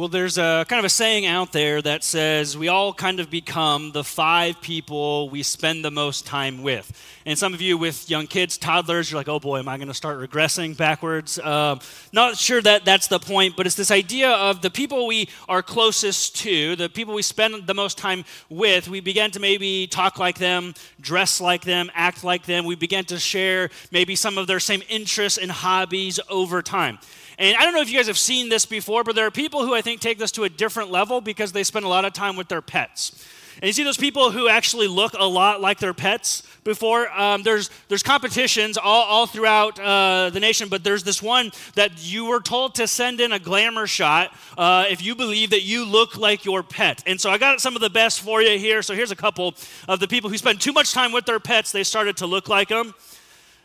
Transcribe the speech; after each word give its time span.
Well, 0.00 0.08
there's 0.08 0.38
a 0.38 0.64
kind 0.66 0.78
of 0.78 0.86
a 0.86 0.88
saying 0.88 1.26
out 1.26 1.52
there 1.52 1.82
that 1.82 2.02
says 2.04 2.56
we 2.56 2.68
all 2.68 2.94
kind 2.94 3.20
of 3.20 3.28
become 3.28 3.92
the 3.92 4.02
five 4.02 4.58
people 4.62 5.28
we 5.28 5.42
spend 5.42 5.84
the 5.84 5.90
most 5.90 6.24
time 6.24 6.62
with. 6.62 6.90
And 7.26 7.38
some 7.38 7.52
of 7.52 7.60
you 7.60 7.76
with 7.76 8.08
young 8.08 8.26
kids, 8.26 8.56
toddlers, 8.56 9.10
you're 9.10 9.20
like, 9.20 9.28
oh 9.28 9.38
boy, 9.38 9.58
am 9.58 9.68
I 9.68 9.76
going 9.76 9.88
to 9.88 9.94
start 9.94 10.18
regressing 10.18 10.74
backwards? 10.74 11.38
Um, 11.38 11.80
not 12.14 12.38
sure 12.38 12.62
that 12.62 12.86
that's 12.86 13.08
the 13.08 13.18
point, 13.18 13.58
but 13.58 13.66
it's 13.66 13.74
this 13.74 13.90
idea 13.90 14.30
of 14.30 14.62
the 14.62 14.70
people 14.70 15.06
we 15.06 15.28
are 15.50 15.62
closest 15.62 16.34
to, 16.36 16.76
the 16.76 16.88
people 16.88 17.12
we 17.12 17.20
spend 17.20 17.66
the 17.66 17.74
most 17.74 17.98
time 17.98 18.24
with, 18.48 18.88
we 18.88 19.00
begin 19.00 19.30
to 19.32 19.38
maybe 19.38 19.86
talk 19.86 20.18
like 20.18 20.38
them, 20.38 20.72
dress 21.02 21.42
like 21.42 21.60
them, 21.60 21.90
act 21.92 22.24
like 22.24 22.46
them. 22.46 22.64
We 22.64 22.74
begin 22.74 23.04
to 23.04 23.18
share 23.18 23.68
maybe 23.92 24.16
some 24.16 24.38
of 24.38 24.46
their 24.46 24.60
same 24.60 24.82
interests 24.88 25.38
and 25.38 25.50
hobbies 25.50 26.18
over 26.30 26.62
time. 26.62 26.98
And 27.40 27.56
I 27.56 27.64
don't 27.64 27.72
know 27.72 27.80
if 27.80 27.90
you 27.90 27.96
guys 27.96 28.06
have 28.06 28.18
seen 28.18 28.50
this 28.50 28.66
before, 28.66 29.02
but 29.02 29.16
there 29.16 29.26
are 29.26 29.30
people 29.30 29.64
who 29.64 29.74
I 29.74 29.80
think 29.80 30.02
take 30.02 30.18
this 30.18 30.30
to 30.32 30.44
a 30.44 30.50
different 30.50 30.90
level 30.90 31.22
because 31.22 31.52
they 31.52 31.64
spend 31.64 31.86
a 31.86 31.88
lot 31.88 32.04
of 32.04 32.12
time 32.12 32.36
with 32.36 32.48
their 32.48 32.60
pets. 32.60 33.26
And 33.54 33.66
you 33.66 33.72
see 33.72 33.82
those 33.82 33.96
people 33.96 34.30
who 34.30 34.46
actually 34.46 34.88
look 34.88 35.14
a 35.18 35.24
lot 35.24 35.62
like 35.62 35.78
their 35.78 35.94
pets 35.94 36.42
before? 36.64 37.10
Um, 37.10 37.42
there's, 37.42 37.70
there's 37.88 38.02
competitions 38.02 38.76
all, 38.76 39.04
all 39.04 39.26
throughout 39.26 39.80
uh, 39.80 40.28
the 40.30 40.38
nation, 40.38 40.68
but 40.68 40.84
there's 40.84 41.02
this 41.02 41.22
one 41.22 41.50
that 41.76 41.92
you 41.96 42.26
were 42.26 42.40
told 42.40 42.74
to 42.74 42.86
send 42.86 43.22
in 43.22 43.32
a 43.32 43.38
glamour 43.38 43.86
shot 43.86 44.34
uh, 44.58 44.84
if 44.90 45.02
you 45.02 45.14
believe 45.14 45.50
that 45.50 45.62
you 45.62 45.86
look 45.86 46.18
like 46.18 46.44
your 46.44 46.62
pet. 46.62 47.02
And 47.06 47.18
so 47.18 47.30
I 47.30 47.38
got 47.38 47.60
some 47.62 47.74
of 47.74 47.80
the 47.80 47.90
best 47.90 48.20
for 48.20 48.42
you 48.42 48.58
here. 48.58 48.82
So 48.82 48.94
here's 48.94 49.12
a 49.12 49.16
couple 49.16 49.54
of 49.88 49.98
the 49.98 50.08
people 50.08 50.28
who 50.28 50.36
spend 50.36 50.60
too 50.60 50.72
much 50.72 50.92
time 50.92 51.10
with 51.10 51.24
their 51.24 51.40
pets, 51.40 51.72
they 51.72 51.84
started 51.84 52.18
to 52.18 52.26
look 52.26 52.50
like 52.50 52.68
them. 52.68 52.94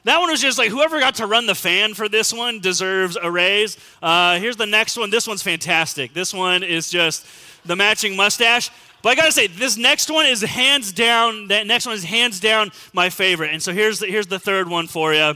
That 0.06 0.20
one 0.20 0.30
was 0.30 0.40
just 0.40 0.60
like 0.60 0.70
whoever 0.70 1.00
got 1.00 1.16
to 1.16 1.26
run 1.26 1.48
the 1.48 1.56
fan 1.56 1.96
for 1.96 2.08
this 2.08 2.32
one 2.32 2.60
deserves 2.60 3.18
a 3.20 3.30
raise. 3.30 3.76
Uh, 4.04 4.38
here's 4.38 4.56
the 4.56 4.68
next 4.68 4.98
one. 4.98 5.10
This 5.10 5.28
one's 5.28 5.42
fantastic. 5.42 6.14
This 6.14 6.32
one 6.32 6.62
is 6.62 6.92
just 6.92 7.26
the 7.66 7.76
matching 7.76 8.16
mustache. 8.16 8.70
But 9.02 9.10
I 9.10 9.16
gotta 9.16 9.32
say, 9.32 9.48
this 9.48 9.78
next 9.78 10.12
one 10.12 10.28
is 10.28 10.42
hands 10.42 10.94
down. 10.94 11.48
That 11.48 11.66
next 11.66 11.88
one 11.88 11.96
is 11.96 12.04
hands 12.04 12.40
down 12.40 12.72
my 12.94 13.10
favorite. 13.10 13.52
And 13.52 13.62
so 13.62 13.74
here's 13.74 13.98
the, 13.98 14.06
here's 14.06 14.28
the 14.28 14.38
third 14.38 14.70
one 14.70 14.86
for 14.86 15.12
you. 15.12 15.34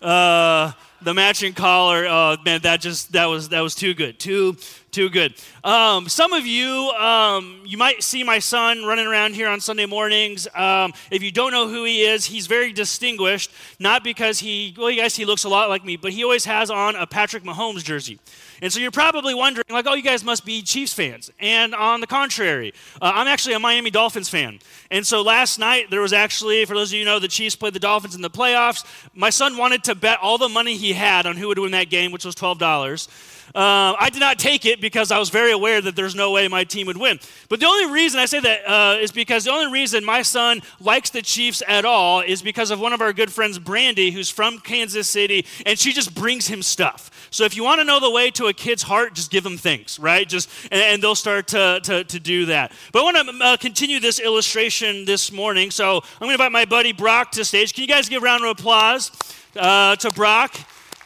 Uh, 0.00 0.70
the 1.02 1.14
matching 1.14 1.52
collar. 1.52 2.06
Oh 2.06 2.36
man, 2.44 2.60
that 2.62 2.80
just 2.80 3.12
that 3.12 3.26
was 3.26 3.48
that 3.48 3.60
was 3.60 3.74
too 3.74 3.92
good. 3.92 4.20
Too 4.20 4.56
too 4.92 5.08
good. 5.08 5.34
Um, 5.64 6.06
some 6.06 6.34
of 6.34 6.46
you, 6.46 6.90
um, 6.90 7.62
you 7.64 7.78
might 7.78 8.02
see 8.02 8.22
my 8.22 8.38
son 8.38 8.84
running 8.84 9.06
around 9.06 9.34
here 9.34 9.48
on 9.48 9.58
Sunday 9.58 9.86
mornings. 9.86 10.46
Um, 10.54 10.92
if 11.10 11.22
you 11.22 11.32
don't 11.32 11.50
know 11.50 11.66
who 11.66 11.84
he 11.84 12.02
is, 12.02 12.26
he's 12.26 12.46
very 12.46 12.74
distinguished, 12.74 13.50
not 13.78 14.04
because 14.04 14.38
he, 14.38 14.74
well, 14.76 14.90
you 14.90 15.00
guys, 15.00 15.16
he 15.16 15.24
looks 15.24 15.44
a 15.44 15.48
lot 15.48 15.70
like 15.70 15.82
me, 15.82 15.96
but 15.96 16.12
he 16.12 16.22
always 16.24 16.44
has 16.44 16.70
on 16.70 16.94
a 16.94 17.06
Patrick 17.06 17.42
Mahomes 17.42 17.82
jersey. 17.82 18.18
And 18.60 18.70
so 18.70 18.80
you're 18.80 18.90
probably 18.90 19.34
wondering, 19.34 19.64
like, 19.70 19.86
oh, 19.88 19.94
you 19.94 20.02
guys 20.02 20.22
must 20.22 20.44
be 20.44 20.60
Chiefs 20.60 20.92
fans. 20.92 21.30
And 21.40 21.74
on 21.74 22.02
the 22.02 22.06
contrary, 22.06 22.74
uh, 23.00 23.12
I'm 23.14 23.28
actually 23.28 23.54
a 23.54 23.58
Miami 23.58 23.90
Dolphins 23.90 24.28
fan. 24.28 24.58
And 24.90 25.06
so 25.06 25.22
last 25.22 25.58
night, 25.58 25.88
there 25.88 26.02
was 26.02 26.12
actually, 26.12 26.66
for 26.66 26.74
those 26.74 26.92
of 26.92 26.98
you 26.98 27.06
know, 27.06 27.18
the 27.18 27.28
Chiefs 27.28 27.56
played 27.56 27.72
the 27.72 27.80
Dolphins 27.80 28.14
in 28.14 28.20
the 28.20 28.30
playoffs. 28.30 28.84
My 29.14 29.30
son 29.30 29.56
wanted 29.56 29.84
to 29.84 29.94
bet 29.94 30.18
all 30.20 30.36
the 30.36 30.50
money 30.50 30.76
he 30.76 30.92
had 30.92 31.24
on 31.24 31.38
who 31.38 31.48
would 31.48 31.58
win 31.58 31.72
that 31.72 31.88
game, 31.88 32.12
which 32.12 32.26
was 32.26 32.34
$12. 32.34 33.08
Uh, 33.54 33.94
I 33.98 34.08
did 34.10 34.20
not 34.20 34.38
take 34.38 34.64
it 34.64 34.80
because 34.80 35.10
I 35.10 35.18
was 35.18 35.28
very 35.28 35.52
aware 35.52 35.80
that 35.82 35.94
there's 35.94 36.14
no 36.14 36.32
way 36.32 36.48
my 36.48 36.64
team 36.64 36.86
would 36.86 36.96
win. 36.96 37.20
But 37.50 37.60
the 37.60 37.66
only 37.66 37.92
reason 37.92 38.18
I 38.18 38.24
say 38.24 38.40
that 38.40 38.66
uh, 38.66 38.98
is 38.98 39.12
because 39.12 39.44
the 39.44 39.50
only 39.50 39.70
reason 39.70 40.04
my 40.04 40.22
son 40.22 40.62
likes 40.80 41.10
the 41.10 41.20
Chiefs 41.20 41.62
at 41.68 41.84
all 41.84 42.20
is 42.20 42.40
because 42.40 42.70
of 42.70 42.80
one 42.80 42.94
of 42.94 43.02
our 43.02 43.12
good 43.12 43.30
friends, 43.30 43.58
Brandy, 43.58 44.10
who's 44.10 44.30
from 44.30 44.58
Kansas 44.58 45.06
City, 45.06 45.44
and 45.66 45.78
she 45.78 45.92
just 45.92 46.14
brings 46.14 46.46
him 46.46 46.62
stuff. 46.62 47.28
So 47.30 47.44
if 47.44 47.54
you 47.56 47.62
want 47.62 47.80
to 47.80 47.84
know 47.84 48.00
the 48.00 48.10
way 48.10 48.30
to 48.32 48.46
a 48.46 48.54
kid's 48.54 48.82
heart, 48.82 49.14
just 49.14 49.30
give 49.30 49.44
them 49.44 49.58
things, 49.58 49.98
right? 49.98 50.26
Just 50.26 50.48
and, 50.70 50.80
and 50.80 51.02
they'll 51.02 51.14
start 51.14 51.48
to, 51.48 51.80
to, 51.82 52.04
to, 52.04 52.20
do 52.20 52.46
that. 52.46 52.72
But 52.92 53.00
I 53.00 53.02
want 53.02 53.16
to 53.16 53.44
uh, 53.44 53.56
continue 53.56 54.00
this 54.00 54.18
illustration 54.18 55.04
this 55.04 55.32
morning. 55.32 55.70
So 55.70 55.96
I'm 55.96 56.02
going 56.20 56.28
to 56.30 56.34
invite 56.34 56.52
my 56.52 56.64
buddy 56.64 56.92
Brock 56.92 57.32
to 57.32 57.44
stage. 57.44 57.74
Can 57.74 57.82
you 57.82 57.88
guys 57.88 58.08
give 58.08 58.22
a 58.22 58.24
round 58.24 58.44
of 58.44 58.50
applause 58.50 59.10
uh, 59.56 59.96
to 59.96 60.10
Brock? 60.10 60.56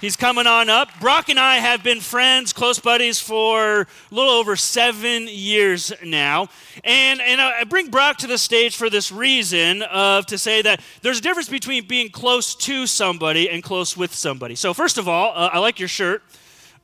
He's 0.06 0.14
coming 0.14 0.46
on 0.46 0.68
up. 0.68 0.88
Brock 1.00 1.30
and 1.30 1.36
I 1.36 1.56
have 1.56 1.82
been 1.82 1.98
friends, 1.98 2.52
close 2.52 2.78
buddies 2.78 3.18
for 3.18 3.80
a 3.80 3.86
little 4.12 4.30
over 4.30 4.54
seven 4.54 5.26
years 5.26 5.92
now. 6.00 6.46
And, 6.84 7.20
and 7.20 7.40
I 7.40 7.64
bring 7.64 7.90
Brock 7.90 8.18
to 8.18 8.28
the 8.28 8.38
stage 8.38 8.76
for 8.76 8.88
this 8.88 9.10
reason 9.10 9.82
of 9.82 10.24
to 10.26 10.38
say 10.38 10.62
that 10.62 10.80
there's 11.02 11.18
a 11.18 11.22
difference 11.22 11.48
between 11.48 11.88
being 11.88 12.10
close 12.10 12.54
to 12.54 12.86
somebody 12.86 13.50
and 13.50 13.64
close 13.64 13.96
with 13.96 14.14
somebody. 14.14 14.54
So, 14.54 14.72
first 14.72 14.96
of 14.96 15.08
all, 15.08 15.32
uh, 15.34 15.50
I 15.52 15.58
like 15.58 15.80
your 15.80 15.88
shirt. 15.88 16.22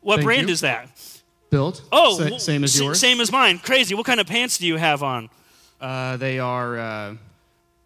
What 0.01 0.17
Thank 0.17 0.25
brand 0.25 0.49
you. 0.49 0.53
is 0.55 0.63
that? 0.63 0.89
Built. 1.49 1.81
Oh, 1.93 2.19
Sa- 2.19 2.39
same 2.39 2.65
as 2.65 2.77
yours. 2.77 2.99
Same 2.99 3.21
as 3.21 3.31
mine. 3.31 3.61
Crazy. 3.61 3.95
What 3.95 4.05
kind 4.05 4.19
of 4.19 4.27
pants 4.27 4.59
do 4.59 4.67
you 4.67 4.79
have 4.79 5.05
on? 5.05 5.31
Uh, 5.81 6.17
they 6.17 6.41
are 6.41 6.77
uh, 6.77 7.15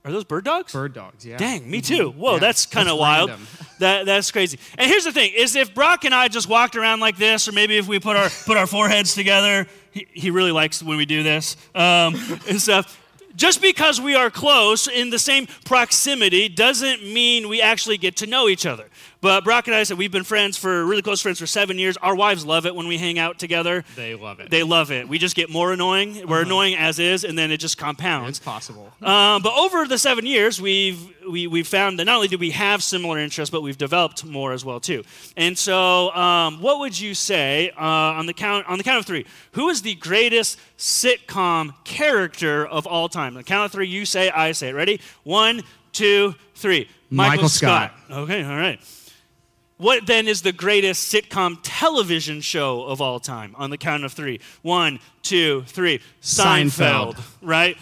Are 0.06 0.12
those 0.12 0.24
bird 0.24 0.44
dogs? 0.44 0.72
bird 0.72 0.94
dogs. 0.94 1.26
Yeah. 1.26 1.36
Dang, 1.36 1.68
me 1.68 1.80
too. 1.80 2.10
Whoa, 2.10 2.34
Yeah, 2.34 2.38
that's 2.38 2.64
kind 2.64 2.88
of 2.88 2.96
wild. 2.98 3.32
That, 3.78 4.06
that's 4.06 4.30
crazy. 4.30 4.58
And 4.78 4.90
here's 4.90 5.04
the 5.04 5.12
thing: 5.12 5.32
is 5.36 5.54
if 5.54 5.74
Brock 5.74 6.06
and 6.06 6.14
I 6.14 6.28
just 6.28 6.48
walked 6.48 6.76
around 6.76 7.00
like 7.00 7.18
this, 7.18 7.46
or 7.46 7.52
maybe 7.52 7.76
if 7.76 7.86
we 7.86 8.00
put 8.00 8.16
our 8.16 8.30
put 8.46 8.56
our 8.56 8.66
foreheads 8.66 9.14
together, 9.14 9.66
he, 9.90 10.06
he 10.14 10.30
really 10.30 10.50
likes 10.50 10.82
when 10.82 10.96
we 10.96 11.04
do 11.04 11.22
this 11.22 11.58
um, 11.74 12.14
and 12.48 12.58
stuff. 12.58 12.98
Just 13.34 13.60
because 13.60 14.00
we 14.00 14.14
are 14.14 14.30
close 14.30 14.88
in 14.88 15.10
the 15.10 15.18
same 15.18 15.46
proximity 15.66 16.48
doesn't 16.48 17.02
mean 17.02 17.50
we 17.50 17.60
actually 17.60 17.98
get 17.98 18.16
to 18.16 18.26
know 18.26 18.48
each 18.48 18.64
other. 18.64 18.88
But 19.26 19.42
Brock 19.42 19.66
and 19.66 19.74
I 19.74 19.82
said 19.82 19.98
we've 19.98 20.12
been 20.12 20.22
friends 20.22 20.56
for 20.56 20.84
really 20.86 21.02
close 21.02 21.20
friends 21.20 21.40
for 21.40 21.48
seven 21.48 21.80
years. 21.80 21.96
Our 21.96 22.14
wives 22.14 22.46
love 22.46 22.64
it 22.64 22.76
when 22.76 22.86
we 22.86 22.96
hang 22.96 23.18
out 23.18 23.40
together. 23.40 23.84
They 23.96 24.14
love 24.14 24.38
it. 24.38 24.50
They 24.50 24.62
love 24.62 24.92
it. 24.92 25.08
We 25.08 25.18
just 25.18 25.34
get 25.34 25.50
more 25.50 25.72
annoying. 25.72 26.28
We're 26.28 26.42
annoying 26.42 26.76
as 26.76 27.00
is, 27.00 27.24
and 27.24 27.36
then 27.36 27.50
it 27.50 27.56
just 27.56 27.76
compounds. 27.76 28.28
it's 28.28 28.38
possible. 28.38 28.92
Um, 29.02 29.42
but 29.42 29.52
over 29.58 29.84
the 29.84 29.98
seven 29.98 30.26
years, 30.26 30.62
we've 30.62 31.12
we, 31.28 31.48
we've 31.48 31.66
found 31.66 31.98
that 31.98 32.04
not 32.04 32.14
only 32.14 32.28
do 32.28 32.38
we 32.38 32.52
have 32.52 32.84
similar 32.84 33.18
interests, 33.18 33.50
but 33.50 33.62
we've 33.62 33.76
developed 33.76 34.24
more 34.24 34.52
as 34.52 34.64
well 34.64 34.78
too. 34.78 35.02
And 35.36 35.58
so, 35.58 36.14
um, 36.14 36.62
what 36.62 36.78
would 36.78 36.96
you 36.96 37.12
say 37.12 37.70
uh, 37.70 37.82
on 37.82 38.26
the 38.26 38.32
count 38.32 38.68
on 38.68 38.78
the 38.78 38.84
count 38.84 39.00
of 39.00 39.06
three? 39.06 39.26
Who 39.54 39.70
is 39.70 39.82
the 39.82 39.96
greatest 39.96 40.56
sitcom 40.78 41.74
character 41.82 42.64
of 42.64 42.86
all 42.86 43.08
time? 43.08 43.32
On 43.32 43.38
the 43.38 43.42
count 43.42 43.64
of 43.64 43.72
three, 43.72 43.88
you 43.88 44.04
say, 44.04 44.30
I 44.30 44.52
say. 44.52 44.68
it. 44.68 44.74
Ready? 44.74 45.00
One, 45.24 45.64
two, 45.90 46.36
three. 46.54 46.88
Michael 47.10 47.48
Scott. 47.48 47.92
Okay, 48.08 48.44
all 48.44 48.56
right. 48.56 48.78
What 49.78 50.06
then 50.06 50.26
is 50.26 50.40
the 50.40 50.52
greatest 50.52 51.12
sitcom 51.12 51.58
television 51.62 52.40
show 52.40 52.82
of 52.84 53.02
all 53.02 53.20
time? 53.20 53.54
On 53.58 53.68
the 53.68 53.76
count 53.76 54.04
of 54.04 54.12
three. 54.12 54.40
One, 54.62 55.00
two, 55.22 55.64
three. 55.66 56.00
Seinfeld. 56.22 57.16
Seinfeld. 57.16 57.24
Right? 57.42 57.76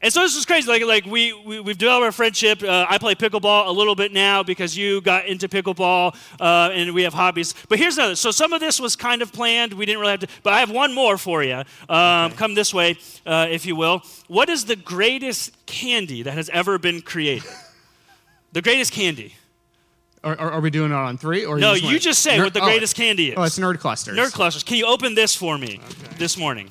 And 0.00 0.12
so 0.12 0.20
this 0.20 0.36
is 0.36 0.46
crazy. 0.46 0.68
Like, 0.68 0.84
like 0.84 1.04
we, 1.04 1.32
we, 1.32 1.60
we've 1.60 1.76
developed 1.76 2.04
our 2.04 2.12
friendship. 2.12 2.62
Uh, 2.62 2.86
I 2.88 2.96
play 2.96 3.14
pickleball 3.14 3.66
a 3.66 3.70
little 3.70 3.94
bit 3.94 4.12
now 4.12 4.42
because 4.42 4.76
you 4.76 5.00
got 5.00 5.26
into 5.26 5.48
pickleball 5.48 6.14
uh, 6.40 6.70
and 6.72 6.94
we 6.94 7.02
have 7.02 7.12
hobbies. 7.12 7.54
But 7.68 7.78
here's 7.78 7.98
another. 7.98 8.14
So 8.14 8.30
some 8.30 8.52
of 8.52 8.60
this 8.60 8.78
was 8.78 8.94
kind 8.94 9.20
of 9.20 9.32
planned. 9.32 9.72
We 9.72 9.84
didn't 9.84 10.00
really 10.00 10.12
have 10.12 10.20
to. 10.20 10.28
But 10.42 10.54
I 10.54 10.60
have 10.60 10.70
one 10.70 10.94
more 10.94 11.18
for 11.18 11.42
you. 11.42 11.62
Um, 11.88 12.32
Come 12.32 12.54
this 12.54 12.72
way, 12.72 12.96
uh, 13.26 13.48
if 13.50 13.66
you 13.66 13.76
will. 13.76 14.02
What 14.28 14.48
is 14.48 14.64
the 14.66 14.76
greatest 14.76 15.66
candy 15.66 16.22
that 16.22 16.34
has 16.34 16.48
ever 16.50 16.78
been 16.78 17.02
created? 17.02 17.50
the 18.52 18.62
greatest 18.62 18.92
candy. 18.92 19.34
Are, 20.34 20.60
we 20.60 20.70
doing 20.70 20.90
it 20.90 20.94
on 20.94 21.18
three? 21.18 21.44
Or 21.44 21.58
No, 21.58 21.74
just 21.74 21.84
you 21.84 21.98
just 21.98 22.20
say 22.20 22.36
Nerd- 22.36 22.44
what 22.44 22.54
the 22.54 22.60
oh, 22.60 22.64
greatest 22.64 22.96
candy 22.96 23.28
is. 23.30 23.34
Oh, 23.36 23.44
it's 23.44 23.58
nerd 23.58 23.78
clusters. 23.78 24.18
Nerd 24.18 24.32
clusters. 24.32 24.64
Can 24.64 24.76
you 24.76 24.86
open 24.86 25.14
this 25.14 25.36
for 25.36 25.56
me 25.56 25.80
this 26.18 26.36
morning? 26.36 26.70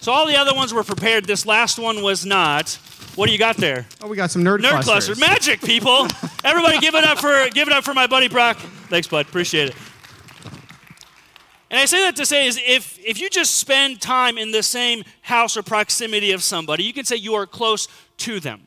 So 0.00 0.12
all 0.12 0.26
the 0.26 0.36
other 0.36 0.54
ones 0.54 0.72
were 0.72 0.84
prepared. 0.84 1.24
This 1.24 1.46
last 1.46 1.80
one 1.80 2.00
was 2.00 2.24
not. 2.24 2.78
What 3.16 3.26
do 3.26 3.32
you 3.32 3.38
got 3.38 3.56
there? 3.56 3.86
Oh, 4.00 4.06
we 4.06 4.16
got 4.16 4.30
some 4.30 4.44
nerd, 4.44 4.60
clusters. 4.60 4.78
Nerd 4.78 4.84
clusters. 4.84 5.18
cluster. 5.18 5.32
Magic, 5.32 5.60
people. 5.62 6.06
Everybody 6.44 6.78
give 6.78 6.94
it 6.94 7.02
up 7.02 7.18
for 7.18 7.48
give 7.50 7.66
it 7.66 7.74
up 7.74 7.82
for 7.82 7.92
my 7.92 8.06
buddy 8.06 8.28
Brock. 8.28 8.56
Thanks, 8.88 9.08
bud. 9.08 9.26
Appreciate 9.26 9.70
it. 9.70 9.74
And 11.70 11.80
I 11.80 11.86
say 11.86 12.02
that 12.02 12.14
to 12.16 12.26
say 12.26 12.46
is 12.46 12.60
if 12.64 12.98
if 13.04 13.20
you 13.20 13.28
just 13.28 13.56
spend 13.56 14.00
time 14.00 14.38
in 14.38 14.52
the 14.52 14.62
same 14.62 15.02
house 15.22 15.56
or 15.56 15.62
proximity 15.62 16.30
of 16.30 16.42
somebody, 16.42 16.84
you 16.84 16.92
can 16.92 17.04
say 17.04 17.16
you 17.16 17.34
are 17.34 17.46
close 17.46 17.88
to 18.18 18.38
them. 18.38 18.65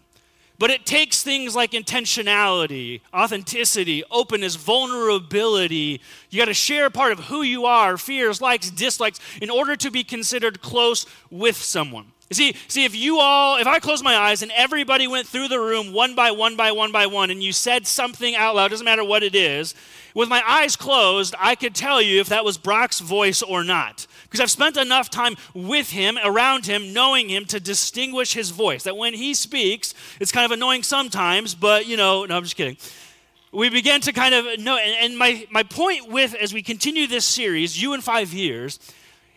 But 0.60 0.72
it 0.72 0.86
takes 0.86 1.24
things 1.24 1.56
like 1.56 1.72
intentionality, 1.72 3.00
authenticity, 3.14 4.04
openness, 4.12 4.56
vulnerability. 4.56 6.02
You 6.30 6.38
got 6.38 6.46
to 6.46 6.54
share 6.54 6.90
part 6.90 7.14
of 7.14 7.20
who 7.20 7.44
you 7.44 7.66
are, 7.66 7.98
fears, 7.98 8.42
likes, 8.42 8.70
dislikes, 8.70 9.22
in 9.42 9.50
order 9.50 9.78
to 9.78 9.90
be 9.90 10.04
considered 10.04 10.62
close 10.62 11.06
with 11.32 11.56
someone. 11.56 12.12
You 12.30 12.36
See, 12.36 12.56
see, 12.68 12.86
if 12.86 12.96
you 12.96 13.18
all, 13.20 13.58
if 13.58 13.66
I 13.66 13.80
closed 13.80 14.04
my 14.04 14.16
eyes 14.16 14.44
and 14.44 14.52
everybody 14.56 15.08
went 15.08 15.28
through 15.28 15.48
the 15.48 15.60
room 15.60 15.94
one 15.94 16.14
by 16.14 16.30
one 16.30 16.56
by 16.56 16.72
one 16.72 16.92
by 16.92 17.08
one, 17.08 17.31
and 17.31 17.42
you 17.42 17.52
said 17.52 17.88
something 17.88 18.36
out 18.36 18.56
loud, 18.56 18.70
doesn't 18.70 18.86
matter 18.86 19.04
what 19.04 19.24
it 19.24 19.34
is, 19.34 19.74
with 20.14 20.30
my 20.30 20.44
eyes 20.48 20.76
closed, 20.76 21.34
I 21.40 21.56
could 21.56 21.74
tell 21.74 22.02
you 22.02 22.20
if 22.20 22.30
that 22.30 22.46
was 22.46 22.58
Brock's 22.60 23.00
voice 23.00 23.42
or 23.42 23.64
not. 23.64 24.06
Because 24.24 24.42
I've 24.42 24.52
spent 24.52 24.78
enough 24.78 25.10
time 25.10 25.38
with 25.56 25.90
him, 25.90 26.20
around 26.24 26.68
him, 26.68 26.94
knowing 26.94 27.30
him 27.30 27.46
to 27.46 27.60
distinguish 27.60 28.34
his 28.34 28.52
voice. 28.52 28.84
That 28.84 28.96
when 28.96 29.16
he 29.16 29.34
speaks, 29.34 29.96
it's 30.20 30.32
kind 30.32 30.46
of 30.46 30.52
annoying 30.52 30.84
sometimes, 30.84 31.56
but 31.56 31.88
you 31.88 31.98
know, 31.98 32.25
no, 32.25 32.38
I'm 32.38 32.44
just 32.44 32.56
kidding. 32.56 32.78
we 33.52 33.70
begin 33.70 34.02
to 34.02 34.14
kind 34.14 34.36
of 34.36 34.60
know, 34.60 34.78
and, 34.78 35.12
and 35.12 35.18
my, 35.18 35.48
my 35.50 35.64
point 35.64 36.12
with, 36.12 36.36
as 36.36 36.54
we 36.54 36.62
continue 36.62 37.08
this 37.08 37.25
series, 37.25 37.82
you 37.82 37.94
in 37.94 38.02
five 38.02 38.34
years, 38.34 38.80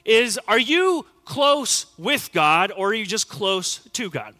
is 0.04 0.38
are 0.46 0.58
you 0.58 1.06
close 1.24 1.86
with 1.98 2.30
God 2.32 2.72
or 2.76 2.90
are 2.90 2.94
you 2.94 3.06
just 3.06 3.28
close 3.28 3.78
to 3.92 4.10
God? 4.10 4.34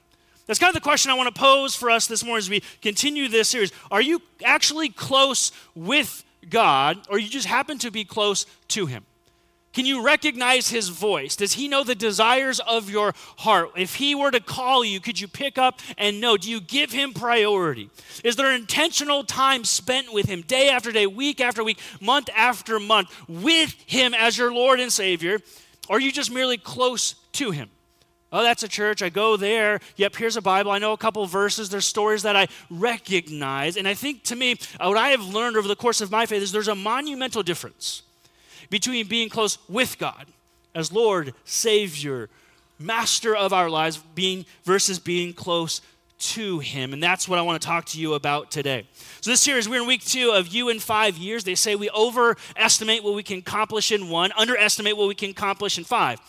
That's 0.47 0.59
kind 0.59 0.71
of 0.71 0.75
the 0.75 0.81
question 0.81 1.11
I 1.11 1.15
want 1.15 1.35
to 1.35 1.41
pose 1.41 1.75
for 1.75 1.89
us 1.91 2.07
this 2.07 2.25
morning 2.25 2.39
as 2.39 2.51
we 2.51 2.63
continue 2.81 3.29
this 3.29 3.49
series. 3.49 3.73
Are 3.91 4.03
you 4.03 4.21
actually 4.45 4.89
close 4.89 5.53
with 5.75 6.25
God 6.51 6.99
or 7.09 7.19
you 7.19 7.29
just 7.29 7.47
happen 7.47 7.79
to 7.79 7.91
be 7.91 8.05
close 8.05 8.45
to 8.69 8.87
Him? 8.87 9.05
Can 9.73 9.87
you 9.87 10.05
recognize 10.05 10.69
his 10.69 10.91
voice? 10.91 11.35
Does 11.35 11.55
he 11.55 11.67
know 11.67 11.83
the 11.83 11.95
desires 11.95 12.61
of 12.61 12.91
your 12.91 13.15
heart? 13.39 13.71
If 13.75 13.95
he 13.95 14.15
were 14.15 14.31
to 14.31 14.41
call 14.41 14.85
you, 14.85 15.01
could 15.01 15.19
you 15.19 15.27
pick 15.27 15.57
up 15.57 15.81
and 15.97 16.21
know? 16.21 16.37
Do 16.37 16.51
you 16.51 16.61
give 16.61 16.93
him 16.93 17.15
priority? 17.15 17.89
Is 18.23 18.37
there 18.37 18.53
intentional 18.53 19.25
time 19.25 19.65
spent 19.65 20.13
with 20.13 20.27
him 20.27 20.43
day 20.43 20.69
after 20.69 20.93
day, 20.93 21.07
week 21.07 21.41
after 21.41 21.65
week, 21.65 21.79
month 22.01 22.29
after 22.37 22.79
month 22.79 23.09
with 23.29 23.75
him 23.87 24.13
as 24.13 24.37
your 24.37 24.53
Lord 24.53 24.79
and 24.79 24.93
Savior? 24.93 25.39
Or 25.89 25.97
are 25.97 26.01
you 26.01 26.13
just 26.13 26.31
merely 26.31 26.59
close 26.59 27.15
to 27.33 27.51
him? 27.51 27.71
Oh, 28.33 28.43
that's 28.43 28.63
a 28.63 28.69
church. 28.69 29.03
I 29.03 29.11
go 29.11 29.37
there. 29.37 29.81
Yep, 29.97 30.17
here's 30.17 30.37
a 30.39 30.43
Bible. 30.43 30.71
I 30.71 30.79
know 30.79 30.93
a 30.93 30.97
couple 30.97 31.25
verses. 31.27 31.69
There's 31.69 31.85
stories 31.85 32.23
that 32.23 32.35
I 32.35 32.49
recognize. 32.71 33.77
And 33.77 33.87
I 33.87 33.93
think 33.93 34.23
to 34.25 34.37
me, 34.37 34.53
uh, 34.81 34.87
what 34.87 34.97
I 34.97 35.09
have 35.09 35.23
learned 35.23 35.57
over 35.57 35.69
the 35.69 35.77
course 35.77 36.01
of 36.01 36.11
my 36.11 36.25
faith 36.25 36.43
is 36.43 36.51
there's 36.51 36.69
a 36.69 36.75
monumental 36.75 37.43
difference 37.43 38.03
between 38.71 39.07
being 39.07 39.29
close 39.29 39.59
with 39.69 39.99
God 39.99 40.27
as 40.75 40.93
Lord, 40.93 41.35
Savior, 41.45 42.31
Master 42.79 43.37
of 43.37 43.53
our 43.53 43.69
lives, 43.69 43.99
being 44.15 44.47
versus 44.65 44.99
being 44.99 45.35
close 45.35 45.83
to 46.23 46.61
Him. 46.61 46.93
And 46.93 47.03
that's 47.03 47.29
what 47.29 47.39
I 47.39 47.43
want 47.43 47.61
to 47.61 47.67
talk 47.67 47.85
to 47.87 48.01
you 48.01 48.15
about 48.15 48.51
today. 48.51 48.87
So, 49.21 49.31
this 49.31 49.41
series, 49.41 49.69
we're 49.69 49.83
in 49.83 49.87
week 49.87 50.05
two 50.05 50.31
of 50.31 50.49
You 50.49 50.69
in 50.69 50.79
Five 50.79 51.17
Years. 51.17 51.45
They 51.45 51.55
say 51.55 51.75
we 51.75 51.91
overestimate 51.91 53.03
what 53.03 53.15
we 53.15 53.23
can 53.23 53.39
accomplish 53.39 53.93
in 53.93 54.09
one, 54.09 54.33
underestimate 54.37 54.97
what 54.97 55.09
we 55.09 55.15
can 55.15 55.31
accomplish 55.31 55.79
in 55.79 55.85
five. 55.85 56.21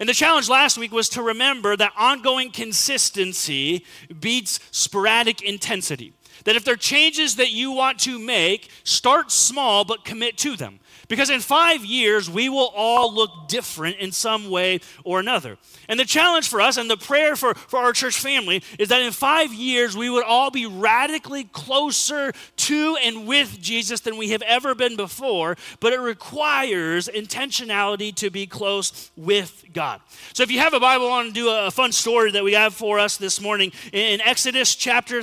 And 0.00 0.08
the 0.08 0.14
challenge 0.14 0.48
last 0.48 0.78
week 0.78 0.92
was 0.92 1.08
to 1.10 1.22
remember 1.22 1.76
that 1.76 1.92
ongoing 1.96 2.50
consistency 2.50 3.84
beats 4.20 4.58
sporadic 4.70 5.42
intensity. 5.42 6.14
That 6.44 6.56
if 6.56 6.64
there 6.64 6.74
are 6.74 6.78
changes 6.78 7.36
that 7.36 7.52
you 7.52 7.72
want 7.72 7.98
to 8.00 8.18
make, 8.18 8.70
start 8.84 9.30
small 9.30 9.84
but 9.84 10.04
commit 10.04 10.36
to 10.38 10.56
them. 10.56 10.80
Because 11.12 11.28
in 11.28 11.40
five 11.40 11.84
years, 11.84 12.30
we 12.30 12.48
will 12.48 12.72
all 12.74 13.12
look 13.12 13.46
different 13.46 13.98
in 13.98 14.12
some 14.12 14.48
way 14.48 14.80
or 15.04 15.20
another. 15.20 15.58
And 15.86 16.00
the 16.00 16.06
challenge 16.06 16.48
for 16.48 16.62
us 16.62 16.78
and 16.78 16.88
the 16.88 16.96
prayer 16.96 17.36
for, 17.36 17.52
for 17.52 17.80
our 17.80 17.92
church 17.92 18.18
family 18.18 18.62
is 18.78 18.88
that 18.88 19.02
in 19.02 19.12
five 19.12 19.52
years, 19.52 19.94
we 19.94 20.08
would 20.08 20.24
all 20.24 20.50
be 20.50 20.64
radically 20.64 21.44
closer 21.44 22.32
to 22.56 22.96
and 23.04 23.26
with 23.26 23.60
Jesus 23.60 24.00
than 24.00 24.16
we 24.16 24.30
have 24.30 24.40
ever 24.40 24.74
been 24.74 24.96
before. 24.96 25.58
But 25.80 25.92
it 25.92 26.00
requires 26.00 27.08
intentionality 27.08 28.14
to 28.14 28.30
be 28.30 28.46
close 28.46 29.10
with 29.14 29.66
God. 29.74 30.00
So 30.32 30.42
if 30.42 30.50
you 30.50 30.60
have 30.60 30.72
a 30.72 30.80
Bible, 30.80 31.08
I 31.08 31.10
want 31.10 31.28
to 31.28 31.34
do 31.34 31.50
a 31.50 31.70
fun 31.70 31.92
story 31.92 32.30
that 32.30 32.42
we 32.42 32.54
have 32.54 32.72
for 32.72 32.98
us 32.98 33.18
this 33.18 33.38
morning 33.38 33.70
in 33.92 34.22
Exodus 34.22 34.74
chapter 34.74 35.22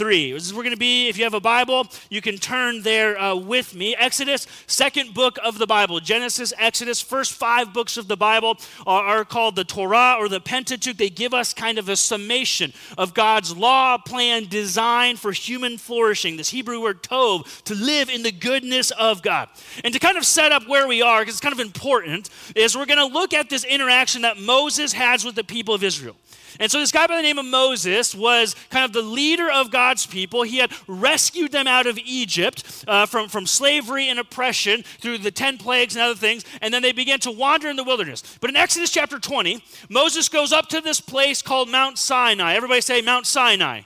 33. 0.00 0.32
This 0.32 0.46
is 0.46 0.54
we're 0.54 0.62
going 0.62 0.74
to 0.74 0.78
be, 0.78 1.08
if 1.08 1.18
you 1.18 1.24
have 1.24 1.34
a 1.34 1.40
Bible, 1.40 1.86
you 2.08 2.22
can 2.22 2.38
turn 2.38 2.82
there 2.82 3.20
uh, 3.20 3.34
with 3.34 3.74
me. 3.74 3.94
Exodus, 3.96 4.46
second 4.66 5.00
second 5.00 5.14
book 5.14 5.38
of 5.44 5.58
the 5.58 5.66
Bible. 5.66 6.00
Genesis, 6.00 6.52
Exodus, 6.58 7.00
first 7.00 7.32
five 7.32 7.72
books 7.72 7.96
of 7.96 8.08
the 8.08 8.16
Bible 8.16 8.56
are, 8.86 9.18
are 9.18 9.24
called 9.24 9.56
the 9.56 9.64
Torah 9.64 10.16
or 10.18 10.28
the 10.28 10.40
Pentateuch. 10.40 10.96
They 10.96 11.10
give 11.10 11.32
us 11.34 11.54
kind 11.54 11.78
of 11.78 11.88
a 11.88 11.96
summation 11.96 12.72
of 12.98 13.14
God's 13.14 13.56
law, 13.56 13.98
plan, 13.98 14.46
design 14.46 15.16
for 15.16 15.32
human 15.32 15.78
flourishing. 15.78 16.36
This 16.36 16.50
Hebrew 16.50 16.80
word 16.80 17.02
tov, 17.02 17.62
to 17.64 17.74
live 17.74 18.08
in 18.08 18.22
the 18.22 18.32
goodness 18.32 18.90
of 18.92 19.22
God. 19.22 19.48
And 19.84 19.92
to 19.94 20.00
kind 20.00 20.16
of 20.16 20.24
set 20.24 20.52
up 20.52 20.66
where 20.68 20.88
we 20.88 21.02
are, 21.02 21.20
because 21.20 21.34
it's 21.34 21.40
kind 21.40 21.54
of 21.54 21.60
important, 21.60 22.30
is 22.56 22.76
we're 22.76 22.86
going 22.86 22.98
to 22.98 23.14
look 23.14 23.32
at 23.32 23.48
this 23.48 23.64
interaction 23.64 24.22
that 24.22 24.38
Moses 24.38 24.92
has 24.92 25.24
with 25.24 25.34
the 25.34 25.44
people 25.44 25.74
of 25.74 25.84
Israel. 25.84 26.16
And 26.58 26.70
so, 26.70 26.80
this 26.80 26.92
guy 26.92 27.06
by 27.06 27.16
the 27.16 27.22
name 27.22 27.38
of 27.38 27.46
Moses 27.46 28.14
was 28.14 28.56
kind 28.70 28.84
of 28.84 28.92
the 28.92 29.02
leader 29.02 29.50
of 29.50 29.70
God's 29.70 30.06
people. 30.06 30.42
He 30.42 30.58
had 30.58 30.72
rescued 30.86 31.52
them 31.52 31.66
out 31.66 31.86
of 31.86 31.98
Egypt 31.98 32.84
uh, 32.88 33.06
from, 33.06 33.28
from 33.28 33.46
slavery 33.46 34.08
and 34.08 34.18
oppression 34.18 34.82
through 35.00 35.18
the 35.18 35.30
10 35.30 35.58
plagues 35.58 35.94
and 35.94 36.02
other 36.02 36.14
things. 36.14 36.44
And 36.60 36.72
then 36.72 36.82
they 36.82 36.92
began 36.92 37.20
to 37.20 37.30
wander 37.30 37.68
in 37.68 37.76
the 37.76 37.84
wilderness. 37.84 38.38
But 38.40 38.50
in 38.50 38.56
Exodus 38.56 38.90
chapter 38.90 39.18
20, 39.18 39.62
Moses 39.88 40.28
goes 40.28 40.52
up 40.52 40.68
to 40.68 40.80
this 40.80 41.00
place 41.00 41.42
called 41.42 41.68
Mount 41.68 41.98
Sinai. 41.98 42.54
Everybody 42.54 42.80
say 42.80 43.02
Mount 43.02 43.26
Sinai. 43.26 43.82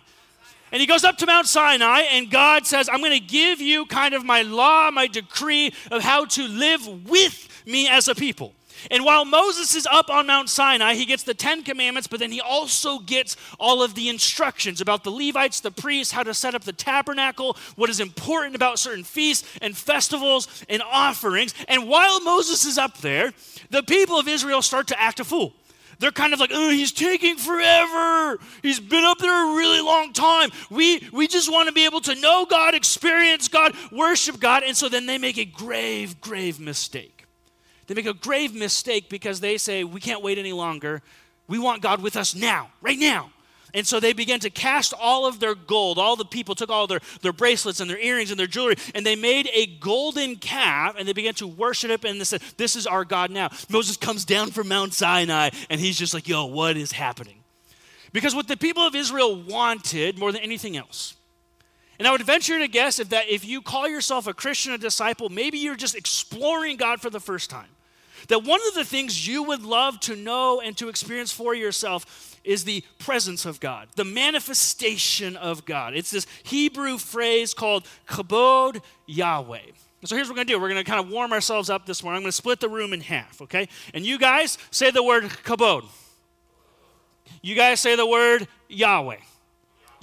And 0.72 0.80
he 0.80 0.86
goes 0.88 1.04
up 1.04 1.18
to 1.18 1.26
Mount 1.26 1.46
Sinai, 1.46 2.00
and 2.00 2.28
God 2.28 2.66
says, 2.66 2.88
I'm 2.88 2.98
going 2.98 3.12
to 3.12 3.24
give 3.24 3.60
you 3.60 3.86
kind 3.86 4.12
of 4.12 4.24
my 4.24 4.42
law, 4.42 4.90
my 4.90 5.06
decree 5.06 5.72
of 5.92 6.02
how 6.02 6.24
to 6.24 6.48
live 6.48 7.08
with 7.08 7.62
me 7.64 7.88
as 7.88 8.08
a 8.08 8.14
people. 8.14 8.54
And 8.90 9.04
while 9.04 9.24
Moses 9.24 9.74
is 9.74 9.86
up 9.86 10.10
on 10.10 10.26
Mount 10.26 10.48
Sinai, 10.48 10.94
he 10.94 11.06
gets 11.06 11.22
the 11.22 11.34
Ten 11.34 11.62
Commandments, 11.62 12.06
but 12.06 12.20
then 12.20 12.30
he 12.30 12.40
also 12.40 12.98
gets 12.98 13.36
all 13.58 13.82
of 13.82 13.94
the 13.94 14.08
instructions 14.08 14.80
about 14.80 15.04
the 15.04 15.10
Levites, 15.10 15.60
the 15.60 15.70
priests, 15.70 16.12
how 16.12 16.22
to 16.22 16.34
set 16.34 16.54
up 16.54 16.64
the 16.64 16.72
tabernacle, 16.72 17.56
what 17.76 17.90
is 17.90 18.00
important 18.00 18.54
about 18.54 18.78
certain 18.78 19.04
feasts 19.04 19.48
and 19.62 19.76
festivals 19.76 20.64
and 20.68 20.82
offerings. 20.82 21.54
And 21.68 21.88
while 21.88 22.20
Moses 22.20 22.64
is 22.64 22.78
up 22.78 22.98
there, 22.98 23.32
the 23.70 23.82
people 23.82 24.18
of 24.18 24.28
Israel 24.28 24.62
start 24.62 24.88
to 24.88 25.00
act 25.00 25.20
a 25.20 25.24
fool. 25.24 25.54
They're 25.98 26.10
kind 26.10 26.32
of 26.32 26.40
like, 26.40 26.50
oh, 26.52 26.70
he's 26.70 26.92
taking 26.92 27.36
forever. 27.36 28.38
He's 28.62 28.80
been 28.80 29.04
up 29.04 29.18
there 29.18 29.52
a 29.52 29.56
really 29.56 29.80
long 29.80 30.12
time. 30.12 30.50
We, 30.70 31.08
we 31.12 31.28
just 31.28 31.50
want 31.50 31.68
to 31.68 31.72
be 31.72 31.84
able 31.84 32.00
to 32.02 32.14
know 32.16 32.46
God, 32.46 32.74
experience 32.74 33.48
God, 33.48 33.74
worship 33.92 34.40
God. 34.40 34.64
And 34.64 34.76
so 34.76 34.88
then 34.88 35.06
they 35.06 35.18
make 35.18 35.38
a 35.38 35.44
grave, 35.44 36.20
grave 36.20 36.58
mistake. 36.58 37.13
They 37.86 37.94
make 37.94 38.06
a 38.06 38.14
grave 38.14 38.54
mistake 38.54 39.08
because 39.08 39.40
they 39.40 39.58
say, 39.58 39.84
We 39.84 40.00
can't 40.00 40.22
wait 40.22 40.38
any 40.38 40.52
longer. 40.52 41.02
We 41.46 41.58
want 41.58 41.82
God 41.82 42.02
with 42.02 42.16
us 42.16 42.34
now, 42.34 42.70
right 42.80 42.98
now. 42.98 43.30
And 43.74 43.86
so 43.86 43.98
they 43.98 44.12
began 44.12 44.38
to 44.40 44.50
cast 44.50 44.94
all 44.98 45.26
of 45.26 45.40
their 45.40 45.56
gold. 45.56 45.98
All 45.98 46.14
the 46.14 46.24
people 46.24 46.54
took 46.54 46.70
all 46.70 46.86
their, 46.86 47.00
their 47.22 47.32
bracelets 47.32 47.80
and 47.80 47.90
their 47.90 47.98
earrings 47.98 48.30
and 48.30 48.38
their 48.38 48.46
jewelry, 48.46 48.76
and 48.94 49.04
they 49.04 49.16
made 49.16 49.50
a 49.52 49.66
golden 49.66 50.36
calf, 50.36 50.94
and 50.96 51.08
they 51.08 51.12
began 51.12 51.34
to 51.34 51.46
worship 51.48 51.90
it, 51.90 52.04
and 52.04 52.20
they 52.20 52.24
said, 52.24 52.40
This 52.56 52.76
is 52.76 52.86
our 52.86 53.04
God 53.04 53.30
now. 53.30 53.50
Moses 53.68 53.96
comes 53.96 54.24
down 54.24 54.52
from 54.52 54.68
Mount 54.68 54.94
Sinai, 54.94 55.50
and 55.68 55.80
he's 55.80 55.98
just 55.98 56.14
like, 56.14 56.28
Yo, 56.28 56.46
what 56.46 56.76
is 56.76 56.92
happening? 56.92 57.40
Because 58.12 58.34
what 58.34 58.46
the 58.46 58.56
people 58.56 58.84
of 58.84 58.94
Israel 58.94 59.42
wanted 59.42 60.18
more 60.18 60.30
than 60.30 60.42
anything 60.42 60.76
else 60.76 61.16
and 61.98 62.08
I 62.08 62.12
would 62.12 62.22
venture 62.22 62.58
to 62.58 62.68
guess 62.68 62.98
if 62.98 63.10
that 63.10 63.28
if 63.28 63.44
you 63.44 63.62
call 63.62 63.88
yourself 63.88 64.26
a 64.26 64.34
Christian, 64.34 64.72
a 64.72 64.78
disciple, 64.78 65.28
maybe 65.28 65.58
you're 65.58 65.76
just 65.76 65.94
exploring 65.94 66.76
God 66.76 67.00
for 67.00 67.10
the 67.10 67.20
first 67.20 67.50
time. 67.50 67.68
That 68.28 68.44
one 68.44 68.60
of 68.68 68.74
the 68.74 68.84
things 68.84 69.26
you 69.26 69.42
would 69.42 69.62
love 69.62 70.00
to 70.00 70.16
know 70.16 70.60
and 70.60 70.76
to 70.78 70.88
experience 70.88 71.32
for 71.32 71.54
yourself 71.54 72.38
is 72.44 72.64
the 72.64 72.82
presence 72.98 73.46
of 73.46 73.60
God, 73.60 73.88
the 73.96 74.04
manifestation 74.04 75.36
of 75.36 75.64
God. 75.64 75.94
It's 75.94 76.10
this 76.10 76.26
Hebrew 76.42 76.98
phrase 76.98 77.54
called 77.54 77.86
kabod 78.06 78.82
Yahweh. 79.06 79.60
So 80.04 80.16
here's 80.16 80.28
what 80.28 80.32
we're 80.32 80.36
going 80.36 80.46
to 80.48 80.52
do. 80.52 80.60
We're 80.60 80.68
going 80.68 80.84
to 80.84 80.90
kind 80.90 81.00
of 81.00 81.10
warm 81.10 81.32
ourselves 81.32 81.70
up 81.70 81.86
this 81.86 82.02
morning. 82.02 82.18
I'm 82.18 82.22
going 82.24 82.28
to 82.28 82.36
split 82.36 82.60
the 82.60 82.68
room 82.68 82.92
in 82.92 83.00
half, 83.00 83.40
okay? 83.40 83.68
And 83.94 84.04
you 84.04 84.18
guys 84.18 84.58
say 84.70 84.90
the 84.90 85.02
word 85.02 85.24
kabod. 85.24 85.84
You 87.40 87.54
guys 87.54 87.80
say 87.80 87.96
the 87.96 88.06
word 88.06 88.46
Yahweh. 88.68 89.16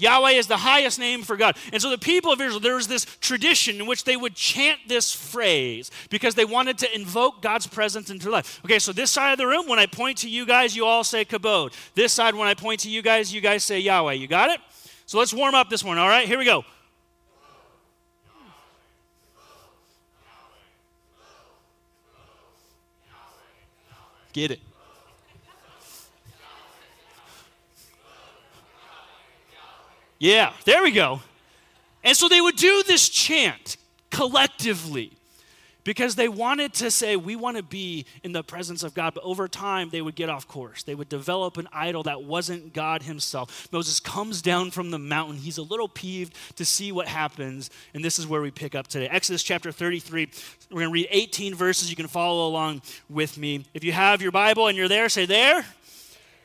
Yahweh 0.01 0.31
is 0.31 0.47
the 0.47 0.57
highest 0.57 0.99
name 0.99 1.21
for 1.21 1.37
God. 1.37 1.55
And 1.71 1.81
so 1.81 1.89
the 1.89 1.97
people 1.97 2.31
of 2.31 2.41
Israel, 2.41 2.59
there 2.59 2.75
was 2.75 2.87
this 2.87 3.05
tradition 3.21 3.79
in 3.79 3.85
which 3.85 4.03
they 4.03 4.17
would 4.17 4.35
chant 4.35 4.79
this 4.87 5.13
phrase 5.13 5.91
because 6.09 6.35
they 6.35 6.45
wanted 6.45 6.77
to 6.79 6.95
invoke 6.95 7.41
God's 7.41 7.67
presence 7.67 8.09
into 8.09 8.23
their 8.23 8.33
life. 8.33 8.59
Okay, 8.65 8.79
so 8.79 8.91
this 8.91 9.11
side 9.11 9.31
of 9.31 9.37
the 9.37 9.47
room, 9.47 9.67
when 9.67 9.79
I 9.79 9.85
point 9.85 10.17
to 10.19 10.29
you 10.29 10.45
guys, 10.45 10.75
you 10.75 10.85
all 10.85 11.03
say 11.03 11.23
kabod. 11.23 11.73
This 11.93 12.13
side, 12.13 12.33
when 12.33 12.47
I 12.47 12.55
point 12.55 12.81
to 12.81 12.89
you 12.89 13.01
guys, 13.01 13.33
you 13.33 13.41
guys 13.41 13.63
say 13.63 13.79
Yahweh. 13.79 14.13
You 14.13 14.27
got 14.27 14.49
it? 14.49 14.59
So 15.05 15.19
let's 15.19 15.33
warm 15.33 15.55
up 15.55 15.69
this 15.69 15.83
morning, 15.83 16.01
all 16.01 16.09
right? 16.09 16.27
Here 16.27 16.37
we 16.37 16.45
go. 16.45 16.65
Get 24.33 24.51
it. 24.51 24.59
Yeah, 30.21 30.53
there 30.65 30.83
we 30.83 30.91
go. 30.91 31.19
And 32.03 32.15
so 32.15 32.29
they 32.29 32.39
would 32.39 32.55
do 32.55 32.83
this 32.85 33.09
chant 33.09 33.77
collectively 34.11 35.13
because 35.83 36.13
they 36.13 36.27
wanted 36.27 36.75
to 36.75 36.91
say, 36.91 37.15
We 37.15 37.35
want 37.35 37.57
to 37.57 37.63
be 37.63 38.05
in 38.23 38.31
the 38.31 38.43
presence 38.43 38.83
of 38.83 38.93
God. 38.93 39.15
But 39.15 39.23
over 39.23 39.47
time, 39.47 39.89
they 39.89 39.99
would 39.99 40.13
get 40.13 40.29
off 40.29 40.47
course. 40.47 40.83
They 40.83 40.93
would 40.93 41.09
develop 41.09 41.57
an 41.57 41.67
idol 41.73 42.03
that 42.03 42.21
wasn't 42.21 42.71
God 42.71 43.01
Himself. 43.01 43.67
Moses 43.71 43.99
comes 43.99 44.43
down 44.43 44.69
from 44.69 44.91
the 44.91 44.99
mountain. 44.99 45.37
He's 45.37 45.57
a 45.57 45.63
little 45.63 45.87
peeved 45.87 46.35
to 46.57 46.65
see 46.65 46.91
what 46.91 47.07
happens. 47.07 47.71
And 47.95 48.05
this 48.05 48.19
is 48.19 48.27
where 48.27 48.43
we 48.43 48.51
pick 48.51 48.75
up 48.75 48.85
today. 48.85 49.07
Exodus 49.07 49.41
chapter 49.41 49.71
33. 49.71 50.29
We're 50.69 50.81
going 50.81 50.89
to 50.89 50.93
read 50.93 51.07
18 51.09 51.55
verses. 51.55 51.89
You 51.89 51.95
can 51.95 52.05
follow 52.05 52.47
along 52.47 52.83
with 53.09 53.39
me. 53.39 53.65
If 53.73 53.83
you 53.83 53.91
have 53.91 54.21
your 54.21 54.31
Bible 54.31 54.67
and 54.67 54.77
you're 54.77 54.87
there, 54.87 55.09
say, 55.09 55.25
There. 55.25 55.65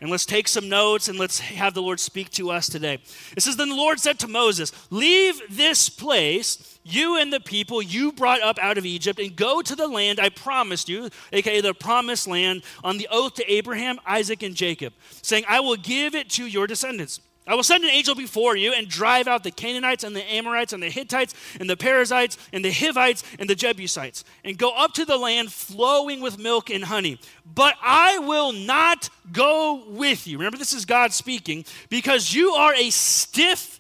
And 0.01 0.11
let's 0.11 0.27
take 0.27 0.47
some 0.47 0.69
notes 0.69 1.09
and 1.09 1.19
let's 1.19 1.39
have 1.39 1.73
the 1.73 1.81
Lord 1.81 1.99
speak 2.01 2.31
to 2.33 2.51
us 2.51 2.69
today. 2.69 2.99
It 3.35 3.43
says, 3.43 3.57
Then 3.57 3.71
the 3.71 3.75
Lord 3.75 3.99
said 3.99 4.19
to 4.19 4.29
Moses, 4.29 4.71
Leave 4.91 5.41
this 5.49 5.89
place, 5.89 6.79
you 6.85 7.19
and 7.19 7.33
the 7.33 7.41
people 7.41 7.81
you 7.81 8.13
brought 8.13 8.43
up 8.43 8.59
out 8.59 8.77
of 8.77 8.85
Egypt, 8.85 9.19
and 9.19 9.35
go 9.35 9.63
to 9.63 9.75
the 9.75 9.89
land 9.89 10.21
I 10.21 10.29
promised 10.29 10.91
you, 10.91 11.09
aka 11.33 11.63
the 11.63 11.73
promised 11.73 12.29
land, 12.29 12.63
on 12.85 12.99
the 12.99 13.09
oath 13.11 13.35
to 13.35 13.51
Abraham, 13.51 13.99
Isaac, 14.07 14.43
and 14.43 14.55
Jacob, 14.55 14.93
saying, 15.23 15.45
I 15.49 15.61
will 15.61 15.77
give 15.77 16.15
it 16.15 16.29
to 16.31 16.47
your 16.47 16.67
descendants. 16.67 17.21
I 17.47 17.55
will 17.55 17.63
send 17.63 17.85
an 17.85 17.91
angel 17.91 18.15
before 18.15 18.57
you 18.57 18.73
and 18.73 18.89
drive 18.89 19.29
out 19.29 19.45
the 19.45 19.53
Canaanites 19.53 20.03
and 20.03 20.17
the 20.17 20.33
Amorites 20.33 20.73
and 20.73 20.83
the 20.83 20.91
Hittites 20.91 21.35
and 21.61 21.71
the 21.71 21.77
Perizzites 21.77 22.37
and 22.53 22.65
the 22.65 22.73
Hivites 22.73 23.23
and 23.39 23.49
the 23.49 23.55
Jebusites 23.55 24.25
and 24.45 24.59
go 24.59 24.71
up 24.71 24.95
to 24.95 25.05
the 25.05 25.17
land 25.17 25.53
flowing 25.53 26.21
with 26.21 26.39
milk 26.39 26.71
and 26.71 26.85
honey. 26.85 27.21
But 27.55 27.75
I 27.83 28.19
will 28.19 28.53
not 28.53 29.09
go 29.33 29.85
with 29.87 30.27
you. 30.27 30.39
Remember, 30.39 30.59
this 30.59 30.73
is 30.73 30.85
God 30.85 31.13
speaking 31.13 31.65
because 31.89 32.35
you 32.35 32.51
are 32.53 32.75
a 32.75 32.91
stiff 32.91 33.79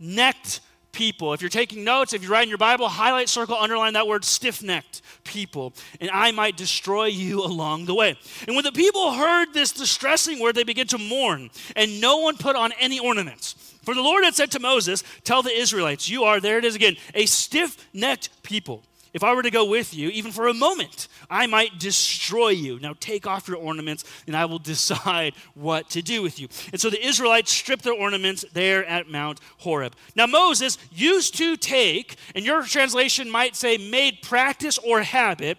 necked 0.00 0.60
people. 0.94 1.34
If 1.34 1.42
you're 1.42 1.50
taking 1.50 1.84
notes, 1.84 2.14
if 2.14 2.22
you're 2.22 2.30
writing 2.30 2.48
your 2.48 2.58
Bible, 2.58 2.88
highlight, 2.88 3.28
circle, 3.28 3.56
underline 3.56 3.92
that 3.92 4.06
word 4.06 4.24
stiff 4.24 4.62
necked 4.62 5.02
people, 5.24 5.74
and 6.00 6.10
I 6.10 6.30
might 6.30 6.56
destroy 6.56 7.06
you 7.06 7.40
along 7.44 7.84
the 7.84 7.94
way. 7.94 8.16
And 8.46 8.56
when 8.56 8.64
the 8.64 8.72
people 8.72 9.12
heard 9.12 9.52
this 9.52 9.72
distressing 9.72 10.40
word, 10.40 10.54
they 10.54 10.64
began 10.64 10.86
to 10.88 10.98
mourn, 10.98 11.50
and 11.76 12.00
no 12.00 12.18
one 12.18 12.36
put 12.36 12.56
on 12.56 12.72
any 12.80 12.98
ornaments. 12.98 13.54
For 13.82 13.94
the 13.94 14.02
Lord 14.02 14.24
had 14.24 14.34
said 14.34 14.50
to 14.52 14.60
Moses, 14.60 15.04
Tell 15.24 15.42
the 15.42 15.50
Israelites, 15.50 16.08
you 16.08 16.24
are, 16.24 16.40
there 16.40 16.56
it 16.56 16.64
is 16.64 16.74
again, 16.74 16.96
a 17.14 17.26
stiff 17.26 17.76
necked 17.92 18.30
people. 18.42 18.82
If 19.14 19.22
I 19.22 19.32
were 19.32 19.42
to 19.42 19.50
go 19.50 19.64
with 19.64 19.94
you, 19.94 20.10
even 20.10 20.32
for 20.32 20.48
a 20.48 20.54
moment, 20.54 21.06
I 21.30 21.46
might 21.46 21.78
destroy 21.78 22.48
you. 22.48 22.80
Now 22.80 22.94
take 22.98 23.26
off 23.26 23.46
your 23.46 23.56
ornaments, 23.56 24.04
and 24.26 24.36
I 24.36 24.44
will 24.44 24.58
decide 24.58 25.34
what 25.54 25.88
to 25.90 26.02
do 26.02 26.20
with 26.20 26.40
you. 26.40 26.48
And 26.72 26.80
so 26.80 26.90
the 26.90 27.04
Israelites 27.04 27.52
stripped 27.52 27.84
their 27.84 27.94
ornaments 27.94 28.44
there 28.52 28.84
at 28.84 29.08
Mount 29.08 29.38
Horeb. 29.58 29.94
Now 30.16 30.26
Moses 30.26 30.78
used 30.92 31.36
to 31.38 31.56
take, 31.56 32.16
and 32.34 32.44
your 32.44 32.64
translation 32.64 33.30
might 33.30 33.54
say 33.54 33.78
made 33.78 34.20
practice 34.20 34.78
or 34.78 35.02
habit, 35.02 35.58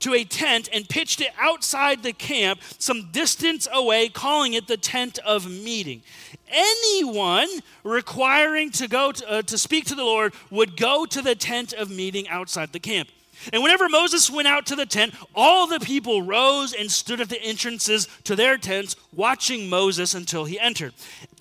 to 0.00 0.14
a 0.14 0.24
tent 0.24 0.68
and 0.72 0.88
pitched 0.88 1.20
it 1.20 1.30
outside 1.38 2.02
the 2.02 2.12
camp 2.12 2.60
some 2.78 3.10
distance 3.12 3.66
away, 3.72 4.08
calling 4.08 4.54
it 4.54 4.66
the 4.66 4.76
tent 4.76 5.18
of 5.24 5.50
meeting. 5.50 6.02
Anyone 6.48 7.48
requiring 7.82 8.70
to 8.72 8.88
go 8.88 9.12
to, 9.12 9.30
uh, 9.30 9.42
to 9.42 9.58
speak 9.58 9.84
to 9.86 9.94
the 9.94 10.04
Lord 10.04 10.32
would 10.50 10.76
go 10.76 11.06
to 11.06 11.22
the 11.22 11.34
tent 11.34 11.72
of 11.72 11.90
meeting 11.90 12.28
outside 12.28 12.72
the 12.72 12.80
camp. 12.80 13.08
And 13.52 13.62
whenever 13.62 13.88
Moses 13.88 14.30
went 14.30 14.48
out 14.48 14.66
to 14.66 14.76
the 14.76 14.86
tent, 14.86 15.14
all 15.34 15.66
the 15.66 15.80
people 15.80 16.22
rose 16.22 16.72
and 16.72 16.90
stood 16.90 17.20
at 17.20 17.28
the 17.28 17.42
entrances 17.42 18.08
to 18.24 18.34
their 18.34 18.56
tents, 18.56 18.96
watching 19.12 19.68
Moses 19.68 20.14
until 20.14 20.44
he 20.44 20.58
entered. 20.58 20.94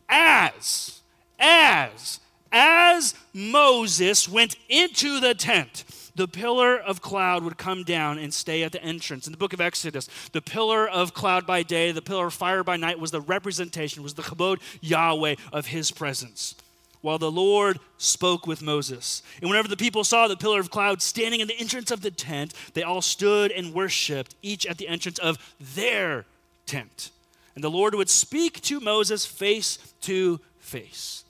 As, 0.09 1.01
as, 1.39 2.19
as 2.51 3.15
Moses 3.33 4.27
went 4.27 4.55
into 4.69 5.19
the 5.19 5.33
tent, 5.33 5.83
the 6.15 6.27
pillar 6.27 6.77
of 6.77 7.01
cloud 7.01 7.43
would 7.43 7.57
come 7.57 7.83
down 7.83 8.17
and 8.17 8.33
stay 8.33 8.63
at 8.63 8.71
the 8.71 8.81
entrance. 8.81 9.27
In 9.27 9.31
the 9.31 9.37
book 9.37 9.53
of 9.53 9.61
Exodus, 9.61 10.09
the 10.31 10.41
pillar 10.41 10.87
of 10.87 11.13
cloud 11.13 11.45
by 11.45 11.61
day, 11.61 11.91
the 11.91 12.01
pillar 12.01 12.27
of 12.27 12.33
fire 12.33 12.63
by 12.63 12.77
night 12.77 12.99
was 12.99 13.11
the 13.11 13.21
representation, 13.21 14.01
was 14.01 14.13
the 14.13 14.21
Kabod 14.21 14.61
Yahweh 14.81 15.35
of 15.51 15.67
his 15.67 15.91
presence. 15.91 16.55
While 17.01 17.19
the 17.19 17.31
Lord 17.31 17.79
spoke 17.97 18.47
with 18.47 18.63
Moses. 18.63 19.21
And 19.39 19.49
whenever 19.49 19.67
the 19.67 19.77
people 19.77 20.03
saw 20.03 20.27
the 20.27 20.37
pillar 20.37 20.59
of 20.59 20.71
cloud 20.71 21.01
standing 21.03 21.39
in 21.39 21.47
the 21.47 21.59
entrance 21.59 21.91
of 21.91 22.01
the 22.01 22.09
tent, 22.09 22.53
they 22.73 22.81
all 22.81 23.01
stood 23.01 23.51
and 23.51 23.73
worshiped, 23.73 24.35
each 24.41 24.65
at 24.65 24.77
the 24.77 24.87
entrance 24.87 25.19
of 25.19 25.37
their 25.59 26.25
tent. 26.65 27.11
And 27.53 27.63
the 27.63 27.69
Lord 27.69 27.93
would 27.93 28.09
speak 28.09 28.59
to 28.61 28.79
Moses 28.79 29.25
face 29.25 29.77
to 30.01 30.39
face, 30.59 31.25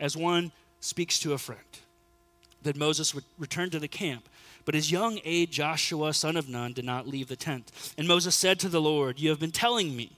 as 0.00 0.16
one 0.16 0.50
speaks 0.80 1.20
to 1.20 1.32
a 1.32 1.38
friend. 1.38 1.60
Then 2.62 2.78
Moses 2.78 3.14
would 3.14 3.24
return 3.38 3.70
to 3.70 3.78
the 3.78 3.88
camp 3.88 4.28
but 4.64 4.74
his 4.74 4.90
young 4.90 5.20
aide, 5.24 5.50
Joshua, 5.50 6.12
son 6.12 6.36
of 6.36 6.48
Nun, 6.48 6.72
did 6.72 6.84
not 6.84 7.08
leave 7.08 7.28
the 7.28 7.36
tent. 7.36 7.70
And 7.96 8.06
Moses 8.06 8.34
said 8.34 8.58
to 8.60 8.68
the 8.68 8.80
Lord, 8.80 9.18
You 9.18 9.30
have 9.30 9.40
been 9.40 9.50
telling 9.50 9.96
me, 9.96 10.12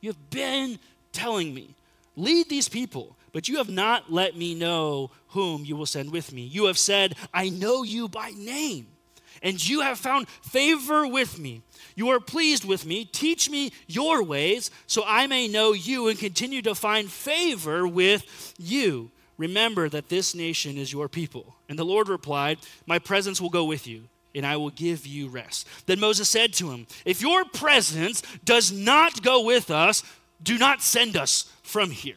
you 0.00 0.10
have 0.10 0.30
been 0.30 0.78
telling 1.12 1.54
me, 1.54 1.70
lead 2.16 2.48
these 2.48 2.68
people, 2.68 3.16
but 3.32 3.48
you 3.48 3.56
have 3.58 3.70
not 3.70 4.12
let 4.12 4.36
me 4.36 4.54
know 4.54 5.10
whom 5.28 5.64
you 5.64 5.76
will 5.76 5.86
send 5.86 6.12
with 6.12 6.32
me. 6.32 6.42
You 6.42 6.66
have 6.66 6.78
said, 6.78 7.14
I 7.32 7.48
know 7.48 7.82
you 7.82 8.08
by 8.08 8.32
name, 8.36 8.86
and 9.42 9.66
you 9.66 9.80
have 9.80 9.98
found 9.98 10.28
favor 10.28 11.06
with 11.06 11.38
me. 11.38 11.62
You 11.94 12.08
are 12.10 12.20
pleased 12.20 12.64
with 12.64 12.86
me. 12.86 13.04
Teach 13.04 13.50
me 13.50 13.72
your 13.86 14.22
ways, 14.22 14.70
so 14.86 15.02
I 15.06 15.26
may 15.26 15.48
know 15.48 15.72
you 15.72 16.08
and 16.08 16.18
continue 16.18 16.62
to 16.62 16.74
find 16.74 17.10
favor 17.10 17.86
with 17.86 18.54
you. 18.58 19.10
Remember 19.38 19.88
that 19.88 20.08
this 20.08 20.34
nation 20.34 20.78
is 20.78 20.92
your 20.92 21.08
people. 21.08 21.56
And 21.68 21.78
the 21.78 21.84
Lord 21.84 22.08
replied, 22.08 22.58
My 22.86 22.98
presence 22.98 23.40
will 23.40 23.50
go 23.50 23.64
with 23.64 23.86
you, 23.86 24.04
and 24.34 24.46
I 24.46 24.56
will 24.56 24.70
give 24.70 25.06
you 25.06 25.28
rest. 25.28 25.66
Then 25.86 26.00
Moses 26.00 26.28
said 26.28 26.52
to 26.54 26.70
him, 26.70 26.86
If 27.04 27.20
your 27.20 27.44
presence 27.44 28.22
does 28.44 28.72
not 28.72 29.22
go 29.22 29.44
with 29.44 29.70
us, 29.70 30.02
do 30.42 30.58
not 30.58 30.82
send 30.82 31.16
us 31.16 31.50
from 31.62 31.90
here. 31.90 32.16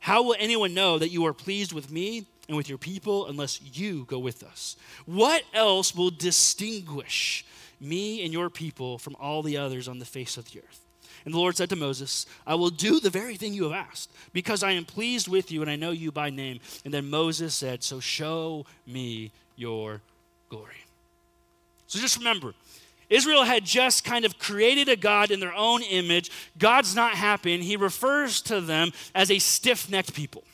How 0.00 0.22
will 0.22 0.36
anyone 0.38 0.74
know 0.74 0.98
that 0.98 1.10
you 1.10 1.24
are 1.26 1.32
pleased 1.32 1.72
with 1.72 1.90
me 1.90 2.26
and 2.46 2.56
with 2.56 2.68
your 2.68 2.78
people 2.78 3.26
unless 3.26 3.60
you 3.62 4.04
go 4.04 4.18
with 4.18 4.42
us? 4.42 4.76
What 5.06 5.42
else 5.54 5.94
will 5.94 6.10
distinguish 6.10 7.44
me 7.80 8.22
and 8.22 8.32
your 8.32 8.50
people 8.50 8.98
from 8.98 9.16
all 9.18 9.42
the 9.42 9.56
others 9.56 9.88
on 9.88 9.98
the 9.98 10.04
face 10.04 10.36
of 10.36 10.50
the 10.50 10.60
earth? 10.60 10.83
And 11.24 11.32
the 11.32 11.38
Lord 11.38 11.56
said 11.56 11.70
to 11.70 11.76
Moses, 11.76 12.26
I 12.46 12.54
will 12.54 12.70
do 12.70 13.00
the 13.00 13.10
very 13.10 13.36
thing 13.36 13.54
you 13.54 13.64
have 13.64 13.72
asked, 13.72 14.10
because 14.32 14.62
I 14.62 14.72
am 14.72 14.84
pleased 14.84 15.26
with 15.26 15.50
you 15.50 15.62
and 15.62 15.70
I 15.70 15.76
know 15.76 15.90
you 15.90 16.12
by 16.12 16.30
name. 16.30 16.60
And 16.84 16.92
then 16.92 17.08
Moses 17.08 17.54
said, 17.54 17.82
So 17.82 17.98
show 18.00 18.66
me 18.86 19.32
your 19.56 20.02
glory. 20.50 20.84
So 21.86 21.98
just 21.98 22.18
remember, 22.18 22.54
Israel 23.08 23.44
had 23.44 23.64
just 23.64 24.04
kind 24.04 24.24
of 24.24 24.38
created 24.38 24.88
a 24.88 24.96
God 24.96 25.30
in 25.30 25.40
their 25.40 25.54
own 25.54 25.82
image. 25.82 26.30
God's 26.58 26.94
not 26.94 27.14
happy, 27.14 27.54
and 27.54 27.62
he 27.62 27.76
refers 27.76 28.42
to 28.42 28.60
them 28.60 28.92
as 29.14 29.30
a 29.30 29.38
stiff 29.38 29.90
necked 29.90 30.14
people. 30.14 30.44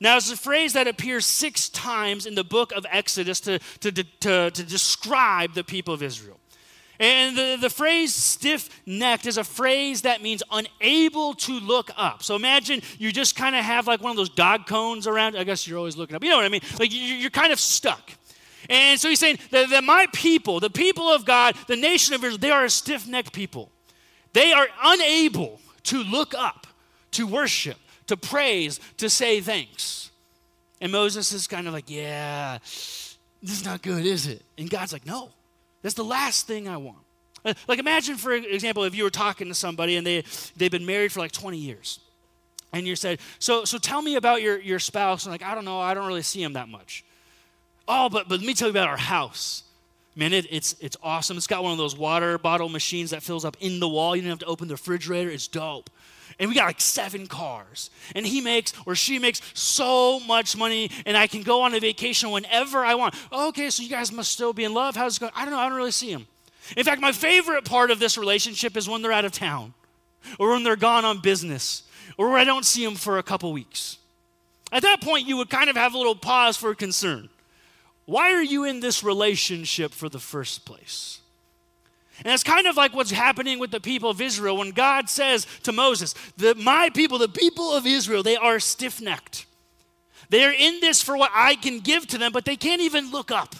Now, 0.00 0.16
it's 0.16 0.32
a 0.32 0.36
phrase 0.36 0.72
that 0.72 0.88
appears 0.88 1.24
six 1.24 1.68
times 1.68 2.26
in 2.26 2.34
the 2.34 2.42
book 2.42 2.72
of 2.72 2.84
Exodus 2.90 3.38
to, 3.40 3.60
to, 3.80 3.92
to, 3.92 4.50
to, 4.50 4.62
describe 4.64 5.54
the 5.54 5.62
people 5.62 5.94
of 5.94 6.02
Israel. 6.02 6.40
And 7.02 7.36
the, 7.36 7.58
the 7.60 7.68
phrase 7.68 8.14
stiff 8.14 8.70
necked 8.86 9.26
is 9.26 9.36
a 9.36 9.42
phrase 9.42 10.02
that 10.02 10.22
means 10.22 10.40
unable 10.52 11.34
to 11.34 11.58
look 11.58 11.90
up. 11.96 12.22
So 12.22 12.36
imagine 12.36 12.80
you 12.96 13.10
just 13.10 13.34
kind 13.34 13.56
of 13.56 13.64
have 13.64 13.88
like 13.88 14.00
one 14.00 14.12
of 14.12 14.16
those 14.16 14.28
dog 14.28 14.68
cones 14.68 15.08
around. 15.08 15.36
I 15.36 15.42
guess 15.42 15.66
you're 15.66 15.78
always 15.78 15.96
looking 15.96 16.14
up. 16.14 16.22
You 16.22 16.30
know 16.30 16.36
what 16.36 16.46
I 16.46 16.48
mean? 16.48 16.60
Like 16.78 16.90
you're 16.92 17.28
kind 17.30 17.52
of 17.52 17.58
stuck. 17.58 18.12
And 18.70 19.00
so 19.00 19.08
he's 19.08 19.18
saying 19.18 19.40
that, 19.50 19.70
that 19.70 19.82
my 19.82 20.06
people, 20.12 20.60
the 20.60 20.70
people 20.70 21.08
of 21.08 21.24
God, 21.24 21.56
the 21.66 21.74
nation 21.74 22.14
of 22.14 22.22
Israel, 22.22 22.38
they 22.38 22.52
are 22.52 22.66
a 22.66 22.70
stiff 22.70 23.08
necked 23.08 23.32
people. 23.32 23.72
They 24.32 24.52
are 24.52 24.68
unable 24.84 25.60
to 25.84 26.04
look 26.04 26.34
up, 26.34 26.68
to 27.10 27.26
worship, 27.26 27.78
to 28.06 28.16
praise, 28.16 28.78
to 28.98 29.10
say 29.10 29.40
thanks. 29.40 30.12
And 30.80 30.92
Moses 30.92 31.32
is 31.32 31.48
kind 31.48 31.66
of 31.66 31.72
like, 31.72 31.90
yeah, 31.90 32.58
this 32.62 33.18
is 33.42 33.64
not 33.64 33.82
good, 33.82 34.06
is 34.06 34.28
it? 34.28 34.42
And 34.56 34.70
God's 34.70 34.92
like, 34.92 35.04
no. 35.04 35.30
That's 35.82 35.94
the 35.94 36.04
last 36.04 36.46
thing 36.46 36.68
I 36.68 36.76
want. 36.76 36.98
Uh, 37.44 37.54
like 37.66 37.78
imagine, 37.78 38.16
for 38.16 38.32
example, 38.32 38.84
if 38.84 38.94
you 38.94 39.04
were 39.04 39.10
talking 39.10 39.48
to 39.48 39.54
somebody 39.54 39.96
and 39.96 40.06
they, 40.06 40.24
they've 40.56 40.70
been 40.70 40.86
married 40.86 41.12
for 41.12 41.20
like 41.20 41.32
20 41.32 41.58
years. 41.58 41.98
And 42.72 42.86
you 42.86 42.96
said, 42.96 43.20
so, 43.38 43.64
so 43.64 43.78
tell 43.78 44.00
me 44.00 44.14
about 44.14 44.40
your, 44.40 44.58
your 44.58 44.78
spouse. 44.78 45.24
And 45.24 45.32
like, 45.32 45.42
I 45.42 45.54
don't 45.54 45.64
know, 45.64 45.78
I 45.78 45.92
don't 45.92 46.06
really 46.06 46.22
see 46.22 46.42
him 46.42 46.54
that 46.54 46.68
much. 46.68 47.04
Oh, 47.86 48.08
but, 48.08 48.28
but 48.28 48.38
let 48.38 48.46
me 48.46 48.54
tell 48.54 48.68
you 48.68 48.72
about 48.72 48.88
our 48.88 48.96
house. 48.96 49.64
Man, 50.14 50.32
it, 50.32 50.46
it's, 50.50 50.76
it's 50.80 50.96
awesome. 51.02 51.36
It's 51.36 51.46
got 51.46 51.62
one 51.62 51.72
of 51.72 51.78
those 51.78 51.96
water 51.96 52.38
bottle 52.38 52.68
machines 52.68 53.10
that 53.10 53.22
fills 53.22 53.44
up 53.44 53.56
in 53.60 53.80
the 53.80 53.88
wall. 53.88 54.14
You 54.14 54.22
don't 54.22 54.30
have 54.30 54.38
to 54.40 54.46
open 54.46 54.68
the 54.68 54.74
refrigerator. 54.74 55.30
It's 55.30 55.48
dope. 55.48 55.90
And 56.38 56.48
we 56.48 56.54
got 56.54 56.66
like 56.66 56.80
seven 56.80 57.26
cars. 57.26 57.90
And 58.14 58.26
he 58.26 58.40
makes 58.40 58.72
or 58.86 58.94
she 58.94 59.18
makes 59.18 59.40
so 59.54 60.20
much 60.20 60.56
money, 60.56 60.90
and 61.06 61.16
I 61.16 61.26
can 61.26 61.42
go 61.42 61.62
on 61.62 61.74
a 61.74 61.80
vacation 61.80 62.30
whenever 62.30 62.84
I 62.84 62.94
want. 62.94 63.14
Okay, 63.32 63.70
so 63.70 63.82
you 63.82 63.88
guys 63.88 64.12
must 64.12 64.30
still 64.30 64.52
be 64.52 64.64
in 64.64 64.74
love. 64.74 64.96
How's 64.96 65.16
it 65.16 65.20
going? 65.20 65.32
I 65.34 65.44
don't 65.44 65.52
know. 65.52 65.60
I 65.60 65.68
don't 65.68 65.76
really 65.76 65.90
see 65.90 66.10
him. 66.10 66.26
In 66.76 66.84
fact, 66.84 67.00
my 67.00 67.12
favorite 67.12 67.64
part 67.64 67.90
of 67.90 67.98
this 67.98 68.16
relationship 68.16 68.76
is 68.76 68.88
when 68.88 69.02
they're 69.02 69.12
out 69.12 69.24
of 69.24 69.32
town, 69.32 69.74
or 70.38 70.50
when 70.50 70.62
they're 70.62 70.76
gone 70.76 71.04
on 71.04 71.20
business, 71.20 71.82
or 72.16 72.30
when 72.30 72.40
I 72.40 72.44
don't 72.44 72.64
see 72.64 72.84
them 72.84 72.94
for 72.94 73.18
a 73.18 73.22
couple 73.22 73.52
weeks. 73.52 73.98
At 74.70 74.82
that 74.82 75.00
point, 75.00 75.26
you 75.26 75.36
would 75.36 75.50
kind 75.50 75.68
of 75.68 75.76
have 75.76 75.94
a 75.94 75.98
little 75.98 76.14
pause 76.14 76.56
for 76.56 76.74
concern. 76.74 77.28
Why 78.04 78.32
are 78.32 78.42
you 78.42 78.64
in 78.64 78.80
this 78.80 79.04
relationship 79.04 79.92
for 79.92 80.08
the 80.08 80.18
first 80.18 80.64
place? 80.64 81.21
And 82.24 82.32
it's 82.32 82.44
kind 82.44 82.66
of 82.66 82.76
like 82.76 82.94
what's 82.94 83.10
happening 83.10 83.58
with 83.58 83.70
the 83.70 83.80
people 83.80 84.10
of 84.10 84.20
Israel 84.20 84.56
when 84.56 84.70
God 84.70 85.08
says 85.08 85.46
to 85.64 85.72
Moses, 85.72 86.14
that 86.36 86.56
my 86.56 86.90
people, 86.90 87.18
the 87.18 87.28
people 87.28 87.72
of 87.72 87.86
Israel, 87.86 88.22
they 88.22 88.36
are 88.36 88.60
stiff 88.60 89.00
necked. 89.00 89.46
They 90.28 90.44
are 90.44 90.52
in 90.52 90.80
this 90.80 91.02
for 91.02 91.16
what 91.16 91.30
I 91.34 91.56
can 91.56 91.80
give 91.80 92.06
to 92.08 92.18
them, 92.18 92.32
but 92.32 92.44
they 92.44 92.56
can't 92.56 92.80
even 92.80 93.10
look 93.10 93.30
up. 93.30 93.54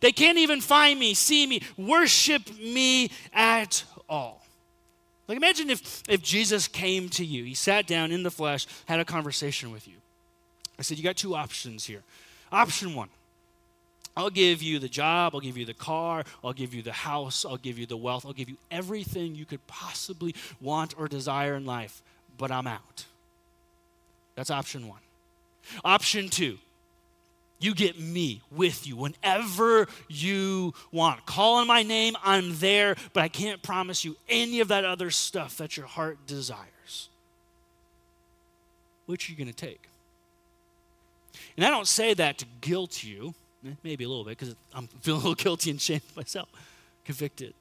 They 0.00 0.12
can't 0.12 0.38
even 0.38 0.60
find 0.60 0.98
me, 0.98 1.14
see 1.14 1.46
me, 1.46 1.62
worship 1.76 2.42
me 2.58 3.10
at 3.32 3.84
all. 4.08 4.44
Like, 5.28 5.36
imagine 5.36 5.70
if, 5.70 6.02
if 6.08 6.22
Jesus 6.22 6.66
came 6.68 7.08
to 7.10 7.24
you, 7.24 7.44
he 7.44 7.54
sat 7.54 7.86
down 7.86 8.10
in 8.10 8.22
the 8.22 8.30
flesh, 8.30 8.66
had 8.86 9.00
a 9.00 9.04
conversation 9.04 9.70
with 9.70 9.86
you. 9.86 9.94
I 10.78 10.82
said, 10.82 10.98
You 10.98 11.04
got 11.04 11.16
two 11.16 11.34
options 11.34 11.86
here. 11.86 12.02
Option 12.50 12.94
one 12.94 13.08
I'll 14.16 14.30
give 14.30 14.62
you 14.62 14.78
the 14.78 14.88
job, 14.88 15.34
I'll 15.34 15.40
give 15.40 15.56
you 15.56 15.64
the 15.64 15.74
car, 15.74 16.24
I'll 16.44 16.52
give 16.52 16.74
you 16.74 16.82
the 16.82 16.92
house, 16.92 17.44
I'll 17.44 17.56
give 17.56 17.78
you 17.78 17.86
the 17.86 17.96
wealth, 17.96 18.26
I'll 18.26 18.32
give 18.32 18.48
you 18.48 18.58
everything 18.70 19.34
you 19.34 19.46
could 19.46 19.66
possibly 19.66 20.34
want 20.60 20.94
or 20.98 21.08
desire 21.08 21.54
in 21.54 21.64
life, 21.64 22.02
but 22.36 22.50
I'm 22.50 22.66
out. 22.66 23.06
That's 24.34 24.50
option 24.50 24.86
one. 24.88 25.00
Option 25.84 26.28
two, 26.28 26.58
you 27.58 27.74
get 27.74 27.98
me 27.98 28.42
with 28.50 28.86
you 28.86 28.96
whenever 28.96 29.86
you 30.08 30.74
want. 30.90 31.24
Call 31.24 31.56
on 31.56 31.66
my 31.66 31.82
name, 31.82 32.16
I'm 32.22 32.58
there, 32.58 32.96
but 33.12 33.22
I 33.22 33.28
can't 33.28 33.62
promise 33.62 34.04
you 34.04 34.16
any 34.28 34.60
of 34.60 34.68
that 34.68 34.84
other 34.84 35.10
stuff 35.10 35.56
that 35.58 35.76
your 35.76 35.86
heart 35.86 36.18
desires. 36.26 37.08
Which 39.06 39.28
are 39.28 39.32
you 39.32 39.38
going 39.38 39.48
to 39.48 39.54
take? 39.54 39.88
And 41.56 41.64
I 41.64 41.70
don't 41.70 41.86
say 41.86 42.14
that 42.14 42.38
to 42.38 42.46
guilt 42.60 43.02
you, 43.04 43.34
Eh, 43.66 43.70
maybe 43.82 44.04
a 44.04 44.08
little 44.08 44.24
bit, 44.24 44.38
because 44.38 44.54
I'm 44.74 44.86
feeling 45.00 45.20
a 45.20 45.28
little 45.28 45.34
guilty 45.34 45.70
and 45.70 45.80
shamed 45.80 46.02
myself, 46.16 46.48
convicted. 47.04 47.54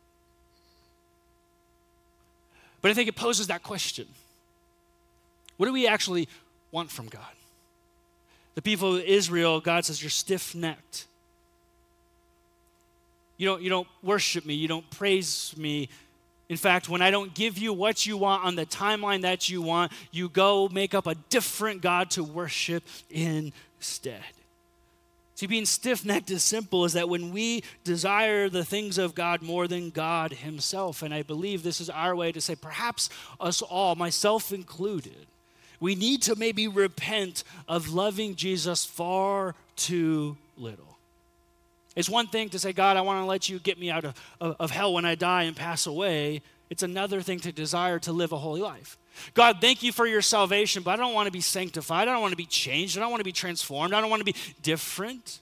But 2.81 2.91
I 2.91 2.93
think 2.93 3.07
it 3.07 3.15
poses 3.15 3.47
that 3.47 3.63
question 3.63 4.07
What 5.57 5.67
do 5.67 5.73
we 5.73 5.87
actually 5.87 6.27
want 6.71 6.89
from 6.89 7.07
God? 7.07 7.21
The 8.55 8.61
people 8.61 8.97
of 8.97 9.03
Israel, 9.03 9.61
God 9.61 9.85
says, 9.85 10.01
You're 10.01 10.09
stiff 10.09 10.55
necked. 10.55 11.07
You 13.37 13.47
don't, 13.47 13.61
you 13.61 13.69
don't 13.69 13.87
worship 14.03 14.45
me, 14.45 14.53
you 14.53 14.67
don't 14.67 14.87
praise 14.91 15.53
me. 15.57 15.89
In 16.47 16.57
fact, 16.57 16.89
when 16.89 17.01
I 17.01 17.11
don't 17.11 17.33
give 17.33 17.57
you 17.57 17.71
what 17.71 18.05
you 18.05 18.17
want 18.17 18.43
on 18.43 18.55
the 18.55 18.65
timeline 18.65 19.21
that 19.21 19.47
you 19.47 19.61
want, 19.61 19.93
you 20.11 20.27
go 20.27 20.67
make 20.69 20.93
up 20.93 21.07
a 21.07 21.15
different 21.15 21.81
God 21.81 22.11
to 22.11 22.25
worship 22.25 22.83
instead. 23.09 24.21
See, 25.41 25.47
being 25.47 25.65
stiff 25.65 26.05
necked 26.05 26.29
is 26.29 26.43
simple 26.43 26.85
is 26.85 26.93
that 26.93 27.09
when 27.09 27.31
we 27.31 27.63
desire 27.83 28.47
the 28.47 28.63
things 28.63 28.99
of 28.99 29.15
God 29.15 29.41
more 29.41 29.67
than 29.67 29.89
God 29.89 30.33
Himself, 30.33 31.01
and 31.01 31.11
I 31.11 31.23
believe 31.23 31.63
this 31.63 31.81
is 31.81 31.89
our 31.89 32.15
way 32.15 32.31
to 32.31 32.39
say, 32.39 32.53
perhaps 32.53 33.09
us 33.39 33.63
all, 33.63 33.95
myself 33.95 34.53
included, 34.53 35.25
we 35.79 35.95
need 35.95 36.21
to 36.21 36.35
maybe 36.35 36.67
repent 36.67 37.43
of 37.67 37.89
loving 37.89 38.35
Jesus 38.35 38.85
far 38.85 39.55
too 39.75 40.37
little. 40.57 40.99
It's 41.95 42.07
one 42.07 42.27
thing 42.27 42.49
to 42.49 42.59
say, 42.59 42.71
God, 42.71 42.95
I 42.95 43.01
want 43.01 43.23
to 43.23 43.25
let 43.25 43.49
you 43.49 43.57
get 43.57 43.79
me 43.79 43.89
out 43.89 44.05
of, 44.05 44.13
of, 44.39 44.55
of, 44.59 44.69
hell 44.69 44.93
when 44.93 45.05
I 45.05 45.15
die 45.15 45.45
and 45.45 45.55
pass 45.55 45.87
away. 45.87 46.43
It's 46.69 46.83
another 46.83 47.23
thing 47.23 47.39
to 47.39 47.51
desire 47.51 47.97
to 47.97 48.11
live 48.11 48.31
a 48.31 48.37
holy 48.37 48.61
life. 48.61 48.95
God, 49.33 49.57
thank 49.61 49.83
you 49.83 49.91
for 49.91 50.07
your 50.07 50.21
salvation, 50.21 50.83
but 50.83 50.91
I 50.91 50.95
don't 50.95 51.13
want 51.13 51.27
to 51.27 51.31
be 51.31 51.41
sanctified. 51.41 52.07
I 52.07 52.11
don't 52.13 52.21
want 52.21 52.31
to 52.31 52.37
be 52.37 52.45
changed. 52.45 52.97
I 52.97 53.01
don't 53.01 53.11
want 53.11 53.19
to 53.19 53.25
be 53.25 53.31
transformed. 53.31 53.93
I 53.93 54.01
don't 54.01 54.09
want 54.09 54.21
to 54.21 54.25
be 54.25 54.35
different. 54.61 55.41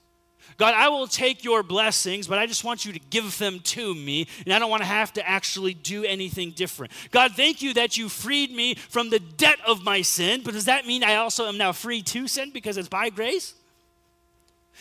God, 0.57 0.73
I 0.73 0.89
will 0.89 1.07
take 1.07 1.45
your 1.45 1.63
blessings, 1.63 2.27
but 2.27 2.37
I 2.37 2.45
just 2.45 2.65
want 2.65 2.83
you 2.83 2.91
to 2.91 2.99
give 2.99 3.37
them 3.37 3.59
to 3.61 3.95
me, 3.95 4.27
and 4.45 4.53
I 4.53 4.59
don't 4.59 4.69
want 4.69 4.81
to 4.81 4.87
have 4.87 5.13
to 5.13 5.27
actually 5.27 5.73
do 5.73 6.03
anything 6.03 6.51
different. 6.51 6.91
God, 7.11 7.31
thank 7.31 7.61
you 7.61 7.73
that 7.75 7.97
you 7.97 8.09
freed 8.09 8.51
me 8.51 8.75
from 8.75 9.09
the 9.09 9.19
debt 9.19 9.59
of 9.65 9.83
my 9.83 10.01
sin, 10.01 10.41
but 10.43 10.53
does 10.53 10.65
that 10.65 10.85
mean 10.85 11.01
I 11.01 11.15
also 11.15 11.47
am 11.47 11.57
now 11.57 11.71
free 11.71 12.01
to 12.01 12.27
sin 12.27 12.51
because 12.53 12.77
it's 12.77 12.89
by 12.89 13.09
grace? 13.09 13.53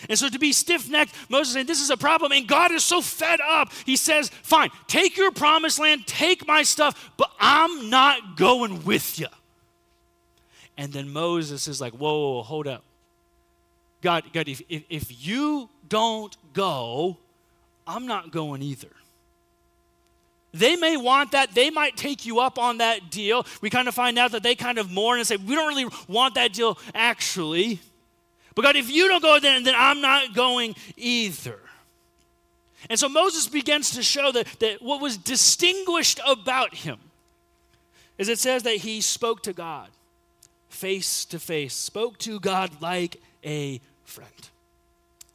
And 0.08 0.18
so 0.18 0.28
to 0.28 0.38
be 0.38 0.52
stiff 0.52 0.88
necked, 0.88 1.14
Moses 1.28 1.54
saying, 1.54 1.66
This 1.66 1.80
is 1.80 1.90
a 1.90 1.96
problem. 1.96 2.32
And 2.32 2.46
God 2.46 2.70
is 2.70 2.84
so 2.84 3.00
fed 3.00 3.40
up. 3.40 3.72
He 3.84 3.96
says, 3.96 4.28
Fine, 4.28 4.70
take 4.86 5.16
your 5.16 5.32
promised 5.32 5.78
land, 5.78 6.06
take 6.06 6.46
my 6.46 6.62
stuff, 6.62 7.12
but 7.16 7.30
I'm 7.40 7.90
not 7.90 8.36
going 8.36 8.84
with 8.84 9.18
you. 9.18 9.26
And 10.76 10.92
then 10.92 11.10
Moses 11.10 11.66
is 11.66 11.80
like, 11.80 11.94
Whoa, 11.94 12.18
whoa, 12.18 12.34
whoa 12.34 12.42
hold 12.42 12.66
up. 12.68 12.84
God, 14.00 14.24
God 14.32 14.48
if, 14.48 14.62
if, 14.68 14.84
if 14.88 15.26
you 15.26 15.68
don't 15.88 16.36
go, 16.52 17.16
I'm 17.86 18.06
not 18.06 18.30
going 18.30 18.62
either. 18.62 18.88
They 20.52 20.76
may 20.76 20.96
want 20.96 21.32
that. 21.32 21.54
They 21.54 21.70
might 21.70 21.96
take 21.96 22.24
you 22.24 22.40
up 22.40 22.58
on 22.58 22.78
that 22.78 23.10
deal. 23.10 23.44
We 23.60 23.68
kind 23.68 23.86
of 23.86 23.94
find 23.94 24.18
out 24.18 24.32
that 24.32 24.42
they 24.42 24.54
kind 24.54 24.78
of 24.78 24.90
mourn 24.90 25.18
and 25.18 25.26
say, 25.26 25.36
We 25.36 25.54
don't 25.54 25.68
really 25.68 25.90
want 26.06 26.34
that 26.36 26.52
deal 26.52 26.78
actually. 26.94 27.80
But 28.58 28.64
God, 28.64 28.74
if 28.74 28.90
you 28.90 29.06
don't 29.06 29.22
go, 29.22 29.38
then, 29.38 29.62
then 29.62 29.76
I'm 29.76 30.00
not 30.00 30.34
going 30.34 30.74
either. 30.96 31.60
And 32.90 32.98
so 32.98 33.08
Moses 33.08 33.46
begins 33.46 33.90
to 33.92 34.02
show 34.02 34.32
that, 34.32 34.48
that 34.58 34.82
what 34.82 35.00
was 35.00 35.16
distinguished 35.16 36.18
about 36.26 36.74
him 36.74 36.98
is 38.18 38.28
it 38.28 38.40
says 38.40 38.64
that 38.64 38.78
he 38.78 39.00
spoke 39.00 39.44
to 39.44 39.52
God 39.52 39.86
face 40.70 41.24
to 41.26 41.38
face, 41.38 41.72
spoke 41.72 42.18
to 42.18 42.40
God 42.40 42.82
like 42.82 43.22
a 43.44 43.80
friend. 44.04 44.48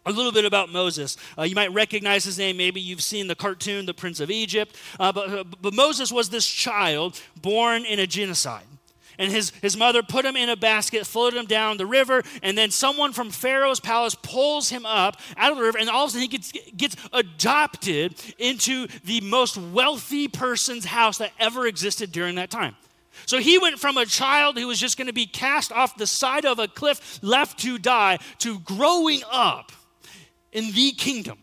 A 0.06 0.12
little 0.12 0.34
bit 0.34 0.44
about 0.44 0.70
Moses. 0.70 1.16
Uh, 1.38 1.44
you 1.44 1.56
might 1.56 1.72
recognize 1.72 2.26
his 2.26 2.38
name. 2.38 2.58
Maybe 2.58 2.82
you've 2.82 3.02
seen 3.02 3.28
the 3.28 3.36
cartoon, 3.36 3.86
The 3.86 3.94
Prince 3.94 4.20
of 4.20 4.32
Egypt. 4.32 4.76
Uh, 5.00 5.14
but, 5.14 5.46
but 5.62 5.74
Moses 5.74 6.12
was 6.12 6.28
this 6.28 6.46
child 6.46 7.22
born 7.42 7.86
in 7.86 8.00
a 8.00 8.06
genocide. 8.06 8.66
And 9.18 9.32
his, 9.32 9.52
his 9.62 9.78
mother 9.78 10.02
put 10.04 10.26
him 10.26 10.36
in 10.36 10.50
a 10.50 10.56
basket, 10.56 11.06
floated 11.06 11.38
him 11.38 11.46
down 11.46 11.78
the 11.78 11.86
river, 11.86 12.24
and 12.42 12.58
then 12.58 12.72
someone 12.72 13.14
from 13.14 13.30
Pharaoh's 13.30 13.80
palace 13.80 14.16
pulls 14.16 14.70
him 14.70 14.86
up 14.86 15.20
out 15.38 15.52
of 15.52 15.58
the 15.58 15.64
river, 15.64 15.78
and 15.78 15.90
all 15.90 16.06
of 16.06 16.10
a 16.10 16.12
sudden 16.14 16.22
he 16.22 16.28
gets, 16.28 16.52
gets 16.76 16.96
adopted 17.12 18.16
into 18.38 18.88
the 19.06 19.22
most 19.22 19.58
wealthy 19.58 20.28
person's 20.28 20.86
house 20.86 21.20
that 21.20 21.32
ever 21.40 21.68
existed 21.68 22.12
during 22.12 22.36
that 22.36 22.50
time. 22.50 22.76
So 23.26 23.40
he 23.40 23.58
went 23.58 23.80
from 23.80 23.98
a 23.98 24.06
child 24.06 24.58
who 24.58 24.68
was 24.68 24.80
just 24.80 24.98
going 24.98 25.08
to 25.08 25.14
be 25.14 25.26
cast 25.26 25.72
off 25.72 25.96
the 25.98 26.08
side 26.08 26.46
of 26.46 26.60
a 26.60 26.68
cliff, 26.68 27.20
left 27.22 27.60
to 27.60 27.78
die, 27.78 28.20
to 28.40 28.60
growing 28.60 29.22
up 29.32 29.72
in 30.52 30.72
the 30.72 30.92
kingdom. 30.92 31.38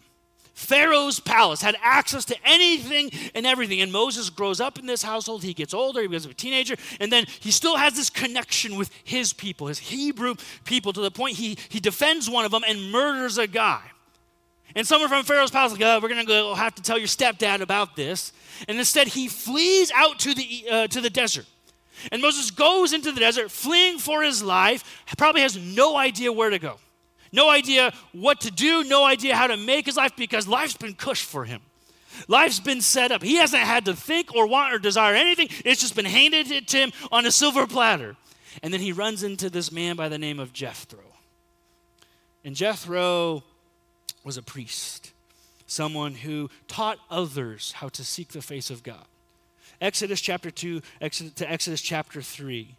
Pharaoh's 0.61 1.20
palace 1.20 1.62
had 1.62 1.75
access 1.83 2.25
to 2.27 2.37
anything 2.44 3.11
and 3.35 3.46
everything. 3.46 3.81
And 3.81 3.90
Moses 3.90 4.29
grows 4.29 4.61
up 4.61 4.79
in 4.79 4.87
this 4.87 5.03
household. 5.03 5.42
He 5.42 5.55
gets 5.55 5.73
older, 5.73 6.03
he 6.03 6.07
becomes 6.07 6.27
a 6.27 6.35
teenager, 6.35 6.77
and 7.01 7.11
then 7.11 7.25
he 7.40 7.51
still 7.51 7.77
has 7.77 7.94
this 7.94 8.11
connection 8.11 8.77
with 8.77 8.90
his 9.03 9.33
people, 9.33 9.68
his 9.68 9.79
Hebrew 9.79 10.35
people, 10.64 10.92
to 10.92 11.01
the 11.01 11.11
point 11.11 11.37
he, 11.37 11.57
he 11.70 11.81
defends 11.81 12.29
one 12.29 12.44
of 12.44 12.51
them 12.51 12.62
and 12.66 12.92
murders 12.92 13.38
a 13.38 13.46
guy. 13.46 13.81
And 14.77 14.87
someone 14.87 15.09
from 15.09 15.25
Pharaoh's 15.25 15.51
palace 15.51 15.73
like, 15.73 15.83
oh, 15.83 15.99
we're 16.01 16.09
going 16.09 16.20
to 16.20 16.27
go 16.27 16.55
have 16.55 16.75
to 16.77 16.83
tell 16.83 16.99
your 16.99 17.09
stepdad 17.09 17.61
about 17.61 17.96
this. 17.96 18.33
And 18.68 18.79
instead, 18.79 19.09
he 19.09 19.27
flees 19.27 19.90
out 19.96 20.20
to 20.20 20.35
the, 20.35 20.64
uh, 20.70 20.87
to 20.88 21.01
the 21.01 21.11
desert. 21.11 21.46
And 22.12 22.23
Moses 22.23 22.51
goes 22.51 22.92
into 22.92 23.12
the 23.12 23.20
desert, 23.20 23.51
fleeing 23.51 23.99
for 23.99 24.23
his 24.23 24.42
life, 24.42 25.05
probably 25.18 25.40
has 25.40 25.57
no 25.57 25.96
idea 25.96 26.33
where 26.33 26.51
to 26.51 26.59
go. 26.59 26.79
No 27.32 27.48
idea 27.48 27.92
what 28.12 28.40
to 28.40 28.50
do, 28.50 28.84
no 28.84 29.04
idea 29.04 29.36
how 29.36 29.46
to 29.46 29.56
make 29.56 29.86
his 29.86 29.96
life 29.96 30.16
because 30.16 30.48
life's 30.48 30.76
been 30.76 30.94
cush 30.94 31.22
for 31.22 31.44
him. 31.44 31.60
Life's 32.28 32.60
been 32.60 32.80
set 32.80 33.12
up. 33.12 33.22
He 33.22 33.36
hasn't 33.36 33.62
had 33.62 33.84
to 33.84 33.94
think 33.94 34.34
or 34.34 34.46
want 34.46 34.74
or 34.74 34.78
desire 34.78 35.14
anything. 35.14 35.48
It's 35.64 35.80
just 35.80 35.94
been 35.94 36.04
handed 36.04 36.66
to 36.68 36.76
him 36.76 36.92
on 37.12 37.24
a 37.24 37.30
silver 37.30 37.66
platter. 37.66 38.16
And 38.62 38.74
then 38.74 38.80
he 38.80 38.92
runs 38.92 39.22
into 39.22 39.48
this 39.48 39.70
man 39.70 39.96
by 39.96 40.08
the 40.08 40.18
name 40.18 40.40
of 40.40 40.52
Jethro. 40.52 41.04
And 42.44 42.56
Jethro 42.56 43.44
was 44.24 44.36
a 44.36 44.42
priest, 44.42 45.12
someone 45.66 46.14
who 46.14 46.50
taught 46.66 46.98
others 47.10 47.72
how 47.72 47.88
to 47.90 48.04
seek 48.04 48.28
the 48.28 48.42
face 48.42 48.70
of 48.70 48.82
God. 48.82 49.04
Exodus 49.80 50.20
chapter 50.20 50.50
2 50.50 50.82
Exodus, 51.00 51.32
to 51.34 51.50
Exodus 51.50 51.80
chapter 51.80 52.20
3. 52.20 52.74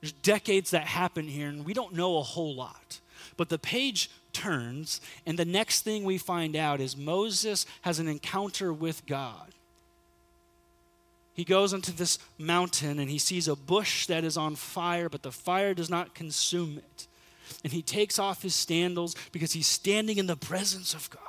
There's 0.00 0.12
decades 0.12 0.70
that 0.70 0.84
happen 0.84 1.26
here, 1.26 1.48
and 1.48 1.64
we 1.64 1.74
don't 1.74 1.94
know 1.94 2.18
a 2.18 2.22
whole 2.22 2.54
lot. 2.54 3.00
But 3.36 3.48
the 3.48 3.58
page 3.58 4.10
turns, 4.32 5.00
and 5.26 5.38
the 5.38 5.44
next 5.44 5.82
thing 5.82 6.04
we 6.04 6.18
find 6.18 6.56
out 6.56 6.80
is 6.80 6.96
Moses 6.96 7.66
has 7.82 7.98
an 7.98 8.08
encounter 8.08 8.72
with 8.72 9.04
God. 9.06 9.52
He 11.34 11.44
goes 11.44 11.74
into 11.74 11.92
this 11.92 12.18
mountain 12.38 12.98
and 12.98 13.10
he 13.10 13.18
sees 13.18 13.46
a 13.46 13.54
bush 13.54 14.06
that 14.06 14.24
is 14.24 14.38
on 14.38 14.56
fire, 14.56 15.10
but 15.10 15.22
the 15.22 15.30
fire 15.30 15.74
does 15.74 15.90
not 15.90 16.14
consume 16.14 16.78
it. 16.78 17.06
And 17.62 17.74
he 17.74 17.82
takes 17.82 18.18
off 18.18 18.42
his 18.42 18.54
sandals 18.54 19.14
because 19.32 19.52
he's 19.52 19.66
standing 19.66 20.16
in 20.16 20.26
the 20.26 20.36
presence 20.36 20.94
of 20.94 21.10
God. 21.10 21.20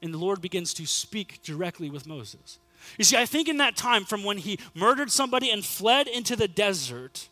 And 0.00 0.14
the 0.14 0.18
Lord 0.18 0.40
begins 0.40 0.72
to 0.74 0.86
speak 0.86 1.42
directly 1.42 1.90
with 1.90 2.06
Moses. 2.06 2.58
You 2.96 3.04
see, 3.04 3.18
I 3.18 3.26
think 3.26 3.48
in 3.48 3.58
that 3.58 3.76
time, 3.76 4.04
from 4.06 4.24
when 4.24 4.38
he 4.38 4.58
murdered 4.74 5.10
somebody 5.10 5.50
and 5.50 5.62
fled 5.62 6.08
into 6.08 6.36
the 6.36 6.48
desert 6.48 7.28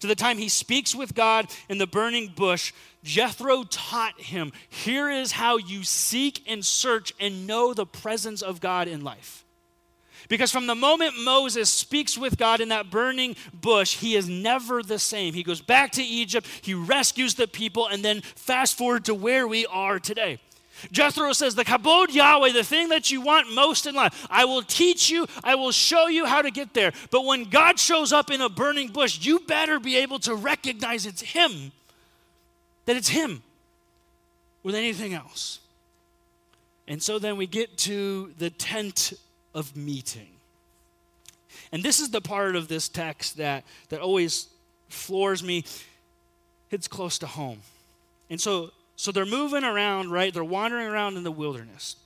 to 0.00 0.06
the 0.06 0.14
time 0.14 0.38
he 0.38 0.48
speaks 0.48 0.94
with 0.94 1.14
God 1.14 1.46
in 1.68 1.78
the 1.78 1.86
burning 1.86 2.32
bush, 2.34 2.72
Jethro 3.02 3.64
taught 3.64 4.20
him 4.20 4.52
here 4.68 5.08
is 5.08 5.32
how 5.32 5.56
you 5.56 5.82
seek 5.82 6.42
and 6.46 6.64
search 6.64 7.12
and 7.18 7.46
know 7.46 7.72
the 7.72 7.86
presence 7.86 8.42
of 8.42 8.60
God 8.60 8.88
in 8.88 9.02
life. 9.02 9.44
Because 10.28 10.52
from 10.52 10.66
the 10.66 10.74
moment 10.74 11.14
Moses 11.18 11.68
speaks 11.68 12.16
with 12.16 12.36
God 12.36 12.60
in 12.60 12.68
that 12.68 12.90
burning 12.90 13.36
bush, 13.52 13.96
he 13.96 14.14
is 14.14 14.28
never 14.28 14.82
the 14.82 14.98
same. 14.98 15.34
He 15.34 15.42
goes 15.42 15.60
back 15.60 15.92
to 15.92 16.02
Egypt, 16.02 16.46
he 16.62 16.74
rescues 16.74 17.34
the 17.34 17.48
people, 17.48 17.88
and 17.88 18.04
then 18.04 18.20
fast 18.20 18.78
forward 18.78 19.06
to 19.06 19.14
where 19.14 19.48
we 19.48 19.66
are 19.66 19.98
today. 19.98 20.38
Jethro 20.92 21.32
says, 21.32 21.54
The 21.54 21.64
kabod 21.64 22.12
Yahweh, 22.12 22.52
the 22.52 22.64
thing 22.64 22.88
that 22.88 23.10
you 23.10 23.20
want 23.20 23.52
most 23.52 23.86
in 23.86 23.94
life, 23.94 24.26
I 24.30 24.44
will 24.44 24.62
teach 24.62 25.10
you, 25.10 25.26
I 25.44 25.54
will 25.54 25.72
show 25.72 26.08
you 26.08 26.26
how 26.26 26.42
to 26.42 26.50
get 26.50 26.74
there. 26.74 26.92
But 27.10 27.24
when 27.24 27.44
God 27.44 27.78
shows 27.78 28.12
up 28.12 28.30
in 28.30 28.40
a 28.40 28.48
burning 28.48 28.88
bush, 28.88 29.24
you 29.24 29.40
better 29.40 29.78
be 29.78 29.96
able 29.96 30.18
to 30.20 30.34
recognize 30.34 31.06
it's 31.06 31.22
Him, 31.22 31.72
that 32.86 32.96
it's 32.96 33.08
Him, 33.08 33.42
with 34.62 34.74
anything 34.74 35.14
else. 35.14 35.60
And 36.88 37.02
so 37.02 37.18
then 37.18 37.36
we 37.36 37.46
get 37.46 37.76
to 37.78 38.32
the 38.38 38.50
tent 38.50 39.12
of 39.54 39.76
meeting. 39.76 40.28
And 41.72 41.82
this 41.82 42.00
is 42.00 42.10
the 42.10 42.20
part 42.20 42.56
of 42.56 42.68
this 42.68 42.88
text 42.88 43.36
that, 43.36 43.64
that 43.90 44.00
always 44.00 44.48
floors 44.88 45.42
me, 45.42 45.64
hits 46.68 46.88
close 46.88 47.18
to 47.18 47.26
home. 47.26 47.60
And 48.28 48.40
so 48.40 48.72
so 49.00 49.10
they're 49.12 49.24
moving 49.24 49.64
around, 49.64 50.10
right? 50.10 50.32
They're 50.32 50.44
wandering 50.44 50.86
around 50.86 51.16
in 51.16 51.24
the 51.24 51.32
wilderness. 51.32 51.96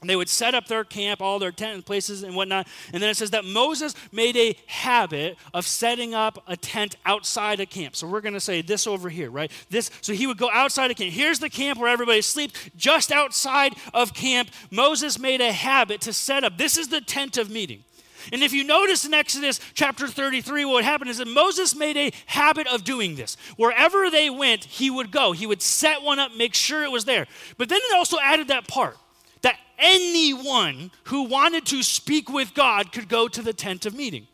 And 0.00 0.08
they 0.08 0.16
would 0.16 0.30
set 0.30 0.54
up 0.54 0.66
their 0.66 0.82
camp, 0.82 1.20
all 1.20 1.38
their 1.38 1.52
tent 1.52 1.74
and 1.74 1.84
places 1.84 2.22
and 2.22 2.34
whatnot. 2.34 2.66
And 2.94 3.02
then 3.02 3.10
it 3.10 3.16
says 3.18 3.30
that 3.32 3.44
Moses 3.44 3.94
made 4.10 4.34
a 4.34 4.56
habit 4.66 5.36
of 5.52 5.66
setting 5.66 6.14
up 6.14 6.42
a 6.46 6.56
tent 6.56 6.96
outside 7.04 7.60
a 7.60 7.66
camp. 7.66 7.94
So 7.94 8.06
we're 8.06 8.22
going 8.22 8.32
to 8.32 8.40
say 8.40 8.62
this 8.62 8.86
over 8.86 9.10
here, 9.10 9.30
right? 9.30 9.52
This. 9.68 9.90
So 10.00 10.14
he 10.14 10.26
would 10.26 10.38
go 10.38 10.48
outside 10.50 10.90
a 10.90 10.94
camp. 10.94 11.12
Here's 11.12 11.40
the 11.40 11.50
camp 11.50 11.78
where 11.78 11.90
everybody 11.90 12.22
sleeps. 12.22 12.70
Just 12.74 13.12
outside 13.12 13.74
of 13.92 14.14
camp, 14.14 14.48
Moses 14.70 15.18
made 15.18 15.42
a 15.42 15.52
habit 15.52 16.00
to 16.02 16.14
set 16.14 16.42
up. 16.42 16.56
This 16.56 16.78
is 16.78 16.88
the 16.88 17.02
tent 17.02 17.36
of 17.36 17.50
meeting. 17.50 17.84
And 18.32 18.42
if 18.42 18.52
you 18.52 18.64
notice 18.64 19.04
in 19.04 19.14
Exodus 19.14 19.60
chapter 19.74 20.08
33, 20.08 20.64
what 20.64 20.84
happened 20.84 21.10
is 21.10 21.18
that 21.18 21.28
Moses 21.28 21.74
made 21.74 21.96
a 21.96 22.12
habit 22.26 22.66
of 22.66 22.84
doing 22.84 23.16
this. 23.16 23.36
Wherever 23.56 24.10
they 24.10 24.30
went, 24.30 24.64
he 24.64 24.90
would 24.90 25.10
go. 25.10 25.32
He 25.32 25.46
would 25.46 25.62
set 25.62 26.02
one 26.02 26.18
up, 26.18 26.34
make 26.36 26.54
sure 26.54 26.82
it 26.82 26.90
was 26.90 27.04
there. 27.04 27.26
But 27.58 27.68
then 27.68 27.80
it 27.82 27.96
also 27.96 28.18
added 28.22 28.48
that 28.48 28.68
part 28.68 28.96
that 29.42 29.58
anyone 29.78 30.90
who 31.04 31.24
wanted 31.24 31.66
to 31.66 31.82
speak 31.82 32.30
with 32.30 32.54
God 32.54 32.92
could 32.92 33.08
go 33.08 33.28
to 33.28 33.42
the 33.42 33.52
tent 33.52 33.86
of 33.86 33.94
meeting. 33.94 34.26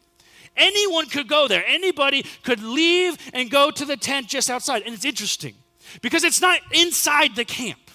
Anyone 0.57 1.07
could 1.07 1.29
go 1.29 1.49
there. 1.49 1.65
Anybody 1.67 2.25
could 2.43 2.63
leave 2.63 3.17
and 3.33 3.51
go 3.51 3.71
to 3.71 3.85
the 3.85 3.97
tent 3.97 4.29
just 4.29 4.51
outside. 4.51 4.83
And 4.83 4.95
it's 4.95 5.05
interesting 5.05 5.55
because 6.03 6.25
it's 6.25 6.41
not 6.41 6.61
inside 6.73 7.35
the 7.35 7.45
camp. 7.45 7.90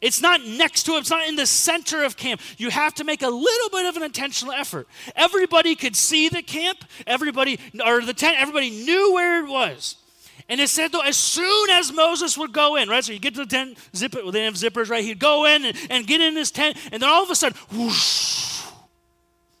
It's 0.00 0.20
not 0.20 0.44
next 0.44 0.84
to 0.84 0.92
him, 0.92 0.98
it's 0.98 1.10
not 1.10 1.26
in 1.28 1.36
the 1.36 1.46
center 1.46 2.02
of 2.04 2.16
camp. 2.16 2.40
You 2.58 2.70
have 2.70 2.94
to 2.94 3.04
make 3.04 3.22
a 3.22 3.28
little 3.28 3.70
bit 3.70 3.86
of 3.86 3.96
an 3.96 4.02
intentional 4.02 4.52
effort. 4.52 4.86
Everybody 5.14 5.74
could 5.74 5.96
see 5.96 6.28
the 6.28 6.42
camp, 6.42 6.84
everybody, 7.06 7.58
or 7.84 8.02
the 8.02 8.14
tent, 8.14 8.36
everybody 8.38 8.70
knew 8.70 9.14
where 9.14 9.44
it 9.44 9.48
was. 9.48 9.96
And 10.48 10.60
it 10.60 10.68
said, 10.68 10.92
though, 10.92 11.00
as 11.00 11.16
soon 11.16 11.70
as 11.70 11.92
Moses 11.92 12.38
would 12.38 12.52
go 12.52 12.76
in, 12.76 12.88
right? 12.88 13.02
So 13.02 13.12
you 13.12 13.18
get 13.18 13.34
to 13.34 13.40
the 13.40 13.50
tent, 13.50 13.78
zip 13.96 14.14
it, 14.14 14.22
well, 14.22 14.32
they 14.32 14.44
have 14.44 14.54
zippers, 14.54 14.90
right? 14.90 15.02
He'd 15.02 15.18
go 15.18 15.44
in 15.44 15.64
and, 15.64 15.76
and 15.90 16.06
get 16.06 16.20
in 16.20 16.36
his 16.36 16.50
tent, 16.50 16.76
and 16.92 17.02
then 17.02 17.08
all 17.08 17.24
of 17.24 17.30
a 17.30 17.34
sudden, 17.34 17.58
whoosh, 17.72 18.62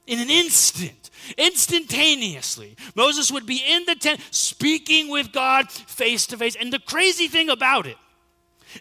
in 0.06 0.20
an 0.20 0.30
instant, 0.30 1.10
instantaneously, 1.36 2.76
Moses 2.94 3.32
would 3.32 3.46
be 3.46 3.60
in 3.68 3.84
the 3.86 3.96
tent 3.96 4.20
speaking 4.30 5.08
with 5.10 5.32
God 5.32 5.70
face 5.72 6.26
to 6.28 6.36
face. 6.36 6.54
And 6.54 6.72
the 6.72 6.78
crazy 6.78 7.26
thing 7.26 7.48
about 7.48 7.86
it 7.86 7.96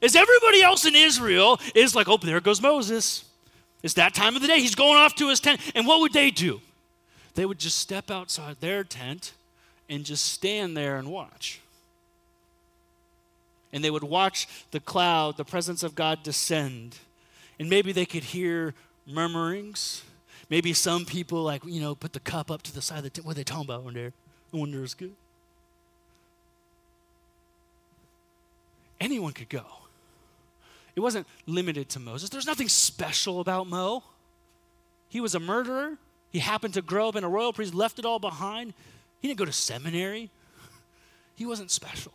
is 0.02 0.16
everybody 0.16 0.62
else 0.62 0.86
in 0.86 0.96
Israel 0.96 1.60
is 1.74 1.96
like, 1.96 2.08
oh, 2.08 2.18
there 2.18 2.40
goes 2.40 2.62
Moses. 2.62 3.26
It's 3.84 3.94
that 3.96 4.14
time 4.14 4.36
of 4.36 4.42
the 4.42 4.48
day. 4.48 4.60
He's 4.60 4.76
going 4.76 4.98
off 4.98 5.16
to 5.16 5.30
his 5.30 5.40
tent. 5.40 5.62
And 5.76 5.86
what 5.86 6.00
would 6.02 6.14
they 6.14 6.32
do? 6.32 6.62
They 7.36 7.46
would 7.46 7.60
just 7.60 7.78
step 7.78 8.10
outside 8.10 8.58
their 8.60 8.84
tent 8.84 9.34
and 9.90 10.04
just 10.04 10.26
stand 10.26 10.76
there 10.76 10.98
and 10.98 11.10
watch. 11.10 11.60
And 13.72 13.84
they 13.84 13.92
would 13.92 14.04
watch 14.04 14.48
the 14.72 14.80
cloud, 14.80 15.38
the 15.38 15.46
presence 15.46 15.84
of 15.84 15.96
God 15.96 16.24
descend. 16.24 16.98
And 17.60 17.70
maybe 17.70 17.92
they 17.92 18.06
could 18.06 18.24
hear 18.24 18.74
murmurings. 19.06 20.04
Maybe 20.50 20.74
some 20.74 21.06
people, 21.06 21.44
like, 21.44 21.64
you 21.66 21.82
know, 21.82 21.94
put 21.94 22.14
the 22.14 22.20
cup 22.20 22.50
up 22.50 22.62
to 22.64 22.74
the 22.74 22.82
side 22.82 23.00
of 23.00 23.04
the 23.04 23.10
tent. 23.10 23.26
What 23.26 23.34
are 23.34 23.36
they 23.36 23.44
talking 23.44 23.66
about 23.66 23.86
in 23.88 23.94
there? 23.94 24.14
I 24.54 24.58
wonder 24.58 24.84
it's 24.84 24.94
good. 24.94 25.14
Anyone 29.00 29.34
could 29.34 29.50
go. 29.50 29.66
It 30.96 31.02
wasn't 31.02 31.28
limited 31.46 31.90
to 31.90 32.00
Moses. 32.00 32.30
There's 32.30 32.48
nothing 32.48 32.70
special 32.70 33.42
about 33.42 33.68
Mo. 33.68 34.04
He 35.10 35.20
was 35.20 35.36
a 35.36 35.40
murderer. 35.40 35.98
He 36.32 36.40
happened 36.40 36.74
to 36.76 36.82
grow 36.82 37.10
up 37.10 37.16
in 37.16 37.24
a 37.24 37.30
royal 37.30 37.54
priest, 37.54 37.74
left 37.74 38.00
it 38.00 38.06
all 38.06 38.20
behind. 38.20 38.74
He 39.22 39.28
didn't 39.28 39.40
go 39.40 39.46
to 39.46 39.52
seminary. 39.52 40.30
He 41.36 41.46
wasn't 41.46 41.72
special. 41.72 42.14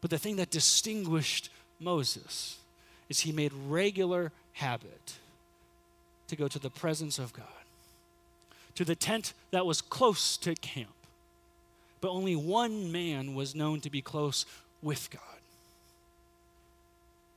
But 0.00 0.10
the 0.10 0.18
thing 0.18 0.36
that 0.36 0.50
distinguished 0.50 1.50
Moses 1.80 2.58
is 3.08 3.20
he 3.20 3.32
made 3.32 3.52
regular 3.52 4.32
habit 4.54 5.14
to 6.28 6.36
go 6.36 6.48
to 6.48 6.58
the 6.58 6.70
presence 6.70 7.18
of 7.18 7.32
God, 7.32 7.46
to 8.74 8.84
the 8.84 8.94
tent 8.94 9.32
that 9.50 9.66
was 9.66 9.80
close 9.80 10.36
to 10.38 10.54
camp. 10.54 10.88
But 12.00 12.10
only 12.10 12.36
one 12.36 12.92
man 12.92 13.34
was 13.34 13.54
known 13.54 13.80
to 13.80 13.90
be 13.90 14.02
close 14.02 14.44
with 14.86 15.10
God. 15.10 15.20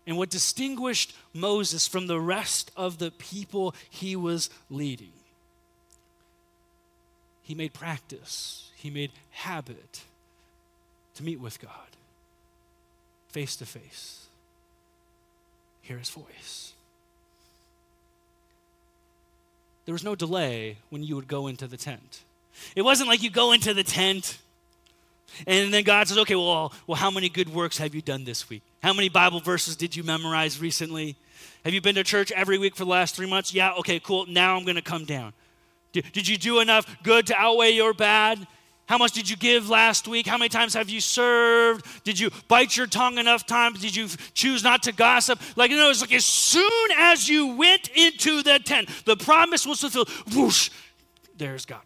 And 0.06 0.18
what 0.18 0.30
distinguished 0.30 1.16
Moses 1.34 1.88
from 1.88 2.08
the 2.08 2.20
rest 2.20 2.72
of 2.78 3.00
the 3.00 3.12
people 3.12 3.76
he 3.90 4.16
was 4.16 4.50
leading, 4.70 5.12
he 7.42 7.56
made 7.56 7.74
practice, 7.74 8.72
he 8.76 8.90
made 8.90 9.12
habit 9.32 10.04
to 11.16 11.24
meet 11.24 11.40
with 11.40 11.60
God 11.60 11.72
face 13.30 13.56
to 13.58 13.66
face, 13.66 14.28
hear 15.82 15.98
his 15.98 16.10
voice. 16.10 16.74
There 19.86 19.94
was 19.94 20.04
no 20.04 20.16
delay 20.16 20.78
when 20.90 21.04
you 21.04 21.16
would 21.16 21.28
go 21.28 21.48
into 21.48 21.68
the 21.68 21.78
tent. 21.78 22.22
It 22.76 22.84
wasn't 22.84 23.10
like 23.10 23.24
you 23.24 23.32
go 23.32 23.52
into 23.52 23.74
the 23.74 23.84
tent 23.84 24.38
and 25.48 25.74
then 25.74 25.84
God 25.84 26.08
says, 26.08 26.18
okay, 26.20 26.36
well, 26.36 26.74
well, 26.88 26.96
how 26.96 27.12
many 27.12 27.30
good 27.30 27.54
works 27.54 27.78
have 27.78 27.96
you 27.96 28.02
done 28.02 28.24
this 28.24 28.50
week? 28.50 28.64
How 28.82 28.94
many 28.94 29.10
Bible 29.10 29.40
verses 29.40 29.76
did 29.76 29.96
you 29.96 30.04
memorize 30.04 30.60
recently? 30.60 31.16
Have 31.66 31.74
you 31.74 31.82
been 31.82 31.96
to 31.96 32.04
church 32.04 32.32
every 32.32 32.58
week 32.58 32.76
for 32.76 32.86
the 32.86 32.92
last 32.92 33.16
three 33.16 33.30
months? 33.30 33.54
Yeah, 33.54 33.74
okay, 33.80 34.00
cool. 34.00 34.26
Now 34.28 34.56
I'm 34.56 34.64
going 34.64 34.76
to 34.76 34.82
come 34.82 35.06
down. 35.06 35.34
Did, 35.92 36.12
did 36.12 36.28
you 36.28 36.38
do 36.38 36.60
enough 36.60 36.86
good 37.04 37.28
to 37.28 37.36
outweigh 37.36 37.72
your 37.72 37.94
bad? 37.94 38.46
How 38.86 38.98
much 38.98 39.12
did 39.12 39.30
you 39.30 39.36
give 39.36 39.70
last 39.70 40.08
week? 40.08 40.26
How 40.26 40.38
many 40.38 40.50
times 40.50 40.74
have 40.74 40.90
you 40.90 41.00
served? 41.00 41.86
Did 42.04 42.20
you 42.20 42.32
bite 42.48 42.76
your 42.76 42.88
tongue 42.88 43.20
enough 43.20 43.46
times? 43.46 43.82
Did 43.82 43.96
you 43.96 44.08
choose 44.34 44.64
not 44.64 44.82
to 44.84 44.92
gossip? 44.92 45.40
Like, 45.56 45.70
you 45.70 45.78
know, 45.78 45.92
it's 45.92 46.02
like 46.02 46.14
as 46.14 46.26
soon 46.26 46.90
as 46.98 47.30
you 47.30 47.56
went 47.56 47.90
into 47.90 48.42
the 48.42 48.58
tent, 48.58 48.90
the 49.06 49.16
promise 49.16 49.66
was 49.66 49.82
fulfilled. 49.82 50.10
Whoosh, 50.34 50.72
there's 51.38 51.68
God. 51.68 51.82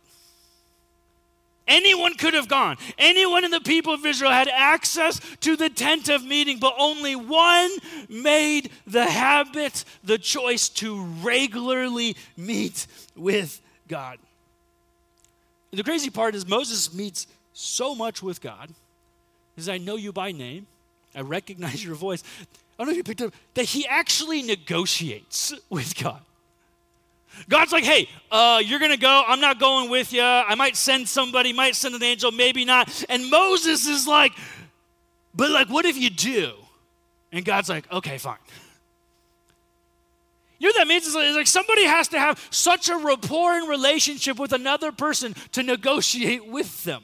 Anyone 1.67 2.15
could 2.15 2.33
have 2.33 2.47
gone. 2.47 2.77
Anyone 2.97 3.45
in 3.45 3.51
the 3.51 3.61
people 3.61 3.93
of 3.93 4.05
Israel 4.05 4.31
had 4.31 4.49
access 4.49 5.19
to 5.41 5.55
the 5.55 5.69
tent 5.69 6.09
of 6.09 6.23
meeting, 6.23 6.59
but 6.59 6.73
only 6.77 7.15
one 7.15 7.71
made 8.09 8.69
the 8.85 9.05
habit, 9.05 9.85
the 10.03 10.17
choice 10.17 10.67
to 10.69 11.03
regularly 11.21 12.17
meet 12.35 12.85
with 13.15 13.61
God. 13.87 14.19
The 15.71 15.83
crazy 15.83 16.09
part 16.09 16.35
is 16.35 16.47
Moses 16.47 16.93
meets 16.93 17.27
so 17.53 17.95
much 17.95 18.21
with 18.21 18.41
God. 18.41 18.69
Is 19.55 19.69
I 19.69 19.77
know 19.77 19.95
you 19.95 20.11
by 20.11 20.31
name. 20.31 20.67
I 21.15 21.21
recognize 21.21 21.83
your 21.83 21.95
voice. 21.95 22.23
I 22.41 22.45
don't 22.83 22.87
know 22.87 22.91
if 22.91 22.97
you 22.97 23.03
picked 23.03 23.21
up 23.21 23.33
that 23.53 23.65
he 23.65 23.87
actually 23.87 24.41
negotiates 24.41 25.53
with 25.69 25.95
God. 25.95 26.21
God's 27.49 27.71
like, 27.71 27.83
hey, 27.83 28.07
uh, 28.31 28.61
you're 28.63 28.79
going 28.79 28.91
to 28.91 28.97
go. 28.97 29.23
I'm 29.27 29.41
not 29.41 29.59
going 29.59 29.89
with 29.89 30.13
you. 30.13 30.21
I 30.21 30.55
might 30.55 30.75
send 30.75 31.07
somebody, 31.09 31.53
might 31.53 31.75
send 31.75 31.95
an 31.95 32.03
angel, 32.03 32.31
maybe 32.31 32.65
not. 32.65 33.03
And 33.09 33.29
Moses 33.29 33.87
is 33.87 34.07
like, 34.07 34.31
but 35.35 35.49
like, 35.51 35.69
what 35.69 35.85
if 35.85 35.97
you 35.97 36.09
do? 36.09 36.53
And 37.31 37.43
God's 37.43 37.69
like, 37.69 37.91
okay, 37.91 38.17
fine. 38.17 38.37
You 40.59 40.69
know 40.69 40.69
what 40.69 40.77
that 40.77 40.87
means? 40.87 41.05
It's 41.05 41.35
like 41.35 41.47
somebody 41.47 41.83
has 41.83 42.07
to 42.09 42.19
have 42.19 42.47
such 42.49 42.87
a 42.87 42.95
rapport 42.95 43.53
and 43.53 43.67
relationship 43.67 44.39
with 44.39 44.53
another 44.53 44.91
person 44.93 45.35
to 45.51 45.63
negotiate 45.63 46.47
with 46.47 46.85
them. 46.85 47.03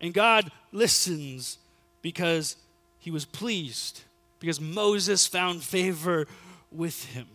And 0.00 0.12
God 0.12 0.50
listens 0.72 1.58
because 2.02 2.56
he 2.98 3.10
was 3.10 3.24
pleased, 3.24 4.02
because 4.40 4.60
Moses 4.60 5.26
found 5.26 5.62
favor 5.62 6.26
with 6.72 7.04
him. 7.06 7.26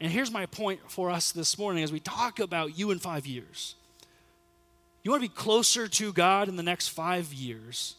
And 0.00 0.10
here's 0.10 0.30
my 0.32 0.46
point 0.46 0.80
for 0.88 1.10
us 1.10 1.32
this 1.32 1.56
morning 1.56 1.84
as 1.84 1.92
we 1.92 2.00
talk 2.00 2.40
about 2.40 2.76
you 2.76 2.90
in 2.90 2.98
five 2.98 3.26
years. 3.26 3.76
You 5.02 5.10
want 5.10 5.22
to 5.22 5.28
be 5.28 5.34
closer 5.34 5.88
to 5.88 6.12
God 6.12 6.48
in 6.48 6.56
the 6.56 6.62
next 6.62 6.88
five 6.88 7.32
years? 7.32 7.96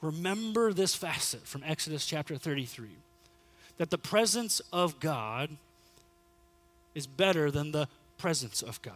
Remember 0.00 0.72
this 0.72 0.94
facet 0.94 1.46
from 1.46 1.62
Exodus 1.64 2.06
chapter 2.06 2.36
33 2.36 2.88
that 3.78 3.90
the 3.90 3.98
presence 3.98 4.60
of 4.72 5.00
God 5.00 5.50
is 6.94 7.06
better 7.06 7.50
than 7.50 7.72
the 7.72 7.88
presents 8.18 8.60
of 8.60 8.82
God. 8.82 8.94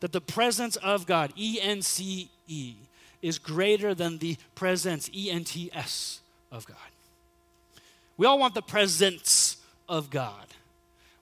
That 0.00 0.12
the 0.12 0.20
presence 0.20 0.76
of 0.76 1.06
God, 1.06 1.32
E 1.36 1.58
N 1.60 1.82
C 1.82 2.30
E, 2.46 2.74
is 3.22 3.38
greater 3.38 3.94
than 3.94 4.18
the 4.18 4.36
presents, 4.54 5.10
E 5.14 5.30
N 5.30 5.44
T 5.44 5.70
S, 5.72 6.20
of 6.50 6.66
God. 6.66 6.76
We 8.18 8.26
all 8.26 8.38
want 8.38 8.54
the 8.54 8.62
presents 8.62 9.56
of 9.88 10.10
God. 10.10 10.44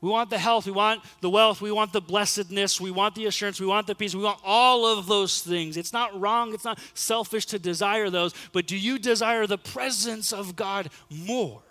We 0.01 0.11
want 0.11 0.29
the 0.31 0.39
health, 0.39 0.67
we 0.67 0.73
want 0.73 1.03
the 1.21 1.31
wealth, 1.31 1.61
we 1.61 1.73
want 1.73 1.93
the 1.93 2.01
blessedness, 2.01 2.81
we 2.81 2.91
want 2.91 3.15
the 3.15 3.27
assurance, 3.27 3.61
we 3.61 3.67
want 3.67 3.87
the 3.87 3.95
peace, 3.95 4.15
we 4.15 4.23
want 4.23 4.41
all 4.45 4.87
of 4.87 5.07
those 5.07 5.43
things. 5.43 5.77
It's 5.77 5.93
not 5.93 6.19
wrong, 6.19 6.53
it's 6.53 6.65
not 6.65 6.79
selfish 6.95 7.47
to 7.47 7.59
desire 7.59 8.11
those, 8.11 8.35
but 8.53 8.67
do 8.67 8.77
you 8.77 8.99
desire 8.99 9.47
the 9.47 9.59
presence 9.59 10.33
of 10.33 10.55
God 10.55 10.91
more? 11.09 11.63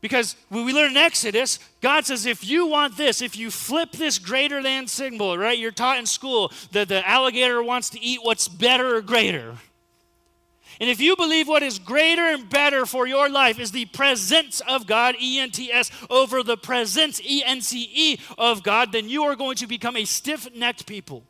Because 0.00 0.36
when 0.48 0.64
we 0.64 0.72
learn 0.72 0.92
in 0.92 0.96
Exodus, 0.96 1.58
God 1.80 2.06
says, 2.06 2.24
if 2.24 2.48
you 2.48 2.66
want 2.66 2.96
this, 2.96 3.20
if 3.20 3.36
you 3.36 3.50
flip 3.50 3.92
this 3.92 4.18
greater 4.18 4.62
than 4.62 4.86
symbol, 4.86 5.36
right? 5.36 5.58
You're 5.58 5.72
taught 5.72 5.98
in 5.98 6.06
school 6.06 6.52
that 6.72 6.88
the 6.88 7.06
alligator 7.06 7.62
wants 7.62 7.90
to 7.90 8.00
eat 8.00 8.20
what's 8.22 8.48
better 8.48 8.96
or 8.96 9.02
greater. 9.02 9.56
And 10.80 10.88
if 10.88 11.00
you 11.00 11.16
believe 11.16 11.48
what 11.48 11.62
is 11.62 11.78
greater 11.78 12.22
and 12.22 12.48
better 12.48 12.86
for 12.86 13.06
your 13.06 13.28
life 13.28 13.58
is 13.58 13.72
the 13.72 13.86
presents 13.86 14.60
of 14.60 14.86
God, 14.86 15.16
E 15.20 15.40
N 15.40 15.50
T 15.50 15.72
S, 15.72 15.90
over 16.08 16.42
the 16.42 16.56
presence, 16.56 17.20
E 17.20 17.42
N 17.44 17.60
C 17.60 17.90
E, 17.92 18.20
of 18.36 18.62
God, 18.62 18.92
then 18.92 19.08
you 19.08 19.24
are 19.24 19.34
going 19.34 19.56
to 19.56 19.66
become 19.66 19.96
a 19.96 20.04
stiff 20.04 20.54
necked 20.54 20.86
people. 20.86 21.24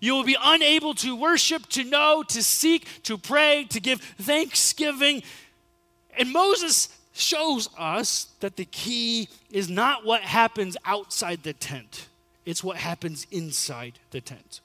You 0.00 0.14
will 0.14 0.24
be 0.24 0.36
unable 0.42 0.92
to 0.94 1.16
worship, 1.16 1.66
to 1.70 1.84
know, 1.84 2.22
to 2.28 2.42
seek, 2.42 2.86
to 3.04 3.16
pray, 3.16 3.64
to 3.70 3.80
give 3.80 4.00
thanksgiving. 4.00 5.22
And 6.18 6.32
Moses 6.32 6.88
shows 7.14 7.68
us 7.78 8.28
that 8.40 8.56
the 8.56 8.64
key 8.66 9.28
is 9.50 9.70
not 9.70 10.04
what 10.04 10.20
happens 10.20 10.76
outside 10.84 11.42
the 11.42 11.52
tent, 11.52 12.08
it's 12.44 12.62
what 12.62 12.76
happens 12.76 13.26
inside 13.30 13.98
the 14.10 14.20
tent. 14.20 14.60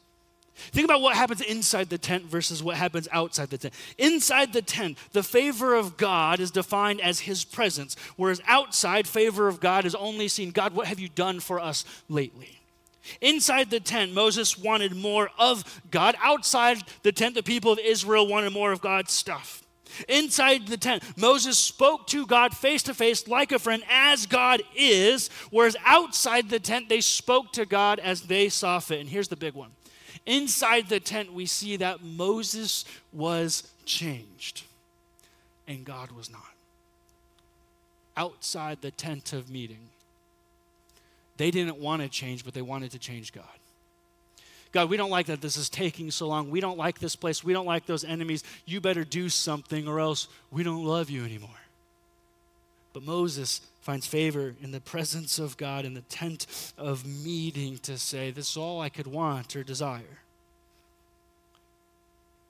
Think 0.72 0.86
about 0.86 1.02
what 1.02 1.16
happens 1.16 1.42
inside 1.42 1.90
the 1.90 1.98
tent 1.98 2.26
versus 2.26 2.62
what 2.62 2.76
happens 2.76 3.08
outside 3.12 3.50
the 3.50 3.58
tent. 3.58 3.74
Inside 3.98 4.54
the 4.54 4.62
tent, 4.62 4.98
the 5.14 5.24
favor 5.24 5.76
of 5.76 5.98
God 5.98 6.40
is 6.40 6.52
defined 6.52 7.02
as 7.02 7.22
his 7.22 7.44
presence, 7.44 7.96
whereas 8.16 8.42
outside, 8.48 9.08
favor 9.08 9.48
of 9.48 9.60
God 9.60 9.86
is 9.86 9.96
only 9.96 10.28
seen 10.28 10.52
God, 10.52 10.74
what 10.74 10.88
have 10.88 11.00
you 11.00 11.10
done 11.10 11.40
for 11.40 11.60
us 11.60 11.86
lately? 12.08 12.60
Inside 13.22 13.70
the 13.70 13.80
tent, 13.80 14.14
Moses 14.14 14.58
wanted 14.58 14.96
more 14.96 15.30
of 15.38 15.82
God. 15.90 16.16
Outside 16.22 16.84
the 17.04 17.12
tent, 17.12 17.36
the 17.36 17.44
people 17.44 17.72
of 17.72 17.80
Israel 17.80 18.28
wanted 18.28 18.54
more 18.54 18.72
of 18.72 18.82
God's 18.82 19.12
stuff. 19.12 19.64
Inside 20.08 20.68
the 20.68 20.78
tent, 20.78 21.04
Moses 21.18 21.58
spoke 21.58 22.06
to 22.08 22.26
God 22.26 22.56
face 22.56 22.84
to 22.84 22.94
face 22.94 23.28
like 23.28 23.52
a 23.52 23.60
friend 23.60 23.84
as 23.90 24.28
God 24.28 24.62
is, 24.76 25.30
whereas 25.50 25.76
outside 25.86 26.50
the 26.50 26.60
tent, 26.60 26.90
they 26.90 27.02
spoke 27.02 27.52
to 27.54 27.66
God 27.66 28.00
as 28.00 28.22
they 28.22 28.50
saw 28.50 28.80
fit. 28.80 29.00
And 29.00 29.10
here's 29.10 29.30
the 29.30 29.36
big 29.36 29.56
one 29.56 29.72
inside 30.30 30.88
the 30.88 31.00
tent, 31.00 31.34
we 31.34 31.46
see 31.46 31.76
that 31.78 32.04
Moses 32.04 32.86
was 33.12 33.70
changed 33.86 34.64
and 35.68 35.84
God 35.84 36.12
was 36.12 36.30
not. 36.32 36.42
Outside 38.16 38.82
the 38.82 38.92
tent 38.92 39.34
of 39.34 39.50
meeting, 39.50 39.90
they 41.38 41.52
didn't 41.52 41.78
want 41.78 42.02
to 42.02 42.10
change, 42.10 42.46
but 42.46 42.54
they 42.54 42.62
wanted 42.62 42.92
to 42.92 43.00
change 43.00 43.34
God. 43.34 43.46
God, 44.72 44.90
we 44.90 44.98
don't 44.98 45.10
like 45.10 45.26
that 45.28 45.42
this 45.42 45.58
is 45.58 45.70
taking 45.70 46.12
so 46.12 46.28
long. 46.28 46.52
We 46.52 46.60
don't 46.60 46.78
like 46.78 47.00
this 47.00 47.16
place. 47.16 47.44
We 47.44 47.54
don't 47.54 47.66
like 47.66 47.88
those 47.88 48.04
enemies. 48.04 48.44
You 48.66 48.80
better 48.80 49.04
do 49.04 49.30
something 49.30 49.88
or 49.88 50.00
else 50.00 50.28
we 50.52 50.64
don't 50.64 50.86
love 50.86 51.10
you 51.10 51.26
anymore. 51.26 51.50
But 52.94 53.04
Moses 53.04 53.62
finds 53.90 54.06
favor 54.06 54.54
in 54.62 54.70
the 54.70 54.80
presence 54.80 55.40
of 55.40 55.58
God 55.58 55.84
in 55.84 55.96
the 55.96 56.02
tent 56.02 56.46
of 56.78 57.08
meeting 57.08 57.80
to 57.80 57.98
say, 57.98 58.30
This 58.30 58.52
is 58.52 58.56
all 58.56 58.80
I 58.80 58.90
could 58.90 59.08
want 59.08 59.56
or 59.56 59.64
desire. 59.64 60.20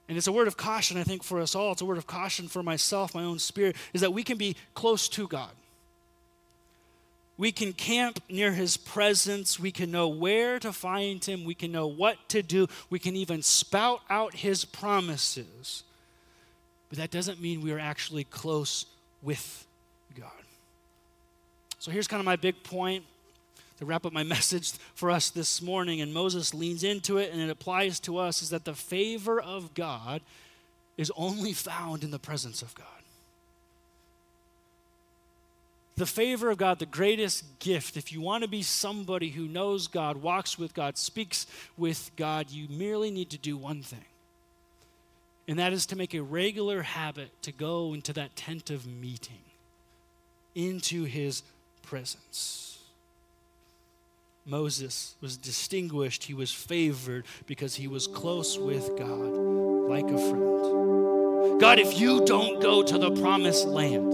And 0.10 0.18
it's 0.18 0.28
a 0.28 0.34
word 0.34 0.50
of 0.50 0.58
caution, 0.58 0.98
I 0.98 1.06
think, 1.06 1.24
for 1.24 1.40
us 1.40 1.56
all. 1.56 1.72
It's 1.72 1.82
a 1.82 1.86
word 1.86 1.98
of 1.98 2.08
caution 2.08 2.50
for 2.50 2.62
myself, 2.62 3.16
my 3.16 3.24
own 3.24 3.40
spirit, 3.40 3.78
is 3.94 4.02
that 4.02 4.12
we 4.12 4.22
can 4.22 4.38
be 4.38 4.58
close 4.74 5.08
to 5.08 5.30
God. 5.30 5.52
We 7.38 7.54
can 7.54 7.72
camp 7.72 8.22
near 8.28 8.52
his 8.52 8.76
presence. 8.76 9.58
We 9.58 9.72
can 9.72 9.92
know 9.92 10.10
where 10.10 10.60
to 10.60 10.74
find 10.74 11.24
him. 11.24 11.46
We 11.46 11.56
can 11.56 11.72
know 11.72 11.88
what 11.88 12.18
to 12.28 12.42
do. 12.42 12.68
We 12.90 13.00
can 13.00 13.16
even 13.16 13.44
spout 13.44 14.02
out 14.10 14.36
his 14.36 14.66
promises. 14.66 15.86
But 16.90 16.98
that 16.98 17.12
doesn't 17.12 17.40
mean 17.40 17.62
we 17.62 17.72
are 17.72 17.80
actually 17.80 18.26
close 18.26 18.86
with. 19.22 19.66
So 21.80 21.92
here's 21.92 22.08
kind 22.08 22.20
of 22.20 22.26
my 22.26 22.36
big 22.36 22.62
point 22.64 23.04
to 23.78 23.86
wrap 23.86 24.06
up 24.06 24.14
my 24.14 24.24
message 24.38 24.74
for 24.94 25.10
us 25.10 25.30
this 25.30 25.62
morning. 25.62 26.02
And 26.02 26.14
Moses 26.14 26.54
leans 26.54 26.84
into 26.84 27.18
it 27.18 27.32
and 27.32 27.42
it 27.42 27.50
applies 27.50 28.00
to 28.02 28.18
us 28.18 28.42
is 28.42 28.50
that 28.50 28.66
the 28.66 28.76
favor 28.76 29.42
of 29.42 29.74
God 29.74 30.22
is 30.98 31.12
only 31.16 31.54
found 31.54 32.04
in 32.04 32.12
the 32.12 32.20
presence 32.20 32.62
of 32.62 32.76
God 32.76 32.86
the 36.00 36.06
favor 36.06 36.50
of 36.50 36.58
God, 36.58 36.80
the 36.80 36.86
greatest 36.86 37.60
gift, 37.60 37.98
if 37.98 38.12
you 38.12 38.22
want 38.22 38.44
to 38.44 38.50
be 38.50 38.62
somebody 38.62 39.30
who 39.30 39.48
knows 39.48 39.88
God, 39.88 40.18
walks 40.18 40.58
with 40.58 40.74
God, 40.74 40.98
speaks 40.98 41.46
with 41.78 42.10
God, 42.16 42.50
you 42.50 42.68
merely 42.70 43.12
need 43.12 43.30
to 43.32 43.38
do 43.38 43.58
one 43.58 43.84
thing. 43.84 44.06
And 45.48 45.60
that 45.60 45.74
is 45.74 45.86
to 45.88 45.98
make 45.98 46.14
a 46.14 46.22
regular 46.22 46.84
habit 46.84 47.30
to 47.42 47.52
go 47.52 47.94
into 47.94 48.14
that 48.14 48.38
tent 48.38 48.70
of 48.70 48.88
meeting, 48.88 49.42
into 50.56 51.04
his 51.04 51.44
presence. 51.82 52.80
Moses 54.46 55.16
was 55.22 55.38
distinguished, 55.38 56.24
he 56.24 56.34
was 56.34 56.52
favored 56.52 57.26
because 57.46 57.76
he 57.76 57.88
was 57.88 58.08
close 58.08 58.58
with 58.58 58.98
God 58.98 59.10
like 59.90 60.06
a 60.06 60.18
friend. 60.18 61.60
God, 61.60 61.78
if 61.78 62.00
you 62.00 62.26
don't 62.26 62.62
go 62.62 62.82
to 62.82 62.98
the 62.98 63.12
promised 63.22 63.68
land, 63.68 64.14